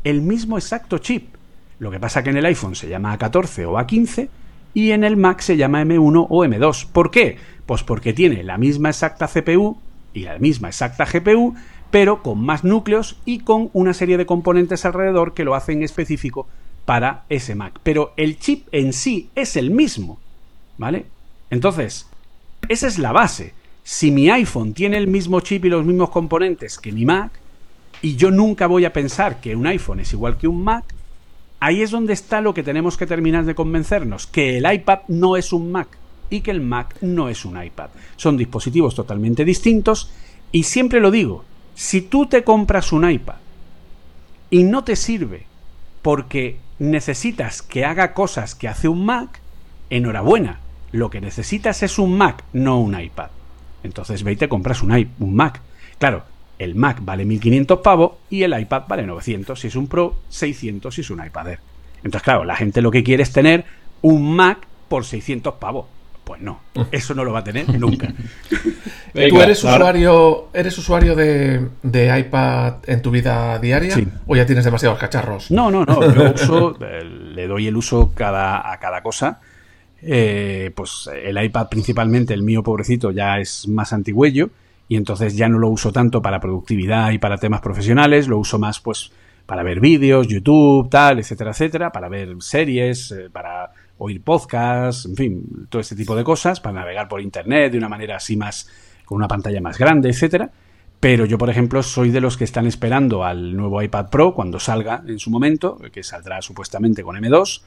El 0.03 0.21
mismo 0.21 0.57
exacto 0.57 0.97
chip. 0.97 1.35
Lo 1.77 1.91
que 1.91 1.99
pasa 1.99 2.23
que 2.23 2.31
en 2.31 2.37
el 2.37 2.45
iPhone 2.45 2.75
se 2.75 2.89
llama 2.89 3.17
A14 3.17 3.65
o 3.65 3.73
A15 3.77 4.29
y 4.73 4.91
en 4.91 5.03
el 5.03 5.17
Mac 5.17 5.41
se 5.41 5.57
llama 5.57 5.83
M1 5.83 6.27
o 6.29 6.45
M2. 6.45 6.87
¿Por 6.87 7.11
qué? 7.11 7.37
Pues 7.65 7.83
porque 7.83 8.13
tiene 8.13 8.43
la 8.43 8.57
misma 8.57 8.89
exacta 8.89 9.27
CPU 9.27 9.77
y 10.13 10.21
la 10.21 10.39
misma 10.39 10.69
exacta 10.69 11.05
GPU, 11.05 11.55
pero 11.91 12.23
con 12.23 12.39
más 12.39 12.63
núcleos 12.63 13.19
y 13.25 13.39
con 13.39 13.69
una 13.73 13.93
serie 13.93 14.17
de 14.17 14.25
componentes 14.25 14.85
alrededor 14.85 15.33
que 15.33 15.43
lo 15.43 15.53
hacen 15.53 15.83
específico 15.83 16.47
para 16.85 17.25
ese 17.29 17.53
Mac. 17.53 17.79
Pero 17.83 18.13
el 18.17 18.39
chip 18.39 18.67
en 18.71 18.93
sí 18.93 19.29
es 19.35 19.55
el 19.55 19.69
mismo. 19.69 20.19
¿Vale? 20.77 21.05
Entonces, 21.55 22.05
esa 22.67 22.85
es 22.85 22.99
la 22.99 23.13
base. 23.13 23.53
Si 23.81 24.11
mi 24.11 24.29
iPhone 24.29 24.73
tiene 24.73 24.97
el 24.97 25.07
mismo 25.07 25.39
chip 25.39 25.63
y 25.63 25.69
los 25.69 25.85
mismos 25.85 26.09
componentes 26.09 26.77
que 26.77 26.91
mi 26.91 27.05
Mac, 27.05 27.31
y 28.01 28.17
yo 28.17 28.29
nunca 28.29 28.67
voy 28.67 28.83
a 28.83 28.91
pensar 28.91 29.39
que 29.39 29.55
un 29.55 29.65
iPhone 29.65 30.01
es 30.01 30.11
igual 30.11 30.37
que 30.37 30.49
un 30.49 30.65
Mac, 30.65 30.83
ahí 31.61 31.81
es 31.81 31.91
donde 31.91 32.11
está 32.11 32.41
lo 32.41 32.53
que 32.53 32.61
tenemos 32.61 32.97
que 32.97 33.07
terminar 33.07 33.45
de 33.45 33.55
convencernos, 33.55 34.27
que 34.27 34.57
el 34.57 34.69
iPad 34.69 34.99
no 35.07 35.37
es 35.37 35.53
un 35.53 35.71
Mac 35.71 35.87
y 36.29 36.41
que 36.41 36.51
el 36.51 36.59
Mac 36.59 36.97
no 36.99 37.29
es 37.29 37.45
un 37.45 37.63
iPad. 37.63 37.89
Son 38.17 38.35
dispositivos 38.35 38.93
totalmente 38.93 39.45
distintos 39.45 40.11
y 40.51 40.63
siempre 40.63 40.99
lo 40.99 41.09
digo, 41.09 41.45
si 41.73 42.01
tú 42.01 42.25
te 42.25 42.43
compras 42.43 42.91
un 42.91 43.09
iPad 43.09 43.37
y 44.49 44.63
no 44.63 44.83
te 44.83 44.97
sirve 44.97 45.45
porque 46.01 46.57
necesitas 46.79 47.61
que 47.61 47.85
haga 47.85 48.13
cosas 48.13 48.55
que 48.55 48.67
hace 48.67 48.89
un 48.89 49.05
Mac, 49.05 49.39
enhorabuena, 49.89 50.59
lo 50.95 51.09
que 51.09 51.21
necesitas 51.21 51.83
es 51.83 51.99
un 51.99 52.17
Mac, 52.17 52.43
no 52.53 52.79
un 52.79 52.99
iPad. 52.99 53.29
Entonces 53.83 54.23
ve 54.23 54.31
y 54.31 54.35
te 54.35 54.49
compras 54.49 54.81
un, 54.81 54.91
un 55.19 55.35
Mac. 55.35 55.61
Claro, 55.99 56.23
el 56.57 56.75
Mac 56.75 56.99
vale 57.01 57.25
1500 57.25 57.79
pavos 57.79 58.13
y 58.29 58.43
el 58.43 58.57
iPad 58.59 58.83
vale 58.87 59.05
900 59.05 59.59
si 59.59 59.67
es 59.67 59.75
un 59.75 59.87
Pro, 59.87 60.15
600 60.29 60.93
si 60.93 61.01
es 61.01 61.09
un 61.09 61.23
iPad 61.23 61.49
Air. 61.49 61.59
Entonces, 61.97 62.23
claro, 62.23 62.45
la 62.45 62.55
gente 62.55 62.81
lo 62.81 62.91
que 62.91 63.03
quiere 63.03 63.23
es 63.23 63.31
tener 63.31 63.65
un 64.01 64.35
Mac 64.35 64.59
por 64.87 65.05
600 65.05 65.55
pavos. 65.55 65.87
Pues 66.23 66.41
no, 66.41 66.61
eso 66.91 67.13
no 67.13 67.23
lo 67.23 67.33
va 67.33 67.39
a 67.39 67.43
tener 67.43 67.67
nunca. 67.77 68.07
¿Tú 69.13 69.41
eres 69.41 69.63
usuario, 69.63 70.49
eres 70.53 70.77
usuario 70.77 71.15
de, 71.15 72.19
iPad 72.19 72.75
en 72.87 73.01
tu 73.01 73.11
vida 73.11 73.57
diaria 73.59 73.95
o 74.27 74.35
ya 74.35 74.45
tienes 74.45 74.65
demasiados 74.65 74.97
cacharros? 74.97 75.51
No, 75.51 75.71
no, 75.71 75.85
no. 75.85 76.13
Yo 76.13 76.33
uso, 76.33 76.77
eh, 76.81 77.03
le 77.03 77.47
doy 77.47 77.67
el 77.67 77.77
uso 77.77 78.11
cada, 78.13 78.71
a 78.71 78.77
cada 78.79 79.01
cosa. 79.01 79.39
Eh, 80.07 80.71
pues 80.75 81.09
el 81.11 81.43
iPad 81.43 81.67
principalmente, 81.67 82.33
el 82.33 82.43
mío 82.43 82.61
pobrecito, 82.61 83.11
ya 83.11 83.39
es 83.39 83.67
más 83.67 83.91
antigüello 83.91 84.49
y 84.87 84.97
entonces 84.97 85.35
ya 85.35 85.49
no 85.49 85.57
lo 85.57 85.69
uso 85.69 85.91
tanto 85.91 86.21
para 86.21 86.39
productividad 86.39 87.11
y 87.11 87.17
para 87.17 87.37
temas 87.37 87.61
profesionales, 87.61 88.27
lo 88.27 88.37
uso 88.37 88.59
más 88.59 88.79
pues 88.79 89.11
para 89.47 89.63
ver 89.63 89.79
vídeos, 89.79 90.27
YouTube, 90.27 90.89
tal, 90.89 91.19
etcétera, 91.19 91.51
etcétera, 91.51 91.91
para 91.91 92.07
ver 92.07 92.35
series, 92.39 93.11
eh, 93.11 93.29
para 93.31 93.71
oír 93.97 94.21
podcasts, 94.21 95.05
en 95.05 95.15
fin, 95.15 95.67
todo 95.69 95.79
este 95.81 95.95
tipo 95.95 96.15
de 96.15 96.23
cosas, 96.23 96.59
para 96.59 96.79
navegar 96.79 97.07
por 97.07 97.21
internet 97.21 97.71
de 97.71 97.77
una 97.77 97.89
manera 97.89 98.17
así 98.17 98.37
más, 98.37 98.69
con 99.05 99.17
una 99.17 99.27
pantalla 99.27 99.61
más 99.61 99.77
grande, 99.77 100.09
etcétera. 100.09 100.51
Pero 100.99 101.25
yo, 101.25 101.37
por 101.37 101.49
ejemplo, 101.49 101.83
soy 101.83 102.09
de 102.09 102.21
los 102.21 102.37
que 102.37 102.43
están 102.43 102.65
esperando 102.65 103.23
al 103.23 103.55
nuevo 103.55 103.81
iPad 103.81 104.09
Pro 104.09 104.33
cuando 104.33 104.59
salga 104.59 105.03
en 105.07 105.19
su 105.19 105.29
momento, 105.29 105.77
que 105.91 106.03
saldrá 106.03 106.41
supuestamente 106.41 107.03
con 107.03 107.15
M2, 107.15 107.61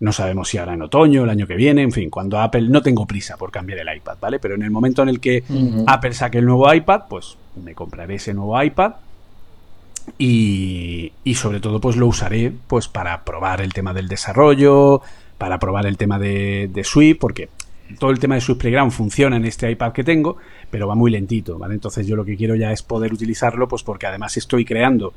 no 0.00 0.12
sabemos 0.12 0.48
si 0.48 0.58
ahora 0.58 0.74
en 0.74 0.82
otoño, 0.82 1.24
el 1.24 1.30
año 1.30 1.46
que 1.46 1.54
viene, 1.54 1.82
en 1.82 1.92
fin, 1.92 2.10
cuando 2.10 2.40
Apple, 2.40 2.68
no 2.68 2.82
tengo 2.82 3.06
prisa 3.06 3.36
por 3.36 3.50
cambiar 3.50 3.78
el 3.78 3.96
iPad, 3.96 4.16
¿vale? 4.20 4.38
Pero 4.38 4.54
en 4.54 4.62
el 4.62 4.70
momento 4.70 5.02
en 5.02 5.08
el 5.08 5.20
que 5.20 5.44
Apple 5.86 6.12
saque 6.12 6.38
el 6.38 6.46
nuevo 6.46 6.72
iPad, 6.72 7.02
pues 7.08 7.36
me 7.62 7.74
compraré 7.74 8.16
ese 8.16 8.34
nuevo 8.34 8.60
iPad 8.60 8.94
y, 10.18 11.12
y, 11.22 11.34
sobre 11.34 11.60
todo 11.60 11.80
pues 11.80 11.96
lo 11.96 12.08
usaré 12.08 12.52
pues 12.66 12.88
para 12.88 13.22
probar 13.24 13.60
el 13.60 13.72
tema 13.72 13.94
del 13.94 14.08
desarrollo, 14.08 15.02
para 15.38 15.58
probar 15.58 15.86
el 15.86 15.96
tema 15.96 16.18
de, 16.18 16.68
de 16.72 16.84
Swift, 16.84 17.18
porque 17.20 17.48
todo 17.98 18.10
el 18.10 18.18
tema 18.18 18.34
de 18.34 18.40
Swift 18.40 18.58
Playground 18.58 18.90
funciona 18.92 19.36
en 19.36 19.44
este 19.44 19.70
iPad 19.70 19.92
que 19.92 20.04
tengo, 20.04 20.36
pero 20.70 20.88
va 20.88 20.94
muy 20.94 21.10
lentito, 21.10 21.58
¿vale? 21.58 21.74
Entonces 21.74 22.06
yo 22.06 22.16
lo 22.16 22.24
que 22.24 22.36
quiero 22.36 22.56
ya 22.56 22.72
es 22.72 22.82
poder 22.82 23.12
utilizarlo, 23.12 23.68
pues 23.68 23.82
porque 23.82 24.06
además 24.06 24.36
estoy 24.36 24.64
creando 24.64 25.12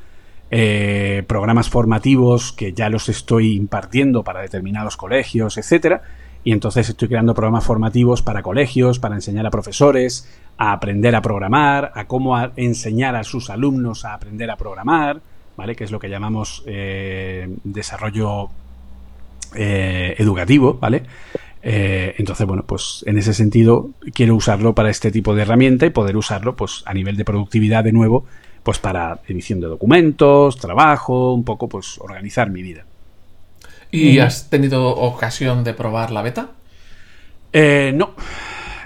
eh, 0.52 1.24
programas 1.28 1.70
formativos 1.70 2.52
que 2.54 2.72
ya 2.72 2.90
los 2.90 3.10
estoy 3.10 3.56
impartiendo 3.56 4.24
para 4.24 4.42
determinados 4.42 4.96
colegios, 4.96 5.58
etcétera. 5.58 6.04
Y 6.44 6.52
entonces 6.52 6.88
estoy 6.88 7.08
creando 7.08 7.34
programas 7.34 7.66
formativos 7.66 8.22
para 8.22 8.44
colegios, 8.44 9.00
para 9.00 9.16
enseñar 9.16 9.48
a 9.48 9.50
profesores 9.50 10.30
a 10.58 10.72
aprender 10.72 11.16
a 11.16 11.22
programar, 11.22 11.92
a 11.96 12.06
cómo 12.06 12.38
enseñar 12.56 13.16
a 13.16 13.24
sus 13.24 13.50
alumnos 13.50 14.06
a 14.06 14.14
aprender 14.14 14.50
a 14.52 14.56
programar, 14.56 15.20
¿vale? 15.58 15.76
Que 15.76 15.84
es 15.84 15.92
lo 15.92 16.00
que 16.00 16.10
llamamos 16.10 16.64
eh, 16.68 17.50
desarrollo 17.64 18.50
eh, 19.56 20.16
educativo, 20.18 20.78
¿vale? 20.80 21.04
entonces, 21.68 22.46
bueno, 22.46 22.64
pues 22.64 23.04
en 23.08 23.18
ese 23.18 23.34
sentido 23.34 23.90
quiero 24.14 24.36
usarlo 24.36 24.76
para 24.76 24.92
este 24.92 25.10
tipo 25.10 25.34
de 25.34 25.42
herramienta 25.42 25.88
y 25.88 25.90
poder 25.90 26.16
usarlo, 26.16 26.56
pues 26.56 26.84
a 26.86 26.94
nivel 26.94 27.18
de 27.18 27.26
productividad 27.26 27.84
de 27.84 27.92
nuevo 27.92 28.26
pues 28.66 28.80
para 28.80 29.20
edición 29.28 29.62
de 29.62 29.68
documentos, 29.68 30.58
trabajo, 30.58 31.36
un 31.36 31.44
poco 31.44 31.70
pues 31.70 32.00
organizar 32.00 32.50
mi 32.50 32.64
vida. 32.64 32.84
¿Y 33.92 34.18
has 34.18 34.50
tenido 34.50 34.88
ocasión 34.88 35.64
de 35.64 35.76
probar 35.76 36.10
la 36.10 36.24
beta? 36.24 36.50
Eh, 37.54 37.94
no, 37.94 38.16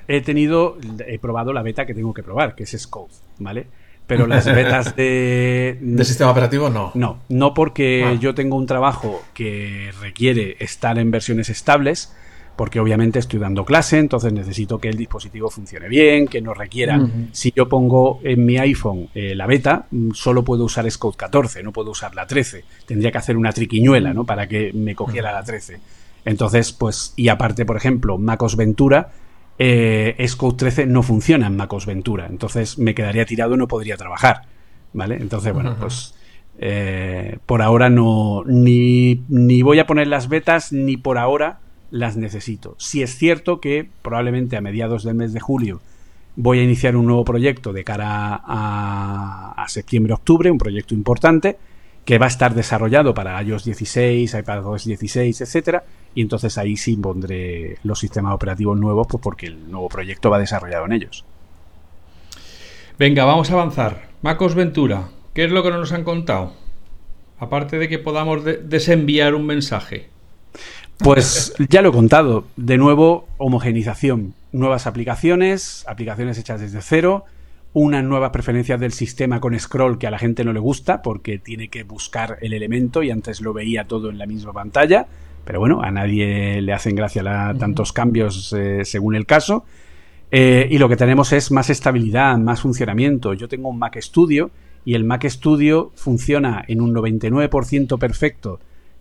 he 0.06 0.20
tenido, 0.20 0.78
he 1.08 1.18
probado 1.18 1.54
la 1.54 1.62
beta 1.62 1.86
que 1.86 1.94
tengo 1.94 2.14
que 2.14 2.24
probar, 2.24 2.56
que 2.56 2.64
es 2.64 2.78
Scope, 2.78 3.14
¿vale? 3.38 3.68
Pero 4.06 4.28
las 4.28 4.46
betas 4.54 4.98
de... 4.98 5.78
¿De 5.80 6.04
sistema 6.04 6.30
operativo 6.30 6.70
no? 6.70 6.92
No, 6.94 7.22
no 7.30 7.54
porque 7.54 8.04
ah. 8.06 8.18
yo 8.20 8.36
tengo 8.36 8.58
un 8.58 8.66
trabajo 8.66 9.24
que 9.34 9.94
requiere 10.02 10.58
estar 10.60 11.00
en 11.00 11.10
versiones 11.10 11.48
estables, 11.50 12.14
porque 12.60 12.82
obviamente 12.82 13.20
estoy 13.20 13.40
dando 13.40 13.64
clase, 13.64 14.00
entonces 14.00 14.34
necesito 14.34 14.80
que 14.80 14.90
el 14.90 14.98
dispositivo 14.98 15.50
funcione 15.50 15.88
bien, 15.88 16.28
que 16.28 16.42
no 16.42 16.54
requiera. 16.54 17.00
Si 17.32 17.54
yo 17.56 17.70
pongo 17.70 18.20
en 18.22 18.46
mi 18.46 18.58
iPhone 18.58 19.08
eh, 19.16 19.34
la 19.34 19.48
beta, 19.48 19.86
mm, 19.90 20.12
solo 20.12 20.44
puedo 20.44 20.66
usar 20.66 20.92
Scout 20.92 21.16
14, 21.16 21.64
no 21.64 21.72
puedo 21.72 21.92
usar 21.92 22.14
la 22.16 22.28
13. 22.28 22.66
Tendría 22.86 23.14
que 23.14 23.18
hacer 23.18 23.38
una 23.38 23.54
triquiñuela, 23.54 24.14
¿no? 24.14 24.26
Para 24.26 24.46
que 24.50 24.74
me 24.74 24.94
cogiera 24.94 25.32
la 25.32 25.42
13. 25.42 25.80
Entonces, 26.26 26.74
pues, 26.74 27.14
y 27.16 27.30
aparte, 27.30 27.66
por 27.66 27.78
ejemplo, 27.78 28.18
MacOS 28.18 28.58
Ventura, 28.58 29.10
eh, 29.58 30.22
Scout 30.28 30.58
13 30.58 30.86
no 30.86 31.02
funciona 31.02 31.48
en 31.48 31.56
MacOS 31.56 31.86
Ventura. 31.86 32.28
Entonces 32.30 32.78
me 32.78 32.94
quedaría 32.94 33.26
tirado 33.26 33.56
y 33.56 33.58
no 33.58 33.70
podría 33.70 33.96
trabajar. 33.96 34.42
¿Vale? 34.92 35.16
Entonces, 35.16 35.54
bueno, 35.54 35.78
pues. 35.80 36.14
Eh, 36.60 37.38
por 37.46 37.62
ahora 37.62 37.90
no. 37.90 38.44
Ni, 38.46 39.24
ni 39.30 39.62
voy 39.62 39.80
a 39.80 39.88
poner 39.88 40.08
las 40.08 40.28
betas, 40.28 40.74
ni 40.74 40.98
por 40.98 41.18
ahora 41.18 41.62
las 41.92 42.18
necesito. 42.18 42.76
Si 42.78 43.02
es 43.02 43.16
cierto 43.16 43.60
que 43.60 43.90
probablemente 44.02 44.58
a 44.58 44.62
mediados 44.62 45.04
del 45.04 45.16
mes 45.16 45.34
de 45.34 45.40
julio 45.40 45.82
voy 46.36 46.60
a 46.60 46.64
iniciar 46.64 46.96
un 46.96 47.06
nuevo 47.06 47.26
proyecto 47.26 47.74
de 47.74 47.84
cara 47.84 48.42
a, 48.46 49.66
septiembre-octubre, 49.68 50.50
un 50.50 50.58
proyecto 50.58 50.96
importante 50.96 51.58
que 52.06 52.18
va 52.18 52.26
a 52.26 52.30
estar 52.30 52.56
desarrollado 52.56 53.14
para 53.14 53.42
iOS 53.44 53.66
16, 53.66 54.34
iPadOS 54.34 54.86
16, 54.86 55.42
etcétera, 55.42 55.84
y 56.16 56.22
entonces 56.22 56.58
ahí 56.58 56.76
sí 56.76 56.96
pondré 56.96 57.78
los 57.84 58.00
sistemas 58.00 58.34
operativos 58.34 58.80
nuevos, 58.80 59.06
pues 59.08 59.22
porque 59.22 59.48
el 59.48 59.70
nuevo 59.70 59.90
proyecto 59.90 60.30
va 60.30 60.40
desarrollado 60.40 60.86
en 60.86 60.94
ellos. 60.94 61.26
Venga, 62.98 63.26
vamos 63.26 63.52
a 63.52 63.54
avanzar. 63.54 64.10
Macos 64.22 64.56
Ventura, 64.56 65.10
¿qué 65.34 65.44
es 65.44 65.52
lo 65.52 65.62
que 65.62 65.70
no 65.70 65.78
nos 65.78 65.92
han 65.92 66.04
contado? 66.04 66.54
Aparte 67.38 67.78
de 67.78 67.88
que 67.88 68.00
podamos 68.00 68.44
desenviar 68.44 69.36
un 69.36 69.46
mensaje. 69.46 70.10
Pues 71.00 71.54
ya 71.70 71.82
lo 71.82 71.90
he 71.90 71.94
contado. 71.94 72.46
De 72.58 72.78
nuevo, 72.78 73.28
homogenización. 73.38 74.34
Nuevas 74.52 74.86
aplicaciones, 74.86 75.86
aplicaciones 75.88 76.38
hechas 76.38 76.60
desde 76.60 76.82
cero, 76.82 77.24
unas 77.72 78.04
nuevas 78.04 78.32
preferencias 78.32 78.80
del 78.80 78.92
sistema 78.92 79.40
con 79.40 79.58
scroll 79.58 79.98
que 79.98 80.08
a 80.08 80.12
la 80.12 80.20
gente 80.20 80.44
no 80.44 80.52
le 80.52 80.60
gusta 80.60 81.02
porque 81.02 81.38
tiene 81.38 81.70
que 81.70 81.84
buscar 81.84 82.38
el 82.42 82.54
elemento 82.54 83.02
y 83.02 83.12
antes 83.12 83.40
lo 83.42 83.54
veía 83.54 83.86
todo 83.86 84.10
en 84.10 84.18
la 84.18 84.26
misma 84.26 84.52
pantalla. 84.52 85.08
Pero 85.46 85.60
bueno, 85.60 85.82
a 85.82 85.90
nadie 85.90 86.62
le 86.62 86.74
hacen 86.74 86.96
gracia 86.96 87.24
tantos 87.58 87.94
cambios 87.94 88.54
eh, 88.54 88.84
según 88.84 89.16
el 89.16 89.26
caso. 89.26 89.64
Eh, 90.32 90.68
y 90.70 90.78
lo 90.80 90.90
que 90.90 90.98
tenemos 90.98 91.32
es 91.32 91.50
más 91.52 91.70
estabilidad, 91.70 92.38
más 92.38 92.62
funcionamiento. 92.62 93.34
Yo 93.34 93.48
tengo 93.48 93.70
un 93.70 93.80
Mac 93.80 93.98
Studio 94.02 94.52
y 94.84 94.96
el 94.96 95.06
Mac 95.06 95.26
Studio 95.28 95.92
funciona 95.96 96.66
en 96.68 96.82
un 96.82 96.94
99% 96.94 97.98
perfecto 97.98 98.60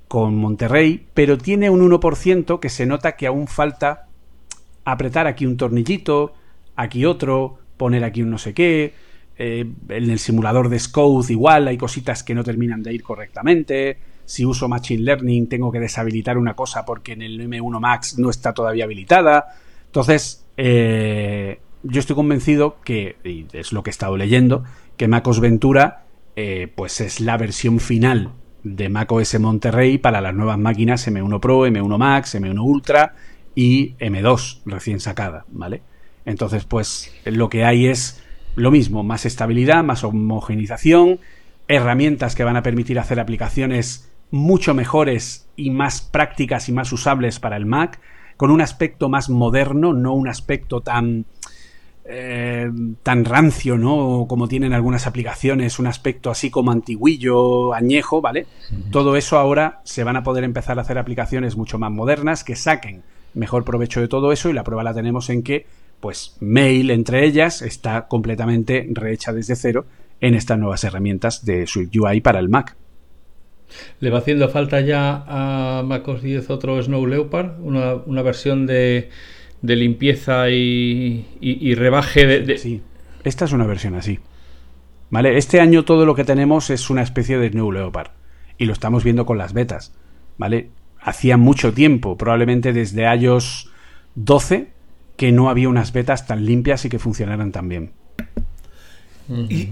con 0.09 0.35
Monterrey, 0.37 1.07
pero 1.15 1.39
tiene 1.39 1.71
un 1.71 1.89
1% 1.89 2.59
que 2.59 2.71
se 2.71 2.87
nota 2.87 3.13
que 3.13 3.27
aún 3.27 3.47
falta 3.47 4.09
apretar 4.85 5.27
aquí 5.27 5.45
un 5.47 5.57
tornillito, 5.57 6.33
aquí 6.75 7.05
otro, 7.05 7.59
poner 7.77 8.03
aquí 8.05 8.23
un 8.23 8.31
no 8.31 8.39
sé 8.39 8.55
qué. 8.55 8.95
Eh, 9.41 9.71
en 9.89 10.11
el 10.11 10.19
simulador 10.19 10.69
de 10.69 10.81
Scout 10.81 11.31
igual 11.31 11.69
hay 11.69 11.77
cositas 11.77 12.25
que 12.25 12.35
no 12.35 12.43
terminan 12.43 12.83
de 12.83 12.95
ir 12.95 13.03
correctamente. 13.03 13.99
Si 14.25 14.45
uso 14.45 14.69
Machine 14.69 15.03
Learning 15.03 15.49
tengo 15.49 15.71
que 15.71 15.79
deshabilitar 15.79 16.39
una 16.39 16.55
cosa 16.55 16.85
porque 16.85 17.13
en 17.13 17.23
el 17.23 17.41
M1 17.41 17.79
Max 17.79 18.19
no 18.19 18.31
está 18.31 18.53
todavía 18.53 18.85
habilitada. 18.85 19.47
Entonces, 19.87 20.45
eh, 20.57 21.61
yo 21.83 22.01
estoy 22.01 22.17
convencido 22.17 22.79
que, 22.83 23.17
y 23.25 23.47
es 23.53 23.73
lo 23.73 23.83
que 23.83 23.91
he 23.91 23.93
estado 23.93 24.17
leyendo, 24.17 24.65
que 24.97 25.07
MacOS 25.07 25.41
Ventura 25.41 26.05
eh, 26.35 26.73
pues 26.75 27.01
es 27.01 27.21
la 27.21 27.37
versión 27.37 27.79
final 27.79 28.33
de 28.77 28.89
macOS 28.89 29.39
Monterrey 29.41 29.99
para 29.99 30.21
las 30.21 30.35
nuevas 30.35 30.59
máquinas 30.59 31.07
M1 31.07 31.41
Pro, 31.41 31.67
M1 31.67 31.99
Max, 31.99 32.35
M1 32.35 32.61
Ultra 32.61 33.15
y 33.55 33.95
M2 33.97 34.61
recién 34.67 35.01
sacada, 35.01 35.45
¿vale? 35.49 35.83
Entonces, 36.25 36.65
pues 36.65 37.13
lo 37.25 37.49
que 37.49 37.65
hay 37.65 37.87
es 37.87 38.23
lo 38.55 38.71
mismo, 38.71 39.03
más 39.03 39.25
estabilidad, 39.25 39.83
más 39.85 40.05
homogenización, 40.05 41.21
herramientas 41.69 42.35
que 42.35 42.45
van 42.45 42.57
a 42.57 42.63
permitir 42.63 42.99
hacer 42.99 43.21
aplicaciones 43.21 44.13
mucho 44.31 44.75
mejores 44.75 45.49
y 45.57 45.71
más 45.71 46.01
prácticas 46.01 46.69
y 46.69 46.73
más 46.73 46.93
usables 46.93 47.41
para 47.41 47.57
el 47.57 47.67
Mac, 47.67 48.01
con 48.37 48.51
un 48.51 48.61
aspecto 48.61 49.09
más 49.09 49.31
moderno, 49.31 49.93
no 49.93 50.13
un 50.13 50.29
aspecto 50.29 50.81
tan 50.81 51.27
eh, 52.11 52.71
tan 53.03 53.27
rancio, 53.27 53.77
¿no? 53.77 54.25
Como 54.27 54.49
tienen 54.49 54.73
algunas 54.73 55.07
aplicaciones, 55.07 55.79
un 55.79 55.87
aspecto 55.87 56.31
así 56.31 56.49
como 56.49 56.71
antiguillo, 56.71 57.75
añejo, 57.75 58.23
¿vale? 58.23 58.47
Todo 58.91 59.15
eso 59.15 59.37
ahora 59.37 59.83
se 59.85 60.05
van 60.05 60.17
a 60.17 60.23
poder 60.23 60.43
empezar 60.45 60.79
a 60.79 60.83
hacer 60.83 60.97
aplicaciones 60.97 61.57
mucho 61.57 61.79
más 61.79 61.91
modernas 61.91 62.45
que 62.45 62.57
saquen 62.57 63.03
mejor 63.35 63.63
provecho 63.65 64.01
de 64.01 64.09
todo 64.09 64.33
eso 64.33 64.49
y 64.49 64.55
la 64.55 64.65
prueba 64.65 64.83
la 64.83 64.95
tenemos 64.95 65.29
en 65.29 65.43
que, 65.43 65.67
pues, 66.01 66.39
Mail 66.41 66.91
entre 66.91 67.27
ellas 67.27 67.61
está 67.61 68.09
completamente 68.09 68.87
rehecha 68.91 69.35
desde 69.35 69.55
cero 69.55 69.85
en 70.23 70.35
estas 70.35 70.59
nuevas 70.59 70.85
herramientas 70.85 71.45
de 71.45 71.67
Swift 71.67 71.95
UI 71.95 72.23
para 72.23 72.39
el 72.39 72.49
Mac. 72.49 72.75
¿Le 74.01 74.09
va 74.09 74.21
haciendo 74.21 74.49
falta 74.49 74.81
ya 74.81 75.25
a 75.27 75.83
MacOS 75.83 76.23
10 76.23 76.49
otro 76.49 76.83
Snow 76.83 77.07
Leopard? 77.07 77.61
una 77.61 78.23
versión 78.23 78.67
de 78.67 79.11
de 79.63 79.77
limpieza 79.77 80.51
y, 80.51 81.75
rebaje 81.75 82.27
de, 82.27 82.59
Sí, 82.59 82.83
esta 83.25 83.45
es 83.45 83.53
una 83.53 83.67
versión 83.67 83.95
así. 83.95 84.21
¿Vale? 85.11 85.39
Este 85.39 85.61
año 85.61 85.85
todo 85.85 86.05
lo 86.05 86.15
que 86.15 86.25
tenemos 86.25 86.71
es 86.71 86.91
una 86.91 87.03
especie 87.03 87.39
de 87.39 87.51
New 87.51 87.73
Leopard. 87.73 88.11
Y 88.59 88.67
lo 88.67 88.73
estamos 88.73 89.05
viendo 89.05 89.25
con 89.27 89.39
las 89.39 89.53
betas. 89.53 89.95
¿Vale? 90.37 90.71
Hacía 91.01 91.37
mucho 91.37 91.73
tiempo, 91.73 92.17
probablemente 92.17 92.73
desde 92.73 93.13
iOS 93.15 93.71
12, 94.15 94.73
que 95.17 95.33
no 95.33 95.49
había 95.49 95.69
unas 95.69 95.93
betas 95.93 96.27
tan 96.27 96.45
limpias 96.45 96.85
y 96.85 96.89
que 96.89 96.99
funcionaran 96.99 97.53
tan 97.53 97.69
bien. 97.69 97.93
¿Y 99.29 99.71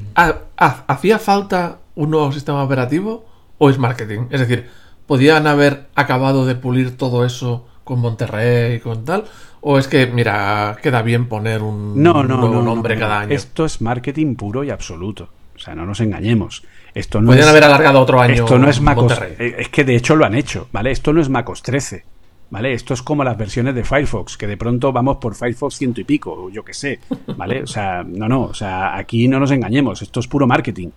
hacía 0.56 1.18
falta 1.18 1.78
un 1.94 2.10
nuevo 2.10 2.30
sistema 2.32 2.62
operativo 2.62 3.26
o 3.58 3.70
es 3.70 3.78
marketing? 3.78 4.26
Es 4.30 4.40
decir, 4.40 4.66
¿podían 5.06 5.46
haber 5.46 5.86
acabado 5.94 6.46
de 6.46 6.56
pulir 6.56 6.96
todo 6.96 7.24
eso 7.24 7.66
con 7.86 8.00
Monterrey 8.00 8.74
y 8.74 8.80
con 8.80 9.04
tal? 9.04 9.24
¿O 9.60 9.78
es 9.78 9.86
que, 9.86 10.08
mira, 10.08 10.76
queda 10.82 11.02
bien 11.02 11.28
poner 11.28 11.62
un 11.62 12.02
no, 12.02 12.24
no, 12.24 12.36
nuevo 12.36 12.56
no, 12.56 12.62
nombre 12.62 12.98
cada 12.98 13.20
año? 13.20 13.32
Esto 13.32 13.64
es 13.64 13.80
marketing 13.80 14.34
puro 14.34 14.64
y 14.64 14.70
absoluto. 14.70 15.28
O 15.54 15.58
sea, 15.58 15.76
no 15.76 15.86
nos 15.86 16.00
engañemos. 16.00 16.64
Esto 16.92 17.20
no 17.20 17.28
Podrían 17.28 17.48
haber 17.48 17.62
alargado 17.62 18.00
otro 18.00 18.20
año. 18.20 18.34
Esto 18.34 18.58
no 18.58 18.68
es 18.68 18.80
MacOS. 18.80 19.20
Eh, 19.38 19.54
es 19.58 19.68
que 19.68 19.84
de 19.84 19.94
hecho 19.94 20.16
lo 20.16 20.26
han 20.26 20.34
hecho, 20.34 20.66
¿vale? 20.72 20.90
Esto 20.90 21.12
no 21.12 21.20
es 21.20 21.28
MacOS 21.28 21.62
13. 21.62 22.04
¿Vale? 22.50 22.72
Esto 22.72 22.94
es 22.94 23.02
como 23.02 23.24
las 23.24 23.36
versiones 23.36 23.74
de 23.74 23.82
Firefox, 23.82 24.36
que 24.36 24.46
de 24.46 24.56
pronto 24.56 24.92
vamos 24.92 25.16
por 25.18 25.34
Firefox 25.34 25.76
ciento 25.76 26.00
y 26.00 26.04
pico, 26.04 26.48
yo 26.50 26.64
qué 26.64 26.74
sé, 26.74 27.00
¿vale? 27.36 27.62
O 27.62 27.66
sea, 27.66 28.04
no, 28.06 28.28
no, 28.28 28.42
o 28.42 28.54
sea, 28.54 28.96
aquí 28.96 29.26
no 29.26 29.40
nos 29.40 29.50
engañemos, 29.50 30.00
esto 30.00 30.20
es 30.20 30.28
puro 30.28 30.46
marketing. 30.46 30.90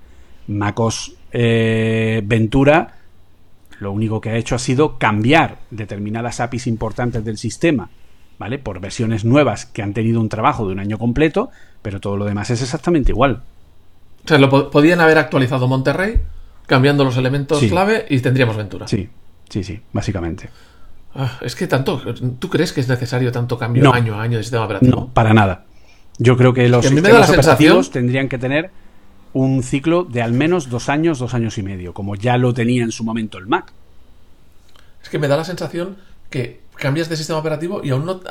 MacOS 0.47 1.15
eh, 1.31 2.21
Ventura 2.23 2.98
lo 3.79 3.91
único 3.91 4.21
que 4.21 4.29
ha 4.29 4.35
hecho 4.35 4.55
ha 4.55 4.59
sido 4.59 4.97
cambiar 4.97 5.59
determinadas 5.71 6.39
APIs 6.39 6.67
importantes 6.67 7.23
del 7.25 7.37
sistema 7.37 7.89
¿vale? 8.39 8.57
Por 8.57 8.79
versiones 8.79 9.25
nuevas 9.25 9.65
que 9.67 9.83
han 9.83 9.93
tenido 9.93 10.19
un 10.19 10.29
trabajo 10.29 10.65
de 10.65 10.71
un 10.71 10.79
año 10.79 10.97
completo, 10.97 11.51
pero 11.83 11.99
todo 11.99 12.17
lo 12.17 12.25
demás 12.25 12.49
es 12.49 12.61
exactamente 12.61 13.11
igual. 13.11 13.43
O 14.25 14.27
sea, 14.27 14.39
lo 14.39 14.71
podían 14.71 15.01
haber 15.01 15.17
actualizado 15.17 15.67
Monterrey, 15.67 16.21
cambiando 16.65 17.03
los 17.03 17.17
elementos 17.17 17.59
clave 17.65 18.05
y 18.09 18.19
tendríamos 18.19 18.55
Ventura. 18.55 18.87
Sí, 18.87 19.09
sí, 19.49 19.63
sí, 19.63 19.81
básicamente. 19.91 20.49
Ah, 21.13 21.37
es 21.41 21.55
que 21.55 21.67
tanto, 21.67 22.01
¿tú 22.39 22.49
crees 22.49 22.71
que 22.71 22.81
es 22.81 22.87
necesario 22.87 23.31
tanto 23.31 23.57
cambio 23.57 23.93
año 23.93 24.15
a 24.15 24.23
año 24.23 24.37
de 24.37 24.43
sistema 24.43 24.65
operativo? 24.65 24.95
No, 24.95 25.07
para 25.07 25.33
nada. 25.33 25.65
Yo 26.17 26.37
creo 26.37 26.53
que 26.53 26.67
los 26.69 26.85
sistemas 26.85 27.29
operativos 27.29 27.91
tendrían 27.91 28.29
que 28.29 28.37
tener 28.37 28.71
un 29.33 29.63
ciclo 29.63 30.03
de 30.03 30.21
al 30.21 30.33
menos 30.33 30.69
dos 30.69 30.89
años, 30.89 31.19
dos 31.19 31.33
años 31.33 31.57
y 31.57 31.63
medio, 31.63 31.93
como 31.93 32.15
ya 32.15 32.37
lo 32.37 32.53
tenía 32.53 32.83
en 32.83 32.91
su 32.91 33.03
momento 33.03 33.37
el 33.37 33.47
Mac. 33.47 33.71
Es 35.01 35.09
que 35.09 35.19
me 35.19 35.27
da 35.27 35.37
la 35.37 35.43
sensación 35.43 35.97
que 36.29 36.61
cambias 36.75 37.09
de 37.09 37.17
sistema 37.17 37.39
operativo 37.39 37.81
y 37.83 37.89
aún 37.89 38.05
no, 38.05 38.21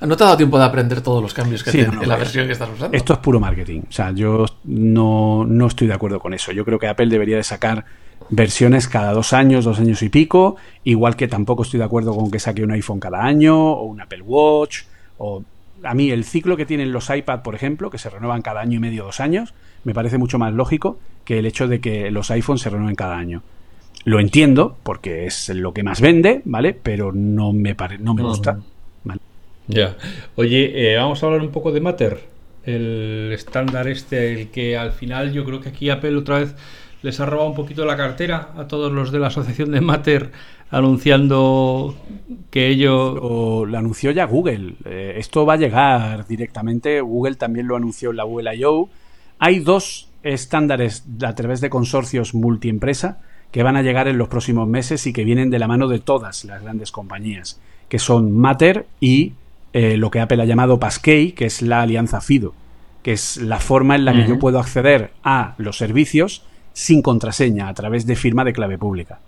no 0.00 0.16
te 0.16 0.22
ha 0.22 0.26
dado 0.26 0.36
tiempo 0.36 0.58
de 0.58 0.64
aprender 0.64 1.00
todos 1.00 1.22
los 1.22 1.32
cambios 1.32 1.64
que 1.64 1.72
tiene 1.72 1.96
en 2.02 2.08
la 2.08 2.16
versión 2.16 2.46
que 2.46 2.52
estás 2.52 2.68
usando. 2.68 2.96
Esto 2.96 3.14
es 3.14 3.18
puro 3.20 3.40
marketing. 3.40 3.82
O 3.88 3.92
sea, 3.92 4.10
yo 4.12 4.44
no, 4.64 5.44
no 5.46 5.66
estoy 5.66 5.88
de 5.88 5.94
acuerdo 5.94 6.20
con 6.20 6.34
eso. 6.34 6.52
Yo 6.52 6.64
creo 6.64 6.78
que 6.78 6.88
Apple 6.88 7.06
debería 7.06 7.36
de 7.36 7.42
sacar 7.42 7.84
versiones 8.28 8.88
cada 8.88 9.12
dos 9.12 9.32
años, 9.32 9.64
dos 9.64 9.78
años 9.78 10.02
y 10.02 10.08
pico, 10.08 10.56
igual 10.84 11.16
que 11.16 11.26
tampoco 11.26 11.62
estoy 11.62 11.78
de 11.78 11.84
acuerdo 11.84 12.14
con 12.14 12.30
que 12.30 12.38
saque 12.38 12.62
un 12.62 12.72
iPhone 12.72 13.00
cada 13.00 13.24
año 13.24 13.56
o 13.56 13.84
un 13.84 14.00
Apple 14.00 14.22
Watch 14.22 14.82
o 15.18 15.42
a 15.82 15.94
mí 15.94 16.10
el 16.10 16.24
ciclo 16.24 16.56
que 16.56 16.66
tienen 16.66 16.92
los 16.92 17.10
iPad, 17.10 17.42
por 17.42 17.54
ejemplo, 17.54 17.90
que 17.90 17.98
se 17.98 18.10
renuevan 18.10 18.42
cada 18.42 18.60
año 18.60 18.76
y 18.76 18.80
medio, 18.80 19.04
dos 19.04 19.20
años, 19.20 19.54
me 19.86 19.94
parece 19.94 20.18
mucho 20.18 20.36
más 20.36 20.52
lógico 20.52 20.98
que 21.24 21.38
el 21.38 21.46
hecho 21.46 21.68
de 21.68 21.80
que 21.80 22.10
los 22.10 22.32
iPhones 22.32 22.60
se 22.60 22.70
renueven 22.70 22.96
cada 22.96 23.16
año. 23.16 23.42
Lo 24.04 24.18
entiendo, 24.18 24.76
porque 24.82 25.26
es 25.26 25.48
lo 25.50 25.72
que 25.72 25.84
más 25.84 26.00
vende, 26.00 26.42
¿vale? 26.44 26.74
Pero 26.74 27.12
no 27.12 27.52
me, 27.52 27.76
pare 27.76 27.96
no 27.96 28.12
me 28.12 28.22
gusta. 28.22 28.58
Ya. 29.68 29.96
Oye, 30.34 30.92
eh, 30.92 30.96
vamos 30.96 31.22
a 31.22 31.26
hablar 31.26 31.40
un 31.40 31.50
poco 31.50 31.70
de 31.70 31.80
Matter. 31.80 32.20
El 32.64 33.30
estándar 33.32 33.86
este, 33.86 34.32
el 34.32 34.48
que 34.50 34.76
al 34.76 34.90
final 34.90 35.32
yo 35.32 35.44
creo 35.44 35.60
que 35.60 35.68
aquí 35.68 35.88
Apple 35.88 36.16
otra 36.16 36.40
vez 36.40 36.56
les 37.02 37.20
ha 37.20 37.26
robado 37.26 37.48
un 37.48 37.54
poquito 37.54 37.84
la 37.84 37.96
cartera 37.96 38.50
a 38.56 38.66
todos 38.66 38.90
los 38.92 39.12
de 39.12 39.20
la 39.20 39.28
asociación 39.28 39.70
de 39.70 39.80
Matter 39.80 40.32
anunciando 40.70 41.94
que 42.50 42.68
ello... 42.68 43.22
O 43.22 43.66
lo 43.66 43.78
anunció 43.78 44.10
ya 44.10 44.24
Google. 44.24 44.74
Eh, 44.84 45.14
esto 45.16 45.46
va 45.46 45.54
a 45.54 45.58
llegar 45.58 46.26
directamente. 46.26 47.00
Google 47.00 47.36
también 47.36 47.68
lo 47.68 47.76
anunció 47.76 48.10
en 48.10 48.16
la 48.16 48.24
Google 48.24 48.56
I.O. 48.56 48.88
Hay 49.38 49.60
dos 49.60 50.08
estándares 50.22 51.04
a 51.24 51.34
través 51.34 51.60
de 51.60 51.70
consorcios 51.70 52.34
multiempresa 52.34 53.20
que 53.50 53.62
van 53.62 53.76
a 53.76 53.82
llegar 53.82 54.08
en 54.08 54.18
los 54.18 54.28
próximos 54.28 54.68
meses 54.68 55.06
y 55.06 55.12
que 55.12 55.24
vienen 55.24 55.50
de 55.50 55.58
la 55.58 55.68
mano 55.68 55.88
de 55.88 55.98
todas 55.98 56.44
las 56.44 56.62
grandes 56.62 56.90
compañías, 56.90 57.60
que 57.88 57.98
son 57.98 58.32
Matter 58.32 58.86
y 59.00 59.34
eh, 59.72 59.96
lo 59.96 60.10
que 60.10 60.20
Apple 60.20 60.42
ha 60.42 60.46
llamado 60.46 60.80
Passkey, 60.80 61.32
que 61.32 61.46
es 61.46 61.62
la 61.62 61.82
alianza 61.82 62.20
FIDO, 62.20 62.54
que 63.02 63.12
es 63.12 63.36
la 63.36 63.60
forma 63.60 63.94
en 63.94 64.04
la 64.04 64.12
que 64.12 64.26
yo 64.26 64.38
puedo 64.38 64.58
acceder 64.58 65.12
a 65.22 65.54
los 65.58 65.78
servicios 65.78 66.44
sin 66.72 67.02
contraseña, 67.02 67.68
a 67.68 67.74
través 67.74 68.06
de 68.06 68.16
firma 68.16 68.44
de 68.44 68.52
clave 68.52 68.78
pública. 68.78 69.20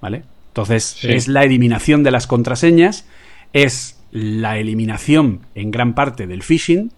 ¿Vale? 0.00 0.22
Entonces, 0.48 0.98
es 1.02 1.26
la 1.26 1.42
eliminación 1.42 2.04
de 2.04 2.10
las 2.10 2.26
contraseñas, 2.26 3.06
es 3.52 3.98
la 4.12 4.58
eliminación 4.58 5.40
en 5.54 5.70
gran 5.70 5.94
parte 5.94 6.26
del 6.26 6.42
phishing 6.42 6.92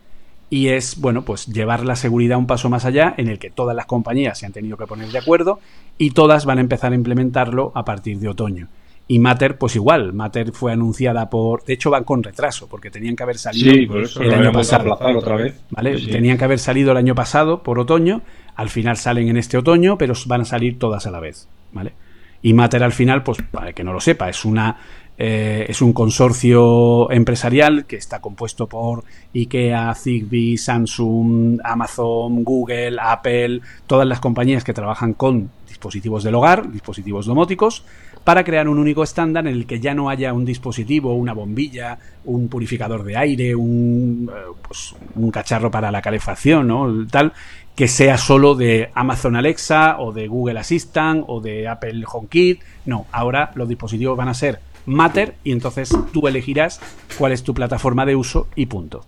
y 0.49 0.69
es, 0.69 1.01
bueno, 1.01 1.23
pues 1.23 1.47
llevar 1.47 1.85
la 1.85 1.97
seguridad 1.97 2.39
un 2.39 2.47
paso 2.47 2.71
más 2.71 2.85
allá 2.85 3.15
en 3.17 3.29
el 3.29 3.39
que 3.39 3.51
todas 3.51 3.75
las 3.75 3.87
compañías 3.87 4.39
se 4.39 4.47
han 4.47 4.53
tenido 4.53 4.77
que 4.77 4.87
poner 4.87 5.09
de 5.09 5.19
acuerdo 5.19 5.59
y 5.99 6.11
todas 6.11 6.45
van 6.45 6.59
a 6.59 6.61
empezar 6.61 6.93
a 6.93 6.95
implementarlo 6.95 7.73
a 7.75 7.85
partir 7.85 8.19
de 8.19 8.29
otoño. 8.29 8.69
Y 9.09 9.21
Matter, 9.21 9.57
pues 9.57 9.77
igual, 9.77 10.13
Matter 10.13 10.51
fue 10.51 10.73
anunciada 10.73 11.31
por. 11.31 11.65
De 11.65 11.75
hecho, 11.75 11.91
van 11.91 12.03
con 12.03 12.25
retraso, 12.25 12.67
porque 12.69 12.91
tenían 12.91 13.15
que 13.15 13.23
haber 13.23 13.39
salido 13.39 13.73
el 14.21 14.35
año 14.35 14.51
pasado. 14.51 14.99
Otra 15.01 15.37
vez. 15.37 15.63
¿vale? 15.71 15.97
Tenían 16.01 16.37
que 16.37 16.45
haber 16.45 16.59
salido 16.59 16.91
el 16.91 16.97
año 16.97 17.15
pasado 17.15 17.63
por 17.63 17.79
otoño, 17.79 18.23
al 18.57 18.69
final 18.69 18.97
salen 18.97 19.29
en 19.29 19.37
este 19.37 19.59
otoño, 19.59 19.97
pero 19.97 20.15
van 20.27 20.41
a 20.41 20.45
salir 20.45 20.79
todas 20.79 21.07
a 21.07 21.13
la 21.13 21.21
vez. 21.21 21.49
¿vale? 21.73 21.93
Y 22.43 22.53
Matter 22.53 22.83
al 22.83 22.93
final, 22.93 23.23
pues 23.23 23.39
para 23.43 23.73
que 23.73 23.85
no 23.85 23.93
lo 23.93 24.01
sepa, 24.01 24.29
es 24.29 24.45
una 24.45 24.77
eh, 25.19 25.67
es 25.69 25.81
un 25.81 25.93
consorcio 25.93 27.11
empresarial 27.11 27.87
que 27.87 27.97
está 27.97 28.21
compuesto 28.21 28.67
por 28.67 29.05
IKEA, 29.35 29.95
Zigbee, 29.95 30.59
Samsung, 30.59 31.61
Amazon, 31.65 32.45
Google, 32.45 32.99
Apple, 33.01 33.61
todas 33.87 34.07
las 34.07 34.21
compañías 34.21 34.65
que 34.65 34.75
trabajan 34.75 35.15
con 35.15 35.51
dispositivos 35.69 36.25
del 36.25 36.35
hogar, 36.35 36.71
dispositivos 36.71 37.27
domóticos, 37.27 37.85
para 38.25 38.43
crear 38.43 38.69
un 38.69 38.79
único 38.79 39.05
estándar 39.05 39.47
en 39.47 39.55
el 39.55 39.67
que 39.67 39.79
ya 39.79 39.95
no 39.95 40.11
haya 40.11 40.33
un 40.33 40.45
dispositivo, 40.45 41.15
una 41.15 41.33
bombilla, 41.33 41.97
un 42.25 42.49
purificador 42.49 43.05
de 43.05 43.17
aire, 43.17 43.55
un, 43.55 44.29
eh, 44.35 44.53
pues, 44.67 44.97
un 45.15 45.31
cacharro 45.31 45.71
para 45.71 45.93
la 45.93 46.03
calefacción, 46.03 46.67
¿no? 46.67 47.07
Tal, 47.07 47.33
que 47.77 47.87
sea 47.89 48.19
solo 48.19 48.55
de 48.55 48.91
Amazon 48.95 49.37
Alexa 49.37 50.01
o 50.01 50.13
de 50.13 50.27
Google 50.27 50.59
Assistant 50.59 51.25
o 51.29 51.41
de 51.41 51.69
Apple 51.69 52.03
HomeKit. 52.11 52.61
No, 52.87 53.07
ahora 53.13 53.53
los 53.55 53.69
dispositivos 53.69 54.17
van 54.17 54.29
a 54.29 54.35
ser 54.35 54.59
Matter 54.87 55.35
y 55.45 55.53
entonces 55.53 55.91
tú 56.13 56.27
elegirás 56.27 56.81
cuál 57.19 57.33
es 57.33 57.43
tu 57.43 57.55
plataforma 57.55 58.07
de 58.07 58.17
uso 58.17 58.47
y 58.55 58.67
punto. 58.67 59.05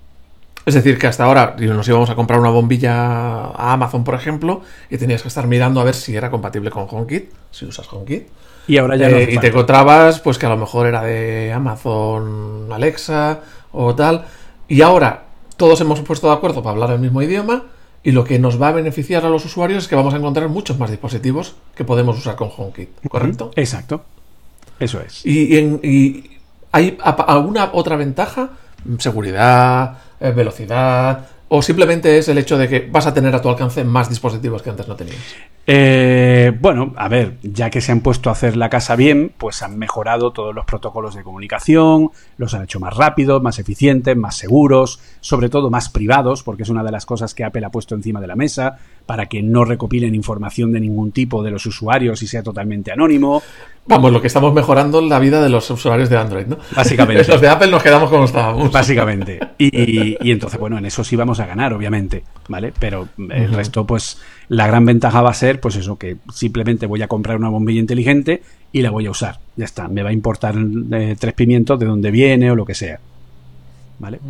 Es 0.68 0.74
decir, 0.74 0.98
que 0.98 1.06
hasta 1.06 1.24
ahora 1.24 1.56
nos 1.58 1.88
íbamos 1.88 2.10
a 2.10 2.14
comprar 2.14 2.38
una 2.38 2.50
bombilla 2.50 3.46
a 3.46 3.72
Amazon, 3.72 4.04
por 4.04 4.14
ejemplo, 4.14 4.60
y 4.90 4.98
tenías 4.98 5.22
que 5.22 5.28
estar 5.28 5.46
mirando 5.46 5.80
a 5.80 5.84
ver 5.84 5.94
si 5.94 6.14
era 6.14 6.30
compatible 6.30 6.68
con 6.68 6.86
HomeKit, 6.90 7.30
si 7.50 7.64
usas 7.64 7.90
HomeKit. 7.90 8.28
Y 8.66 8.76
ahora 8.76 8.96
ya 8.96 9.08
no 9.08 9.16
eh, 9.16 9.30
Y 9.32 9.38
te 9.38 9.46
encontrabas, 9.46 10.20
pues 10.20 10.36
que 10.36 10.44
a 10.44 10.50
lo 10.50 10.58
mejor 10.58 10.86
era 10.86 11.02
de 11.02 11.54
Amazon 11.54 12.68
Alexa 12.70 13.40
o 13.72 13.94
tal. 13.94 14.26
Y 14.68 14.82
ahora 14.82 15.22
todos 15.56 15.80
hemos 15.80 16.00
puesto 16.00 16.26
de 16.26 16.34
acuerdo 16.34 16.62
para 16.62 16.74
hablar 16.74 16.90
el 16.90 17.00
mismo 17.00 17.22
idioma. 17.22 17.64
Y 18.02 18.12
lo 18.12 18.24
que 18.24 18.38
nos 18.38 18.60
va 18.60 18.68
a 18.68 18.72
beneficiar 18.72 19.24
a 19.24 19.30
los 19.30 19.46
usuarios 19.46 19.84
es 19.84 19.88
que 19.88 19.96
vamos 19.96 20.12
a 20.12 20.18
encontrar 20.18 20.48
muchos 20.50 20.78
más 20.78 20.90
dispositivos 20.90 21.56
que 21.74 21.84
podemos 21.84 22.18
usar 22.18 22.36
con 22.36 22.50
HomeKit, 22.54 22.90
¿correcto? 23.08 23.52
Exacto. 23.56 24.02
Eso 24.78 25.00
es. 25.00 25.24
¿Y, 25.24 26.30
hay 26.70 26.98
alguna 27.26 27.70
otra 27.72 27.96
ventaja? 27.96 28.50
Seguridad, 28.98 29.98
eh, 30.20 30.30
velocidad, 30.30 31.26
¿O 31.50 31.62
simplemente 31.62 32.18
es 32.18 32.28
el 32.28 32.36
hecho 32.36 32.58
de 32.58 32.68
que 32.68 32.88
vas 32.92 33.06
a 33.06 33.14
tener 33.14 33.34
a 33.34 33.40
tu 33.40 33.48
alcance 33.48 33.82
más 33.82 34.10
dispositivos 34.10 34.60
que 34.60 34.68
antes 34.68 34.86
no 34.86 34.96
tenías? 34.96 35.16
Eh, 35.66 36.52
bueno, 36.60 36.92
a 36.96 37.08
ver, 37.08 37.38
ya 37.42 37.70
que 37.70 37.80
se 37.80 37.90
han 37.90 38.00
puesto 38.00 38.28
a 38.28 38.32
hacer 38.32 38.54
la 38.54 38.68
casa 38.68 38.96
bien, 38.96 39.32
pues 39.36 39.62
han 39.62 39.78
mejorado 39.78 40.30
todos 40.30 40.54
los 40.54 40.66
protocolos 40.66 41.14
de 41.14 41.22
comunicación, 41.22 42.10
los 42.36 42.52
han 42.52 42.64
hecho 42.64 42.80
más 42.80 42.94
rápidos, 42.94 43.42
más 43.42 43.58
eficientes, 43.58 44.14
más 44.14 44.36
seguros, 44.36 45.00
sobre 45.20 45.48
todo 45.48 45.70
más 45.70 45.88
privados, 45.88 46.42
porque 46.42 46.64
es 46.64 46.68
una 46.68 46.84
de 46.84 46.92
las 46.92 47.06
cosas 47.06 47.32
que 47.32 47.44
Apple 47.44 47.64
ha 47.64 47.70
puesto 47.70 47.94
encima 47.94 48.20
de 48.20 48.26
la 48.26 48.36
mesa, 48.36 48.78
para 49.08 49.24
que 49.24 49.42
no 49.42 49.64
recopilen 49.64 50.14
información 50.14 50.70
de 50.70 50.80
ningún 50.80 51.12
tipo 51.12 51.42
de 51.42 51.50
los 51.50 51.64
usuarios 51.64 52.20
y 52.22 52.26
sea 52.26 52.42
totalmente 52.42 52.92
anónimo. 52.92 53.42
Vamos, 53.86 54.12
lo 54.12 54.20
que 54.20 54.26
estamos 54.26 54.52
mejorando 54.52 55.00
la 55.00 55.18
vida 55.18 55.42
de 55.42 55.48
los 55.48 55.70
usuarios 55.70 56.10
de 56.10 56.18
Android, 56.18 56.44
¿no? 56.44 56.58
Básicamente. 56.76 57.24
los 57.32 57.40
de 57.40 57.48
Apple 57.48 57.70
nos 57.70 57.82
quedamos 57.82 58.10
como 58.10 58.26
estábamos. 58.26 58.70
Básicamente. 58.70 59.40
Y, 59.58 60.30
entonces, 60.30 60.60
bueno, 60.60 60.76
en 60.76 60.84
eso 60.84 61.02
sí 61.02 61.16
vamos 61.16 61.40
a 61.40 61.46
ganar, 61.46 61.72
obviamente, 61.72 62.22
¿vale? 62.48 62.70
Pero 62.78 63.08
el 63.16 63.52
resto, 63.54 63.86
pues, 63.86 64.18
la 64.48 64.66
gran 64.66 64.84
ventaja 64.84 65.22
va 65.22 65.30
a 65.30 65.34
ser, 65.34 65.58
pues 65.58 65.76
eso, 65.76 65.96
que 65.96 66.18
simplemente 66.32 66.84
voy 66.84 67.00
a 67.00 67.08
comprar 67.08 67.38
una 67.38 67.48
bombilla 67.48 67.80
inteligente 67.80 68.42
y 68.72 68.82
la 68.82 68.90
voy 68.90 69.06
a 69.06 69.10
usar. 69.10 69.38
Ya 69.56 69.64
está. 69.64 69.88
Me 69.88 70.02
va 70.02 70.10
a 70.10 70.12
importar 70.12 70.54
eh, 70.92 71.16
tres 71.18 71.32
pimientos 71.32 71.80
de 71.80 71.86
dónde 71.86 72.10
viene 72.10 72.50
o 72.50 72.54
lo 72.54 72.66
que 72.66 72.74
sea. 72.74 73.00
¿Vale? 73.98 74.20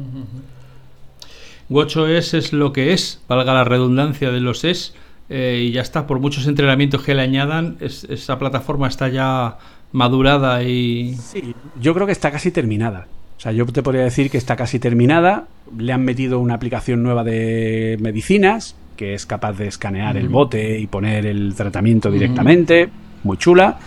WatchOS 1.71 2.35
es 2.35 2.53
lo 2.53 2.73
que 2.73 2.93
es, 2.93 3.21
valga 3.29 3.55
la 3.55 3.65
redundancia 3.65 4.31
de 4.31 4.41
los 4.41 4.65
es, 4.65 4.95
eh, 5.29 5.65
y 5.67 5.73
ya 5.73 5.83
está, 5.83 6.07
por 6.07 6.21
muchos 6.21 6.47
entrenamientos 6.47 7.03
que 7.03 7.15
le 7.15 7.23
añadan, 7.23 7.77
esa 7.81 8.39
plataforma 8.39 8.89
está 8.89 9.09
ya 9.09 9.59
madurada 9.93 10.63
y... 10.63 11.15
Sí, 11.15 11.55
yo 11.81 11.95
creo 11.95 12.07
que 12.07 12.13
está 12.13 12.31
casi 12.31 12.51
terminada. 12.51 13.07
O 13.37 13.41
sea, 13.41 13.53
yo 13.53 13.67
te 13.67 13.83
podría 13.83 14.03
decir 14.03 14.31
que 14.31 14.39
está 14.39 14.57
casi 14.57 14.81
terminada. 14.81 15.47
Le 15.79 15.93
han 15.93 16.05
metido 16.05 16.41
una 16.41 16.55
aplicación 16.55 17.05
nueva 17.05 17.23
de 17.23 17.97
medicinas 18.01 18.75
que 18.99 19.15
es 19.15 19.25
capaz 19.25 19.53
de 19.53 19.69
escanear 19.69 20.17
el 20.17 20.29
bote 20.29 20.79
y 20.79 20.89
poner 20.89 21.25
el 21.25 21.55
tratamiento 21.55 22.11
directamente. 22.11 22.91
Muy 23.23 23.39
chula. 23.39 23.79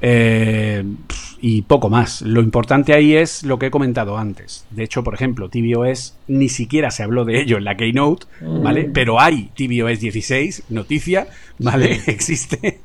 Eh, 0.00 0.84
y 1.46 1.60
poco 1.60 1.90
más. 1.90 2.22
Lo 2.22 2.40
importante 2.40 2.94
ahí 2.94 3.14
es 3.14 3.42
lo 3.42 3.58
que 3.58 3.66
he 3.66 3.70
comentado 3.70 4.16
antes. 4.16 4.64
De 4.70 4.82
hecho, 4.82 5.04
por 5.04 5.12
ejemplo, 5.12 5.50
tvOS 5.50 6.16
ni 6.26 6.48
siquiera 6.48 6.90
se 6.90 7.02
habló 7.02 7.26
de 7.26 7.38
ello 7.38 7.58
en 7.58 7.64
la 7.64 7.76
Keynote, 7.76 8.24
¿vale? 8.40 8.88
Mm. 8.88 8.92
Pero 8.94 9.20
hay 9.20 9.50
tvOS 9.54 10.00
16, 10.00 10.62
noticia, 10.70 11.26
¿vale? 11.58 12.00
Existe. 12.06 12.80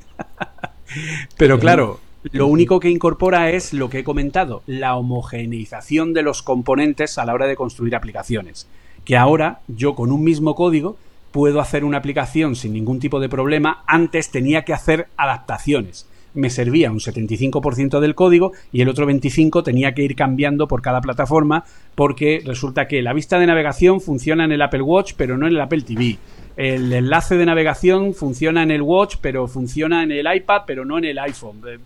Pero 1.37 1.57
claro, 1.57 2.01
lo 2.33 2.47
único 2.47 2.81
que 2.81 2.89
incorpora 2.89 3.49
es 3.49 3.71
lo 3.71 3.89
que 3.89 3.99
he 3.99 4.03
comentado, 4.03 4.61
la 4.67 4.97
homogeneización 4.97 6.13
de 6.13 6.23
los 6.23 6.43
componentes 6.43 7.17
a 7.17 7.23
la 7.23 7.33
hora 7.35 7.47
de 7.47 7.55
construir 7.55 7.95
aplicaciones. 7.95 8.67
Que 9.05 9.15
ahora 9.15 9.61
yo 9.69 9.95
con 9.95 10.11
un 10.11 10.25
mismo 10.25 10.53
código 10.55 10.97
puedo 11.31 11.61
hacer 11.61 11.85
una 11.85 11.99
aplicación 11.99 12.57
sin 12.57 12.73
ningún 12.73 12.99
tipo 12.99 13.21
de 13.21 13.29
problema. 13.29 13.85
Antes 13.87 14.31
tenía 14.31 14.65
que 14.65 14.73
hacer 14.73 15.07
adaptaciones 15.15 16.08
me 16.33 16.49
servía 16.49 16.91
un 16.91 16.99
75% 16.99 17.99
del 17.99 18.15
código 18.15 18.51
y 18.71 18.81
el 18.81 18.89
otro 18.89 19.07
25% 19.07 19.63
tenía 19.63 19.93
que 19.93 20.03
ir 20.03 20.15
cambiando 20.15 20.67
por 20.67 20.81
cada 20.81 21.01
plataforma 21.01 21.63
porque 21.95 22.41
resulta 22.45 22.87
que 22.87 23.01
la 23.01 23.13
vista 23.13 23.39
de 23.39 23.47
navegación 23.47 24.01
funciona 24.01 24.45
en 24.45 24.51
el 24.51 24.61
Apple 24.61 24.81
Watch 24.81 25.13
pero 25.17 25.37
no 25.37 25.47
en 25.47 25.53
el 25.53 25.61
Apple 25.61 25.81
TV. 25.81 26.17
El 26.57 26.91
enlace 26.91 27.37
de 27.37 27.45
navegación 27.45 28.13
funciona 28.13 28.63
en 28.63 28.71
el 28.71 28.81
Watch 28.81 29.15
pero 29.21 29.47
funciona 29.47 30.03
en 30.03 30.11
el 30.11 30.27
iPad 30.33 30.63
pero 30.65 30.85
no 30.85 30.97
en 30.97 31.05
el 31.05 31.19
iPhone. 31.19 31.61
Eh, 31.67 31.79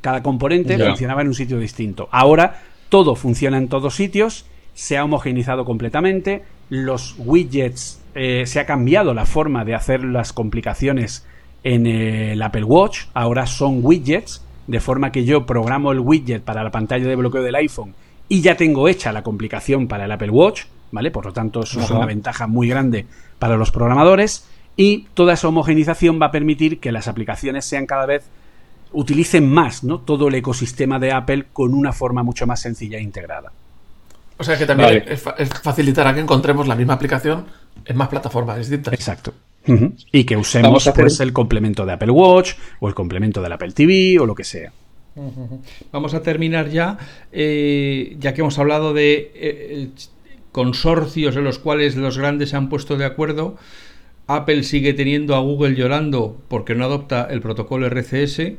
cada 0.00 0.22
componente 0.22 0.78
funcionaba 0.78 1.22
en 1.22 1.28
un 1.28 1.34
sitio 1.34 1.58
distinto. 1.58 2.08
Ahora 2.10 2.62
todo 2.88 3.14
funciona 3.14 3.56
en 3.56 3.68
todos 3.68 3.94
sitios, 3.94 4.46
se 4.74 4.98
ha 4.98 5.04
homogenizado 5.04 5.64
completamente, 5.64 6.42
los 6.68 7.14
widgets, 7.18 8.00
eh, 8.14 8.44
se 8.46 8.60
ha 8.60 8.66
cambiado 8.66 9.14
la 9.14 9.26
forma 9.26 9.64
de 9.64 9.74
hacer 9.74 10.04
las 10.04 10.32
complicaciones 10.32 11.24
en 11.62 11.86
el 11.86 12.40
Apple 12.42 12.64
Watch, 12.64 13.02
ahora 13.14 13.46
son 13.46 13.80
widgets, 13.82 14.42
de 14.66 14.80
forma 14.80 15.10
que 15.10 15.24
yo 15.24 15.46
programo 15.46 15.92
el 15.92 16.00
widget 16.00 16.42
para 16.42 16.62
la 16.62 16.70
pantalla 16.70 17.06
de 17.06 17.16
bloqueo 17.16 17.42
del 17.42 17.56
iPhone 17.56 17.94
y 18.28 18.40
ya 18.40 18.56
tengo 18.56 18.88
hecha 18.88 19.12
la 19.12 19.22
complicación 19.22 19.88
para 19.88 20.04
el 20.04 20.12
Apple 20.12 20.30
Watch, 20.30 20.62
¿vale? 20.92 21.10
Por 21.10 21.26
lo 21.26 21.32
tanto, 21.32 21.64
eso 21.64 21.80
es 21.80 21.90
una 21.90 22.06
ventaja 22.06 22.46
muy 22.46 22.68
grande 22.68 23.06
para 23.38 23.56
los 23.56 23.72
programadores 23.72 24.46
y 24.76 25.08
toda 25.14 25.34
esa 25.34 25.48
homogenización 25.48 26.20
va 26.22 26.26
a 26.26 26.30
permitir 26.30 26.78
que 26.78 26.92
las 26.92 27.08
aplicaciones 27.08 27.64
sean 27.64 27.86
cada 27.86 28.06
vez 28.06 28.24
utilicen 28.92 29.50
más, 29.50 29.84
¿no? 29.84 29.98
Todo 30.00 30.28
el 30.28 30.34
ecosistema 30.36 30.98
de 30.98 31.12
Apple 31.12 31.46
con 31.52 31.74
una 31.74 31.92
forma 31.92 32.22
mucho 32.22 32.46
más 32.46 32.60
sencilla 32.60 32.98
e 32.98 33.02
integrada. 33.02 33.52
O 34.36 34.44
sea 34.44 34.56
que 34.56 34.64
también 34.64 35.04
es, 35.06 35.22
facilitará 35.62 36.14
que 36.14 36.20
encontremos 36.20 36.66
la 36.66 36.74
misma 36.74 36.94
aplicación 36.94 37.46
en 37.84 37.96
más 37.96 38.08
plataformas 38.08 38.58
distintas. 38.58 38.94
Exacto. 38.94 39.34
Y 40.12 40.24
que 40.24 40.36
usemos 40.36 40.90
pues, 40.94 41.20
el 41.20 41.32
complemento 41.32 41.86
de 41.86 41.92
Apple 41.92 42.10
Watch 42.10 42.54
o 42.80 42.88
el 42.88 42.94
complemento 42.94 43.42
del 43.42 43.52
Apple 43.52 43.72
TV 43.72 44.18
o 44.18 44.26
lo 44.26 44.34
que 44.34 44.44
sea. 44.44 44.72
Vamos 45.92 46.14
a 46.14 46.22
terminar 46.22 46.70
ya, 46.70 46.98
eh, 47.32 48.16
ya 48.18 48.32
que 48.32 48.40
hemos 48.40 48.58
hablado 48.58 48.94
de 48.94 49.32
eh, 49.34 49.88
consorcios 50.52 51.36
en 51.36 51.44
los 51.44 51.58
cuales 51.58 51.96
los 51.96 52.16
grandes 52.16 52.50
se 52.50 52.56
han 52.56 52.68
puesto 52.68 52.96
de 52.96 53.04
acuerdo. 53.04 53.56
Apple 54.26 54.62
sigue 54.62 54.94
teniendo 54.94 55.34
a 55.34 55.40
Google 55.40 55.74
llorando 55.74 56.40
porque 56.48 56.74
no 56.74 56.84
adopta 56.84 57.26
el 57.28 57.40
protocolo 57.40 57.86
RCS 57.86 58.38
eh, 58.38 58.56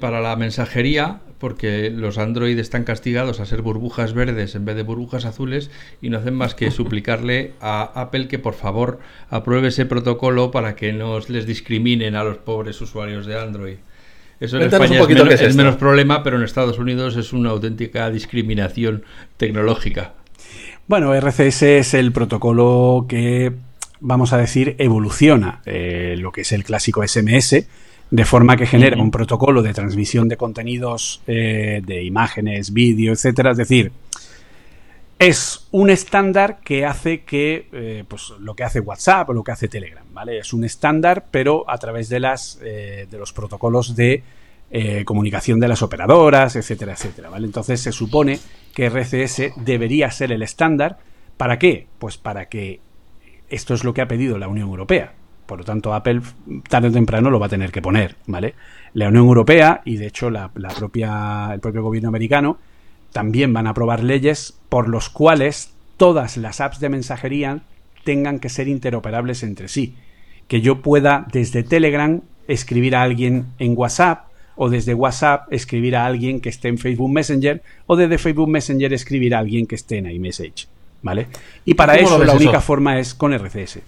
para 0.00 0.20
la 0.20 0.34
mensajería, 0.36 1.20
porque 1.40 1.90
los 1.90 2.18
Android 2.18 2.56
están 2.58 2.84
castigados 2.84 3.40
a 3.40 3.46
ser 3.46 3.62
burbujas 3.62 4.12
verdes 4.12 4.54
en 4.54 4.66
vez 4.66 4.76
de 4.76 4.82
burbujas 4.82 5.24
azules 5.24 5.70
y 6.02 6.10
no 6.10 6.18
hacen 6.18 6.34
más 6.34 6.54
que 6.54 6.70
suplicarle 6.70 7.54
a 7.60 7.90
Apple 8.00 8.28
que 8.28 8.38
por 8.38 8.54
favor 8.54 9.00
apruebe 9.30 9.68
ese 9.68 9.86
protocolo 9.86 10.50
para 10.50 10.76
que 10.76 10.92
no 10.92 11.18
les 11.26 11.46
discriminen 11.46 12.14
a 12.14 12.22
los 12.22 12.36
pobres 12.36 12.80
usuarios 12.80 13.26
de 13.26 13.40
Android. 13.40 13.76
Eso 14.38 14.56
en 14.56 14.64
España 14.64 15.00
es, 15.00 15.56
menos, 15.56 15.76
problema, 15.76 16.22
pero 16.22 16.36
en 16.36 16.44
Estados 16.44 16.78
Unidos 16.78 17.16
es 17.16 17.32
una 17.32 17.50
auténtica 17.50 18.10
discriminación 18.10 19.04
tecnológica. 19.36 20.14
Bueno, 20.86 21.14
RCS 21.14 21.62
es 21.62 21.94
el 21.94 22.12
protocolo 22.12 23.04
que, 23.06 23.52
vamos 24.00 24.32
a 24.32 24.38
decir, 24.38 24.76
evoluciona 24.78 25.60
eh, 25.66 26.16
lo 26.18 26.32
que 26.32 26.40
es 26.40 26.52
el 26.52 26.64
clásico 26.64 27.06
SMS 27.06 27.66
de 28.10 28.24
forma 28.24 28.56
que 28.56 28.66
genera 28.66 29.00
un 29.00 29.10
protocolo 29.10 29.62
de 29.62 29.72
transmisión 29.72 30.28
de 30.28 30.36
contenidos, 30.36 31.22
eh, 31.26 31.80
de 31.84 32.02
imágenes, 32.02 32.72
vídeo, 32.72 33.12
etcétera. 33.12 33.52
Es 33.52 33.56
decir, 33.56 33.92
es 35.20 35.68
un 35.70 35.90
estándar 35.90 36.60
que 36.64 36.86
hace 36.86 37.24
que, 37.24 37.68
eh, 37.72 38.04
pues 38.08 38.30
lo 38.40 38.54
que 38.54 38.64
hace 38.64 38.80
WhatsApp 38.80 39.28
o 39.28 39.32
lo 39.34 39.44
que 39.44 39.52
hace 39.52 39.68
Telegram, 39.68 40.06
¿vale? 40.14 40.38
Es 40.38 40.54
un 40.54 40.64
estándar, 40.64 41.26
pero 41.30 41.68
a 41.68 41.76
través 41.76 42.08
de 42.08 42.20
las, 42.20 42.58
eh, 42.62 43.06
de 43.08 43.18
los 43.18 43.34
protocolos 43.34 43.94
de 43.94 44.22
eh, 44.70 45.04
comunicación 45.04 45.60
de 45.60 45.68
las 45.68 45.82
operadoras, 45.82 46.56
etcétera, 46.56 46.92
etcétera, 46.92 47.28
¿vale? 47.28 47.44
Entonces 47.44 47.82
se 47.82 47.92
supone 47.92 48.38
que 48.74 48.86
RCS 48.86 49.52
debería 49.56 50.10
ser 50.10 50.32
el 50.32 50.42
estándar. 50.42 50.96
¿Para 51.36 51.58
qué? 51.58 51.86
Pues 51.98 52.16
para 52.16 52.48
que 52.48 52.80
esto 53.50 53.74
es 53.74 53.84
lo 53.84 53.92
que 53.92 54.00
ha 54.00 54.08
pedido 54.08 54.38
la 54.38 54.48
Unión 54.48 54.70
Europea. 54.70 55.12
Por 55.50 55.58
lo 55.58 55.64
tanto, 55.64 55.92
Apple 55.92 56.20
tarde 56.68 56.90
o 56.90 56.92
temprano 56.92 57.28
lo 57.28 57.40
va 57.40 57.46
a 57.46 57.48
tener 57.48 57.72
que 57.72 57.82
poner, 57.82 58.14
¿vale? 58.28 58.54
La 58.94 59.08
Unión 59.08 59.24
Europea 59.24 59.82
y 59.84 59.96
de 59.96 60.06
hecho 60.06 60.30
la, 60.30 60.52
propia, 60.78 61.50
el 61.52 61.58
propio 61.58 61.82
gobierno 61.82 62.08
americano 62.08 62.58
también 63.12 63.52
van 63.52 63.66
a 63.66 63.70
aprobar 63.70 64.04
leyes 64.04 64.56
por 64.68 64.88
los 64.88 65.10
cuales 65.10 65.72
todas 65.96 66.36
las 66.36 66.60
apps 66.60 66.78
de 66.78 66.88
mensajería 66.88 67.62
tengan 68.04 68.38
que 68.38 68.48
ser 68.48 68.68
interoperables 68.68 69.42
entre 69.42 69.66
sí. 69.66 69.96
Que 70.46 70.60
yo 70.60 70.82
pueda 70.82 71.26
desde 71.32 71.64
Telegram 71.64 72.20
escribir 72.46 72.94
a 72.94 73.02
alguien 73.02 73.46
en 73.58 73.76
WhatsApp 73.76 74.26
o 74.54 74.70
desde 74.70 74.94
WhatsApp 74.94 75.52
escribir 75.52 75.96
a 75.96 76.06
alguien 76.06 76.40
que 76.40 76.50
esté 76.50 76.68
en 76.68 76.78
Facebook 76.78 77.10
Messenger 77.10 77.60
o 77.88 77.96
desde 77.96 78.18
Facebook 78.18 78.48
Messenger 78.48 78.92
escribir 78.92 79.34
a 79.34 79.40
alguien 79.40 79.66
que 79.66 79.74
esté 79.74 79.98
en 79.98 80.08
iMessage. 80.08 80.68
¿Vale? 81.02 81.26
Y 81.64 81.74
para 81.74 81.96
eso 81.96 82.22
la 82.22 82.34
única 82.34 82.60
forma 82.60 83.00
es 83.00 83.14
con 83.14 83.32
RCS. 83.32 83.80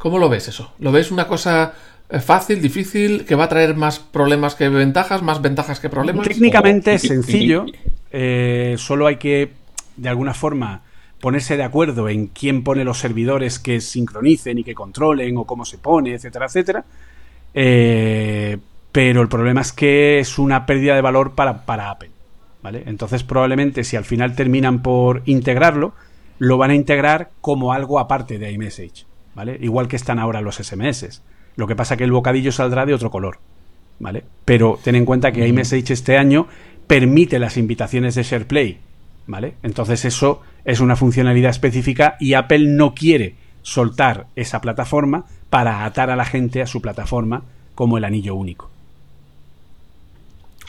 ¿Cómo 0.00 0.18
lo 0.18 0.30
ves 0.30 0.48
eso? 0.48 0.72
¿Lo 0.78 0.92
ves 0.92 1.10
una 1.10 1.26
cosa 1.26 1.74
eh, 2.08 2.20
fácil, 2.20 2.62
difícil, 2.62 3.26
que 3.26 3.34
va 3.34 3.44
a 3.44 3.48
traer 3.50 3.76
más 3.76 3.98
problemas 3.98 4.54
que 4.54 4.66
ventajas, 4.70 5.20
más 5.20 5.42
ventajas 5.42 5.78
que 5.78 5.90
problemas? 5.90 6.26
Técnicamente 6.26 6.94
es 6.94 7.02
sencillo. 7.02 7.66
Eh, 8.10 8.76
solo 8.78 9.06
hay 9.06 9.16
que, 9.16 9.52
de 9.98 10.08
alguna 10.08 10.32
forma, 10.32 10.80
ponerse 11.20 11.58
de 11.58 11.64
acuerdo 11.64 12.08
en 12.08 12.28
quién 12.28 12.64
pone 12.64 12.82
los 12.82 12.98
servidores 12.98 13.58
que 13.58 13.82
sincronicen 13.82 14.56
y 14.56 14.64
que 14.64 14.74
controlen 14.74 15.36
o 15.36 15.44
cómo 15.44 15.66
se 15.66 15.76
pone, 15.76 16.14
etcétera, 16.14 16.46
etcétera. 16.46 16.82
Eh, 17.52 18.56
pero 18.92 19.20
el 19.20 19.28
problema 19.28 19.60
es 19.60 19.74
que 19.74 20.18
es 20.18 20.38
una 20.38 20.64
pérdida 20.64 20.94
de 20.94 21.02
valor 21.02 21.34
para, 21.34 21.66
para 21.66 21.90
Apple. 21.90 22.10
¿vale? 22.62 22.84
Entonces 22.86 23.22
probablemente 23.22 23.84
si 23.84 23.96
al 23.96 24.06
final 24.06 24.34
terminan 24.34 24.80
por 24.80 25.20
integrarlo, 25.26 25.92
lo 26.38 26.56
van 26.56 26.70
a 26.70 26.74
integrar 26.74 27.32
como 27.42 27.74
algo 27.74 28.00
aparte 28.00 28.38
de 28.38 28.50
iMessage. 28.50 29.09
¿Vale? 29.40 29.56
Igual 29.62 29.88
que 29.88 29.96
están 29.96 30.18
ahora 30.18 30.42
los 30.42 30.56
SMS. 30.56 31.22
Lo 31.56 31.66
que 31.66 31.74
pasa 31.74 31.96
que 31.96 32.04
el 32.04 32.12
bocadillo 32.12 32.52
saldrá 32.52 32.84
de 32.84 32.92
otro 32.92 33.10
color. 33.10 33.38
¿vale? 33.98 34.22
Pero 34.44 34.78
ten 34.84 34.96
en 34.96 35.06
cuenta 35.06 35.32
que 35.32 35.48
iMessage 35.48 35.90
este 35.92 36.18
año 36.18 36.46
permite 36.86 37.38
las 37.38 37.56
invitaciones 37.56 38.14
de 38.14 38.22
SharePlay. 38.22 38.78
¿vale? 39.26 39.54
Entonces 39.62 40.04
eso 40.04 40.42
es 40.66 40.80
una 40.80 40.94
funcionalidad 40.94 41.52
específica 41.52 42.16
y 42.20 42.34
Apple 42.34 42.66
no 42.66 42.94
quiere 42.94 43.34
soltar 43.62 44.26
esa 44.36 44.60
plataforma 44.60 45.24
para 45.48 45.86
atar 45.86 46.10
a 46.10 46.16
la 46.16 46.26
gente 46.26 46.60
a 46.60 46.66
su 46.66 46.82
plataforma 46.82 47.42
como 47.74 47.96
el 47.96 48.04
anillo 48.04 48.34
único 48.34 48.70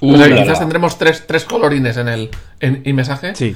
quizás 0.01 0.59
tendremos 0.59 0.97
tres, 0.97 1.25
tres, 1.27 1.45
colorines 1.45 1.97
en 1.97 2.07
el 2.07 2.29
en 2.59 2.95
mensaje. 2.95 3.35
Sí. 3.35 3.55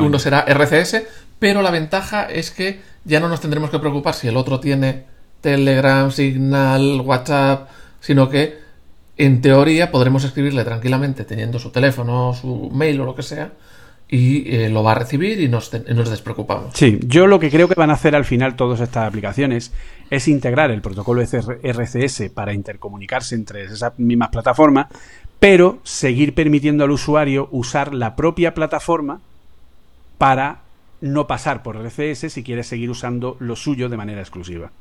uno 0.00 0.18
será 0.18 0.40
RCS, 0.40 1.02
pero 1.40 1.62
la 1.62 1.72
ventaja 1.72 2.24
es 2.24 2.52
que 2.52 2.80
ya 3.04 3.18
no 3.18 3.28
nos 3.28 3.40
tendremos 3.40 3.70
que 3.70 3.80
preocupar 3.80 4.14
si 4.14 4.28
el 4.28 4.36
otro 4.36 4.60
tiene 4.60 5.06
Telegram, 5.40 6.12
Signal, 6.12 7.00
WhatsApp, 7.00 7.68
sino 7.98 8.28
que 8.28 8.58
en 9.16 9.40
teoría 9.40 9.90
podremos 9.90 10.22
escribirle 10.22 10.64
tranquilamente 10.64 11.24
teniendo 11.24 11.58
su 11.58 11.70
teléfono, 11.70 12.34
su 12.34 12.70
mail 12.72 13.00
o 13.00 13.04
lo 13.04 13.14
que 13.14 13.22
sea, 13.22 13.52
y 14.08 14.54
eh, 14.54 14.68
lo 14.68 14.82
va 14.82 14.92
a 14.92 14.96
recibir 14.96 15.40
y 15.40 15.48
nos, 15.48 15.70
nos, 15.88 16.10
despreocupamos. 16.10 16.74
Sí, 16.74 16.98
yo 17.04 17.26
lo 17.26 17.38
que 17.38 17.50
creo 17.50 17.68
que 17.68 17.74
van 17.74 17.90
a 17.90 17.94
hacer 17.94 18.16
al 18.16 18.24
final 18.24 18.56
todas 18.56 18.80
estas 18.80 19.06
aplicaciones 19.06 19.72
es 20.10 20.28
integrar 20.28 20.70
el 20.70 20.82
protocolo 20.82 21.22
RCS 21.22 22.30
para 22.34 22.52
intercomunicarse 22.52 23.34
entre 23.34 23.64
esas 23.64 23.98
mismas 23.98 24.30
plataformas, 24.30 24.88
pero 25.38 25.78
seguir 25.84 26.34
permitiendo 26.34 26.84
al 26.84 26.90
usuario 26.90 27.48
usar 27.52 27.94
la 27.94 28.16
propia 28.16 28.52
plataforma 28.52 29.20
para 30.18 30.62
no 31.00 31.26
pasar 31.26 31.62
por 31.62 31.76
RCS 31.76 32.32
si 32.32 32.42
quiere 32.42 32.62
seguir 32.62 32.90
usando 32.90 33.36
lo 33.40 33.56
suyo 33.56 33.88
de 33.88 33.96
manera 33.96 34.20
exclusiva. 34.20 34.72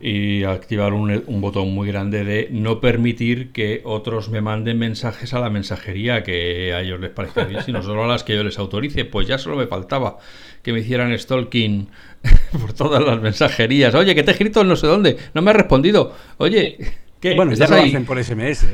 Y 0.00 0.44
activar 0.44 0.92
un, 0.92 1.40
botón 1.40 1.74
muy 1.74 1.88
grande 1.88 2.24
de 2.24 2.48
no 2.50 2.80
permitir 2.80 3.52
que 3.52 3.82
otros 3.84 4.28
me 4.28 4.40
manden 4.40 4.78
mensajes 4.78 5.32
a 5.34 5.40
la 5.40 5.50
mensajería 5.50 6.22
que 6.22 6.72
a 6.72 6.80
ellos 6.80 7.00
les 7.00 7.10
parezca 7.10 7.44
bien, 7.44 7.62
sino 7.62 7.82
solo 7.82 8.04
a 8.04 8.08
las 8.08 8.24
que 8.24 8.34
yo 8.34 8.42
les 8.42 8.58
autorice. 8.58 9.04
Pues 9.04 9.28
ya 9.28 9.38
solo 9.38 9.56
me 9.56 9.66
faltaba 9.66 10.18
que 10.62 10.72
me 10.72 10.80
hicieran 10.80 11.16
stalking 11.16 11.88
por 12.60 12.72
todas 12.72 13.04
las 13.04 13.20
mensajerías. 13.20 13.94
Oye, 13.94 14.14
que 14.14 14.22
te 14.22 14.30
he 14.30 14.32
escrito 14.32 14.64
no 14.64 14.76
sé 14.76 14.86
dónde, 14.86 15.16
no 15.34 15.42
me 15.42 15.50
has 15.50 15.56
respondido. 15.56 16.14
Oye, 16.38 16.78
¿qué? 17.24 17.34
Bueno, 17.34 17.54
ya 17.54 17.66
lo 17.66 17.76
hacen 17.76 18.04
por 18.04 18.22
SMS. 18.22 18.66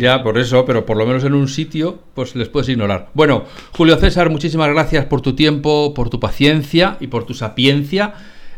Ya, 0.00 0.22
por 0.22 0.36
eso, 0.36 0.64
pero 0.64 0.84
por 0.84 0.96
lo 0.96 1.06
menos 1.06 1.22
en 1.24 1.34
un 1.34 1.48
sitio, 1.48 2.00
pues 2.14 2.34
les 2.34 2.48
puedes 2.48 2.68
ignorar. 2.68 3.10
Bueno, 3.14 3.44
Julio 3.72 3.96
César, 3.96 4.30
muchísimas 4.30 4.68
gracias 4.70 5.04
por 5.06 5.20
tu 5.20 5.34
tiempo, 5.34 5.94
por 5.94 6.10
tu 6.10 6.18
paciencia 6.18 6.96
y 7.00 7.06
por 7.06 7.24
tu 7.24 7.34
sapiencia. 7.34 8.14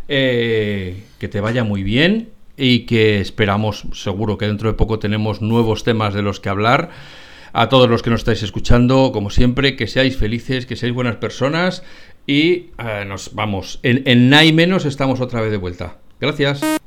Eh, 0.08 1.04
que 1.18 1.28
te 1.28 1.40
vaya 1.40 1.64
muy 1.64 1.82
bien 1.82 2.30
y 2.56 2.80
que 2.80 3.20
esperamos, 3.20 3.84
seguro 3.92 4.38
que 4.38 4.46
dentro 4.46 4.70
de 4.70 4.76
poco 4.76 4.98
tenemos 4.98 5.40
nuevos 5.40 5.84
temas 5.84 6.14
de 6.14 6.22
los 6.22 6.40
que 6.40 6.48
hablar. 6.48 6.90
A 7.52 7.68
todos 7.68 7.90
los 7.90 8.02
que 8.02 8.10
nos 8.10 8.20
estáis 8.20 8.42
escuchando, 8.42 9.10
como 9.12 9.28
siempre, 9.30 9.76
que 9.76 9.86
seáis 9.86 10.16
felices, 10.16 10.66
que 10.66 10.76
seáis 10.76 10.94
buenas 10.94 11.16
personas 11.16 11.82
y 12.26 12.70
eh, 12.78 13.04
nos 13.06 13.34
vamos. 13.34 13.80
En, 13.82 14.02
en 14.06 14.30
Nai 14.30 14.52
menos 14.52 14.86
estamos 14.86 15.20
otra 15.20 15.40
vez 15.40 15.50
de 15.50 15.58
vuelta. 15.58 15.98
Gracias. 16.20 16.80